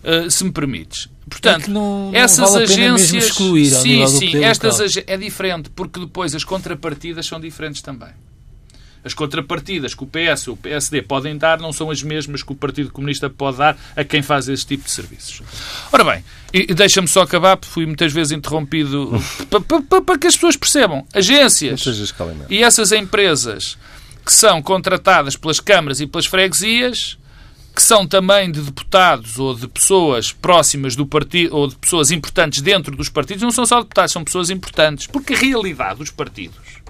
Uh, 0.02 0.32
se 0.32 0.46
me 0.46 0.52
permites. 0.52 1.10
Portanto, 1.30 1.70
é 1.70 1.74
não, 1.74 2.12
não 2.12 2.18
essas 2.18 2.50
vale 2.50 2.64
agências. 2.64 3.26
Excluir 3.26 3.66
sim, 3.72 4.08
sim, 4.08 4.42
estas 4.42 4.96
é 5.06 5.18
diferente, 5.18 5.70
porque 5.70 6.00
depois 6.00 6.34
as 6.34 6.46
contrapartidas 6.46 7.26
são 7.26 7.42
diferentes 7.42 7.82
também. 7.82 8.12
As 9.08 9.14
contrapartidas 9.14 9.94
que 9.94 10.04
o 10.04 10.06
PS 10.06 10.50
ou 10.50 10.56
o 10.56 10.58
PSD 10.58 11.02
podem 11.02 11.38
dar 11.38 11.60
não 11.60 11.72
são 11.72 11.90
as 11.90 12.04
mesmas 12.04 12.44
que 12.44 12.52
o 12.52 12.56
Partido 12.56 12.92
Comunista 12.92 13.30
pode 13.30 13.58
dar 13.58 13.78
a 13.96 14.04
quem 14.04 14.22
faz 14.22 14.50
esse 14.50 14.66
tipo 14.66 14.84
de 14.84 14.92
serviços. 14.92 15.42
Ora 15.94 16.04
bem, 16.04 16.24
e 16.54 16.74
deixa-me 16.74 17.08
só 17.08 17.22
acabar, 17.22 17.56
porque 17.56 17.74
fui 17.74 17.86
muitas 17.86 18.12
vezes 18.12 18.34
interrompido, 18.34 19.12
para 20.06 20.18
que 20.18 20.28
as 20.28 20.36
pessoas 20.36 20.58
percebam. 20.58 21.08
Agências 21.14 22.14
e 22.50 22.62
essas 22.62 22.92
empresas 22.92 23.78
que 24.26 24.34
são 24.34 24.62
contratadas 24.62 25.38
pelas 25.38 25.62
câmaras 25.62 26.02
e 26.02 26.06
pelas 26.06 26.26
freguesias, 26.26 27.18
que 27.74 27.82
são 27.82 28.06
também 28.06 28.52
de 28.52 28.60
deputados 28.60 29.40
ou 29.40 29.56
de 29.56 29.70
pessoas 29.70 30.34
próximas 30.34 30.98
do 30.98 31.06
partido 31.06 31.56
ou 31.56 31.70
de 31.70 31.78
pessoas 31.78 32.12
importantes 32.12 32.60
dentro 32.60 32.94
dos 32.94 33.08
partidos, 33.08 33.42
não 33.42 33.52
são 33.52 33.66
só 33.66 33.80
deputados, 33.80 34.12
são 34.12 34.26
pessoas 34.26 34.50
importantes. 34.50 35.08
Porque 35.08 35.34
a 35.34 35.38
realidade 35.38 36.00
dos 36.00 36.12
partidos. 36.12 36.82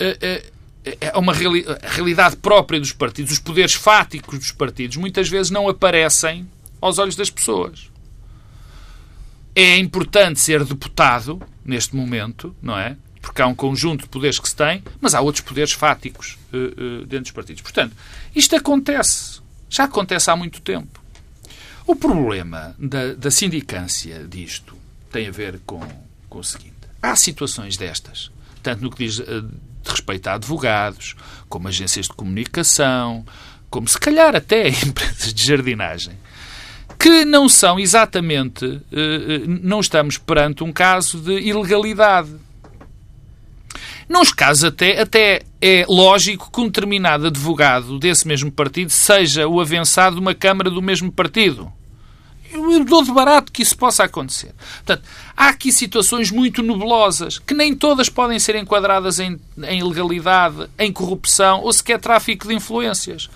Uh, 0.00 0.10
uh, 0.10 0.59
é 0.84 1.16
uma 1.16 1.32
reali 1.32 1.64
realidade 1.82 2.36
própria 2.36 2.80
dos 2.80 2.92
partidos, 2.92 3.32
os 3.32 3.38
poderes 3.38 3.74
fáticos 3.74 4.38
dos 4.38 4.52
partidos, 4.52 4.96
muitas 4.96 5.28
vezes 5.28 5.50
não 5.50 5.68
aparecem 5.68 6.48
aos 6.80 6.98
olhos 6.98 7.16
das 7.16 7.30
pessoas. 7.30 7.90
É 9.54 9.76
importante 9.76 10.40
ser 10.40 10.64
deputado 10.64 11.42
neste 11.64 11.94
momento, 11.94 12.54
não 12.62 12.78
é? 12.78 12.96
Porque 13.20 13.42
há 13.42 13.46
um 13.46 13.54
conjunto 13.54 14.04
de 14.04 14.08
poderes 14.08 14.38
que 14.38 14.48
se 14.48 14.56
tem, 14.56 14.82
mas 15.00 15.14
há 15.14 15.20
outros 15.20 15.44
poderes 15.44 15.72
fáticos 15.72 16.38
uh, 16.52 17.02
uh, 17.02 17.06
dentro 17.06 17.24
dos 17.24 17.32
partidos. 17.32 17.60
Portanto, 17.60 17.94
isto 18.34 18.56
acontece. 18.56 19.40
Já 19.68 19.84
acontece 19.84 20.30
há 20.30 20.36
muito 20.36 20.62
tempo. 20.62 21.00
O 21.86 21.94
problema 21.94 22.74
da, 22.78 23.12
da 23.14 23.30
sindicância 23.30 24.24
disto 24.24 24.76
tem 25.12 25.28
a 25.28 25.30
ver 25.30 25.60
com, 25.66 25.80
com 26.28 26.38
o 26.38 26.44
seguinte. 26.44 26.74
Há 27.02 27.14
situações 27.16 27.76
destas, 27.76 28.30
tanto 28.62 28.82
no 28.82 28.90
que 28.90 29.04
diz 29.04 29.18
uh, 29.18 29.50
de 29.82 29.90
respeito 29.90 30.28
a 30.28 30.34
advogados, 30.34 31.14
como 31.48 31.68
agências 31.68 32.06
de 32.06 32.12
comunicação, 32.12 33.24
como 33.68 33.88
se 33.88 33.98
calhar 33.98 34.34
até 34.34 34.68
empresas 34.84 35.32
de 35.32 35.46
jardinagem, 35.46 36.14
que 36.98 37.24
não 37.24 37.48
são 37.48 37.78
exatamente, 37.78 38.64
eh, 38.92 38.96
eh, 38.96 39.42
não 39.46 39.80
estamos 39.80 40.18
perante 40.18 40.62
um 40.62 40.72
caso 40.72 41.18
de 41.18 41.32
ilegalidade. 41.40 42.30
Nos 44.08 44.32
casos 44.32 44.64
até, 44.64 45.00
até 45.00 45.42
é 45.62 45.86
lógico 45.88 46.50
que 46.50 46.60
um 46.60 46.66
determinado 46.66 47.28
advogado 47.28 47.98
desse 47.98 48.26
mesmo 48.26 48.50
partido 48.50 48.90
seja 48.90 49.46
o 49.46 49.60
avançado 49.60 50.16
de 50.16 50.20
uma 50.20 50.34
Câmara 50.34 50.68
do 50.68 50.82
mesmo 50.82 51.10
partido. 51.12 51.72
Eu 52.52 52.84
dou 52.84 53.02
de 53.04 53.12
barato 53.12 53.52
que 53.52 53.62
isso 53.62 53.76
possa 53.76 54.04
acontecer. 54.04 54.52
Portanto, 54.84 55.02
há 55.36 55.48
aqui 55.48 55.72
situações 55.72 56.30
muito 56.30 56.62
nebulosas 56.62 57.38
que 57.38 57.54
nem 57.54 57.74
todas 57.74 58.08
podem 58.08 58.38
ser 58.38 58.56
enquadradas 58.56 59.20
em, 59.20 59.38
em 59.62 59.78
ilegalidade, 59.80 60.68
em 60.78 60.92
corrupção 60.92 61.60
ou 61.60 61.72
sequer 61.72 62.00
tráfico 62.00 62.48
de 62.48 62.54
influências. 62.54 63.30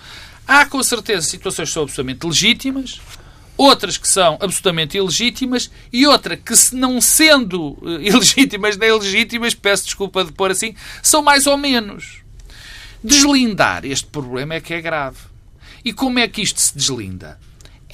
Há 0.47 0.65
com 0.65 0.83
certeza 0.83 1.27
situações 1.27 1.69
que 1.69 1.73
são 1.73 1.83
absolutamente 1.83 2.27
legítimas, 2.27 3.01
outras 3.57 3.97
que 3.97 4.07
são 4.07 4.37
absolutamente 4.41 4.97
ilegítimas 4.97 5.71
e 5.91 6.05
outra 6.05 6.35
que, 6.35 6.55
se 6.55 6.75
não 6.75 6.99
sendo 6.99 7.77
eh, 7.83 8.09
ilegítimas 8.11 8.77
nem 8.77 8.91
legítimas, 8.91 9.53
peço 9.53 9.85
desculpa 9.85 10.23
de 10.23 10.31
pôr 10.31 10.51
assim, 10.51 10.75
são 11.01 11.21
mais 11.21 11.47
ou 11.47 11.57
menos. 11.57 12.21
Deslindar 13.03 13.85
este 13.85 14.07
problema 14.07 14.55
é 14.55 14.61
que 14.61 14.73
é 14.73 14.81
grave. 14.81 15.17
E 15.83 15.93
como 15.93 16.19
é 16.19 16.27
que 16.27 16.41
isto 16.41 16.59
se 16.59 16.75
deslinda? 16.75 17.39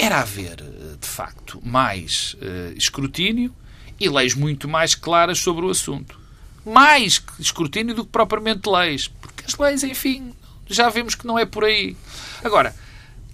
Era 0.02 0.22
haver, 0.22 0.60
eh, 0.62 0.98
de 1.00 1.08
facto, 1.08 1.62
mais 1.64 2.36
uh, 2.42 2.76
escrutínio 2.76 3.54
e 4.00 4.10
leis 4.10 4.34
muito 4.34 4.68
mais 4.68 4.96
claras 4.96 5.38
sobre 5.38 5.64
o 5.64 5.70
assunto. 5.70 6.20
Mais 6.66 7.22
escrutínio 7.38 7.94
do 7.94 8.04
que 8.04 8.12
propriamente 8.12 8.68
leis. 8.68 9.08
Porque 9.08 9.44
as 9.46 9.56
leis, 9.56 9.84
enfim, 9.84 10.34
já 10.68 10.90
vemos 10.90 11.14
que 11.14 11.28
não 11.28 11.38
é 11.38 11.46
por 11.46 11.64
aí. 11.64 11.96
Agora, 12.44 12.76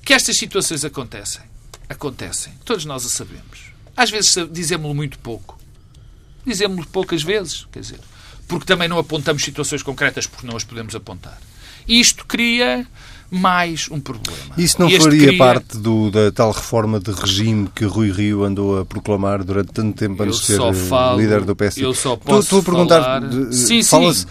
que 0.03 0.13
estas 0.13 0.37
situações 0.37 0.83
acontecem, 0.83 1.43
acontecem. 1.87 2.51
Todos 2.65 2.83
nós 2.83 3.05
a 3.05 3.09
sabemos. 3.09 3.71
Às 3.95 4.09
vezes 4.09 4.35
dizemos-lo 4.51 4.93
muito 4.93 5.17
pouco. 5.19 5.57
Dizemos-lo 6.45 6.85
poucas 6.87 7.23
vezes, 7.23 7.65
quer 7.71 7.79
dizer, 7.79 8.01
porque 8.45 8.65
também 8.65 8.89
não 8.89 8.97
apontamos 8.97 9.41
situações 9.41 9.81
concretas 9.81 10.27
porque 10.27 10.45
não 10.45 10.57
as 10.57 10.65
podemos 10.65 10.93
apontar. 10.95 11.39
Isto 11.87 12.25
cria 12.25 12.85
mais 13.29 13.87
um 13.91 13.99
problema. 13.99 14.37
Isso 14.57 14.79
não 14.79 14.89
faria 14.89 15.27
cria... 15.27 15.37
parte 15.37 15.77
do, 15.77 16.09
da 16.09 16.31
tal 16.31 16.51
reforma 16.51 16.99
de 16.99 17.11
regime 17.11 17.69
que 17.73 17.85
Rui 17.85 18.11
Rio 18.11 18.43
andou 18.43 18.79
a 18.79 18.85
proclamar 18.85 19.43
durante 19.43 19.71
tanto 19.73 19.97
tempo 19.97 20.23
antes 20.23 20.39
de 20.39 20.45
ser 20.45 20.61
eh, 20.61 20.73
falo, 20.73 21.19
líder 21.19 21.41
do 21.41 21.55
PSD? 21.55 21.85
Eu 21.85 21.93
só 21.93 22.15
posso 22.15 22.39
Estou 22.41 22.59
a 22.59 22.63
perguntar, 22.63 23.01
falar... 23.03 23.51
sim, 23.51 23.81
sim. 23.81 24.25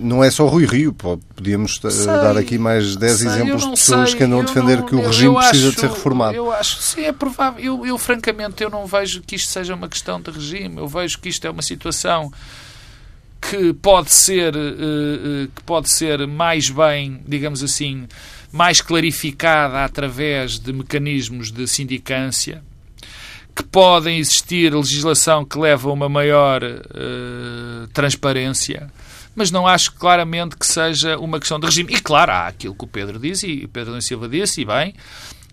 não 0.00 0.22
é 0.22 0.30
só 0.30 0.46
Rui 0.46 0.66
Rio, 0.66 0.92
podíamos 0.92 1.80
eh, 1.84 1.90
sei, 1.90 2.06
dar 2.06 2.36
aqui 2.36 2.58
mais 2.58 2.96
10 2.96 3.18
sei, 3.18 3.28
exemplos 3.28 3.62
de 3.62 3.70
pessoas 3.70 4.10
sei, 4.10 4.18
que 4.18 4.24
andam 4.24 4.40
a 4.40 4.42
defender 4.42 4.78
não, 4.78 4.86
que 4.86 4.94
o 4.96 5.06
regime 5.06 5.36
precisa 5.36 5.68
acho, 5.68 5.74
de 5.74 5.80
ser 5.80 5.90
reformado. 5.90 6.36
Eu 6.36 6.52
acho, 6.52 6.82
sim, 6.82 7.02
é 7.02 7.12
provável. 7.12 7.62
Eu, 7.62 7.86
eu, 7.86 7.98
francamente, 7.98 8.62
eu 8.62 8.70
não 8.70 8.84
vejo 8.86 9.22
que 9.22 9.36
isto 9.36 9.48
seja 9.48 9.74
uma 9.74 9.88
questão 9.88 10.20
de 10.20 10.30
regime. 10.30 10.78
Eu 10.78 10.88
vejo 10.88 11.18
que 11.20 11.28
isto 11.28 11.46
é 11.46 11.50
uma 11.50 11.62
situação 11.62 12.32
que 13.42 13.74
pode 13.74 14.12
ser, 14.12 14.54
eh, 14.54 14.58
eh, 14.58 15.48
que 15.54 15.62
pode 15.64 15.90
ser 15.90 16.28
mais 16.28 16.70
bem, 16.70 17.20
digamos 17.26 17.62
assim, 17.62 18.06
mais 18.52 18.80
clarificada 18.80 19.84
através 19.84 20.60
de 20.60 20.72
mecanismos 20.72 21.50
de 21.50 21.66
sindicância, 21.66 22.62
que 23.54 23.64
podem 23.64 24.18
existir 24.18 24.72
legislação 24.72 25.44
que 25.44 25.58
leva 25.58 25.90
a 25.90 25.92
uma 25.92 26.08
maior 26.08 26.62
uh, 26.62 27.86
transparência, 27.92 28.90
mas 29.34 29.50
não 29.50 29.66
acho 29.66 29.92
claramente 29.92 30.56
que 30.56 30.66
seja 30.66 31.18
uma 31.18 31.38
questão 31.38 31.58
de 31.60 31.66
regime. 31.66 31.94
E 31.94 32.00
claro, 32.00 32.32
há 32.32 32.46
aquilo 32.46 32.74
que 32.74 32.84
o 32.84 32.88
Pedro 32.88 33.18
disse, 33.18 33.46
e 33.46 33.64
o 33.64 33.68
Pedro 33.68 34.00
Silva 34.00 34.28
disse, 34.28 34.62
e 34.62 34.64
bem, 34.64 34.94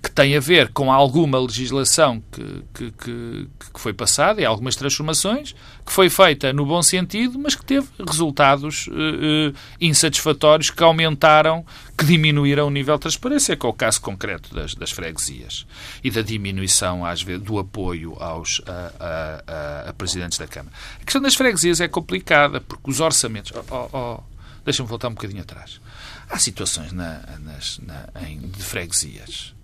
que 0.02 0.10
tem 0.10 0.36
a 0.36 0.40
ver 0.40 0.70
com 0.70 0.92
alguma 0.92 1.38
legislação 1.38 2.24
que, 2.32 2.64
que, 2.74 2.92
que, 2.92 3.50
que, 3.74 3.80
foi 3.80 3.92
passada 3.92 4.42
e 4.42 4.46
algumas 4.46 4.76
transformações, 4.76 5.54
que 5.86 5.92
foi 5.92 6.10
feita 6.10 6.54
no 6.54 6.66
bom 6.66 6.82
sentido, 6.82 7.38
mas 7.38 7.54
que 7.54 7.66
teve 7.66 7.88
resultados 8.08 8.88
uh, 8.88 8.92
uh, 8.92 9.54
insatisfatórios 9.80 10.70
que 10.70 10.82
aumentaram, 10.82 11.66
que 11.98 12.06
diminuíram 12.06 12.68
o 12.68 12.70
nível 12.70 12.96
de 12.96 13.02
transparência, 13.02 13.58
que 13.58 13.66
é 13.66 13.70
o 13.70 13.74
caso 13.74 14.00
concreto 14.00 14.56
das, 14.56 14.74
das 14.74 14.92
freguesias 14.92 15.68
e 16.02 16.10
da 16.10 16.22
diminuição, 16.22 17.06
às 17.06 17.22
vezes, 17.22 17.44
do 17.44 17.60
apoio 17.60 18.16
aos 18.22 18.62
a, 18.66 19.84
a, 19.86 19.90
a, 19.90 19.94
presidentes 19.94 20.38
da 20.38 20.48
Câmara. 20.48 20.74
A 21.02 21.04
questão 21.04 21.22
das 21.22 21.36
freguesias 21.36 21.82
é 21.82 21.88
complicada, 21.90 22.62
porque 22.62 22.90
os 22.90 23.02
orçamentos... 23.02 23.52
Oh, 23.70 23.90
oh, 23.92 24.24
Deixa-me 24.64 24.88
voltar 24.90 25.08
um 25.08 25.14
bocadinho 25.14 25.42
atrás. 25.42 25.82
Há 26.30 26.38
situações 26.38 26.92
na, 26.92 27.22
nas, 27.40 27.80
na, 27.80 28.08
em, 28.28 28.38
de 28.40 28.62
freguesias 28.62 29.56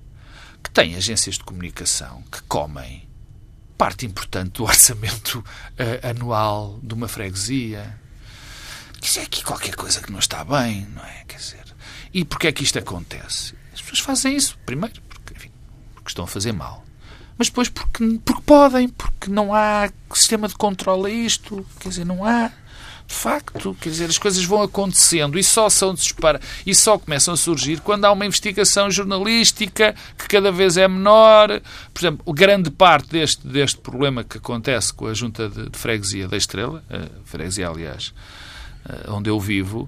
que 0.66 0.72
têm 0.72 0.96
agências 0.96 1.36
de 1.36 1.44
comunicação 1.44 2.24
que 2.32 2.42
comem 2.44 3.08
parte 3.78 4.04
importante 4.04 4.54
do 4.54 4.64
orçamento 4.66 5.36
uh, 5.36 6.10
anual 6.10 6.80
de 6.82 6.96
uma 6.96 7.08
freguesia. 7.08 8.00
Isso 9.00 9.20
é 9.20 9.22
aqui 9.22 9.44
qualquer 9.44 9.76
coisa 9.76 10.02
que 10.02 10.12
não 10.12 10.18
está 10.18 10.44
bem, 10.44 10.88
não 10.96 11.06
é? 11.06 11.24
Quer 11.28 11.38
dizer, 11.38 11.66
e 12.12 12.26
porquê 12.26 12.48
é 12.48 12.52
que 12.52 12.64
isto 12.64 12.80
acontece? 12.80 13.54
As 13.74 13.82
pessoas 13.82 14.00
fazem 14.00 14.36
isso, 14.36 14.58
primeiro, 14.66 15.00
porque, 15.04 15.36
enfim, 15.36 15.52
porque 15.94 16.10
estão 16.10 16.26
a 16.26 16.28
fazer 16.28 16.52
mal. 16.52 16.84
Mas 17.38 17.50
depois 17.50 17.70
porque, 17.70 18.20
porque 18.26 18.42
podem, 18.42 18.90
porque 18.90 19.30
não 19.30 19.54
há 19.54 19.92
sistema 20.16 20.48
de 20.48 20.56
controle 20.56 21.12
a 21.12 21.14
isto. 21.14 21.64
Quer 21.80 21.90
dizer, 21.90 22.06
não 22.06 22.26
há 22.26 22.52
de 23.08 23.14
facto, 23.14 23.78
quer 23.80 23.90
dizer, 23.90 24.06
as 24.06 24.18
coisas 24.18 24.44
vão 24.44 24.64
acontecendo 24.64 25.38
e 25.38 25.44
só 25.44 25.70
são 25.70 25.94
dispara 25.94 26.42
e 26.66 26.74
só 26.74 26.98
começam 26.98 27.34
a 27.34 27.38
surgir 27.38 27.80
quando 27.82 28.06
há 28.06 28.12
uma 28.12 28.26
investigação 28.26 28.90
jornalística 28.90 29.94
que 30.18 30.28
cada 30.28 30.52
vez 30.52 30.76
é 30.76 30.88
menor. 30.88 31.62
Por 31.94 32.02
exemplo, 32.02 32.34
grande 32.34 32.72
parte 32.72 33.10
deste, 33.10 33.48
deste 33.48 33.78
problema 33.78 34.24
que 34.24 34.38
acontece 34.38 34.92
com 34.94 35.06
a 35.06 35.14
junta 35.14 35.48
de, 35.48 35.70
de 35.70 35.78
freguesia 35.78 36.28
da 36.28 36.36
Estrela, 36.36 36.84
a 36.90 37.08
freguesia, 37.26 37.70
aliás, 37.70 38.12
eh, 38.90 39.06
onde 39.10 39.30
eu 39.30 39.40
vivo, 39.40 39.88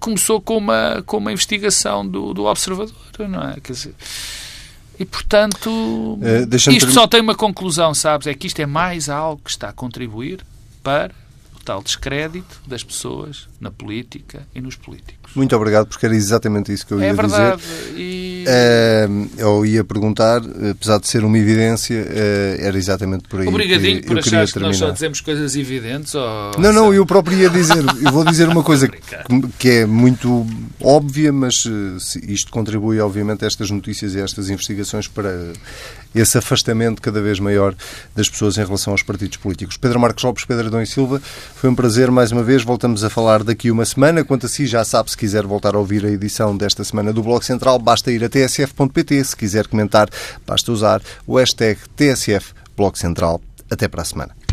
começou 0.00 0.40
com 0.40 0.56
uma, 0.56 1.02
com 1.04 1.18
uma 1.18 1.32
investigação 1.32 2.06
do, 2.06 2.32
do 2.32 2.44
Observador, 2.46 2.94
não 3.28 3.50
é? 3.50 3.60
Quer 3.60 3.72
dizer, 3.72 3.94
e, 4.98 5.04
portanto, 5.04 5.68
uh, 5.68 6.70
isto 6.70 6.90
só 6.90 7.06
tem 7.06 7.20
uma 7.20 7.34
conclusão, 7.34 7.92
sabes? 7.92 8.26
É 8.26 8.34
que 8.34 8.46
isto 8.46 8.60
é 8.60 8.66
mais 8.66 9.10
algo 9.10 9.42
que 9.44 9.50
está 9.50 9.68
a 9.68 9.72
contribuir 9.72 10.40
para 10.82 11.10
total 11.66 11.82
descrédito 11.82 12.60
das 12.64 12.84
pessoas 12.84 13.48
na 13.60 13.70
política 13.70 14.46
e 14.54 14.60
nos 14.60 14.76
políticos. 14.76 15.32
Muito 15.34 15.54
obrigado, 15.56 15.86
porque 15.86 16.06
era 16.06 16.14
exatamente 16.14 16.72
isso 16.72 16.86
que 16.86 16.92
eu 16.92 17.00
é 17.00 17.06
ia 17.06 17.14
verdade. 17.14 17.56
dizer. 17.62 18.00
E... 18.00 18.44
Uh, 18.46 19.28
eu 19.36 19.66
ia 19.66 19.84
perguntar, 19.84 20.40
apesar 20.70 20.98
de 20.98 21.08
ser 21.08 21.24
uma 21.24 21.38
evidência, 21.38 22.00
uh, 22.00 22.64
era 22.64 22.76
exatamente 22.76 23.28
por 23.28 23.40
aí. 23.40 23.48
Obrigadinho 23.48 24.00
que 24.00 24.06
por 24.06 24.18
achares 24.18 24.52
que 24.52 24.58
nós 24.60 24.76
só 24.76 24.90
dizemos 24.90 25.20
coisas 25.20 25.56
evidentes. 25.56 26.14
Ou... 26.14 26.52
Não, 26.58 26.72
não, 26.72 26.94
eu 26.94 27.04
próprio 27.04 27.38
ia 27.38 27.50
dizer, 27.50 27.84
eu 28.04 28.12
vou 28.12 28.24
dizer 28.24 28.48
uma 28.48 28.62
coisa 28.64 28.88
que 29.58 29.68
é 29.68 29.86
muito 29.86 30.46
óbvia, 30.80 31.32
mas 31.32 31.64
uh, 31.64 31.96
isto 32.28 32.52
contribui, 32.52 33.00
obviamente, 33.00 33.44
a 33.44 33.46
estas 33.46 33.70
notícias 33.70 34.14
e 34.14 34.20
a 34.20 34.24
estas 34.24 34.48
investigações 34.48 35.08
para 35.08 35.52
esse 36.14 36.38
afastamento 36.38 37.02
cada 37.02 37.20
vez 37.20 37.38
maior 37.38 37.74
das 38.14 38.28
pessoas 38.28 38.56
em 38.56 38.64
relação 38.64 38.92
aos 38.92 39.02
partidos 39.02 39.36
políticos. 39.36 39.76
Pedro 39.76 40.00
Marcos 40.00 40.22
Lopes, 40.24 40.44
Pedro 40.44 40.68
Adão 40.68 40.80
e 40.80 40.86
Silva, 40.86 41.20
foi 41.54 41.68
um 41.68 41.74
prazer 41.74 42.10
mais 42.10 42.32
uma 42.32 42.42
vez. 42.42 42.62
Voltamos 42.62 43.04
a 43.04 43.10
falar 43.10 43.42
daqui 43.46 43.70
uma 43.70 43.84
semana. 43.84 44.24
Quanto 44.24 44.46
a 44.46 44.48
si, 44.48 44.66
já 44.66 44.84
sabe, 44.84 45.10
se 45.10 45.16
quiser 45.16 45.46
voltar 45.46 45.74
a 45.74 45.78
ouvir 45.78 46.04
a 46.04 46.10
edição 46.10 46.56
desta 46.56 46.84
semana 46.84 47.12
do 47.12 47.22
Bloco 47.22 47.44
Central, 47.44 47.78
basta 47.78 48.12
ir 48.12 48.22
a 48.22 48.28
tsf.pt. 48.28 49.24
Se 49.24 49.36
quiser 49.36 49.66
comentar, 49.66 50.10
basta 50.46 50.70
usar 50.70 51.00
o 51.26 51.38
hashtag 51.38 51.78
TSF 51.96 52.52
Central. 52.94 53.40
Até 53.70 53.88
para 53.88 54.02
a 54.02 54.04
semana. 54.04 54.45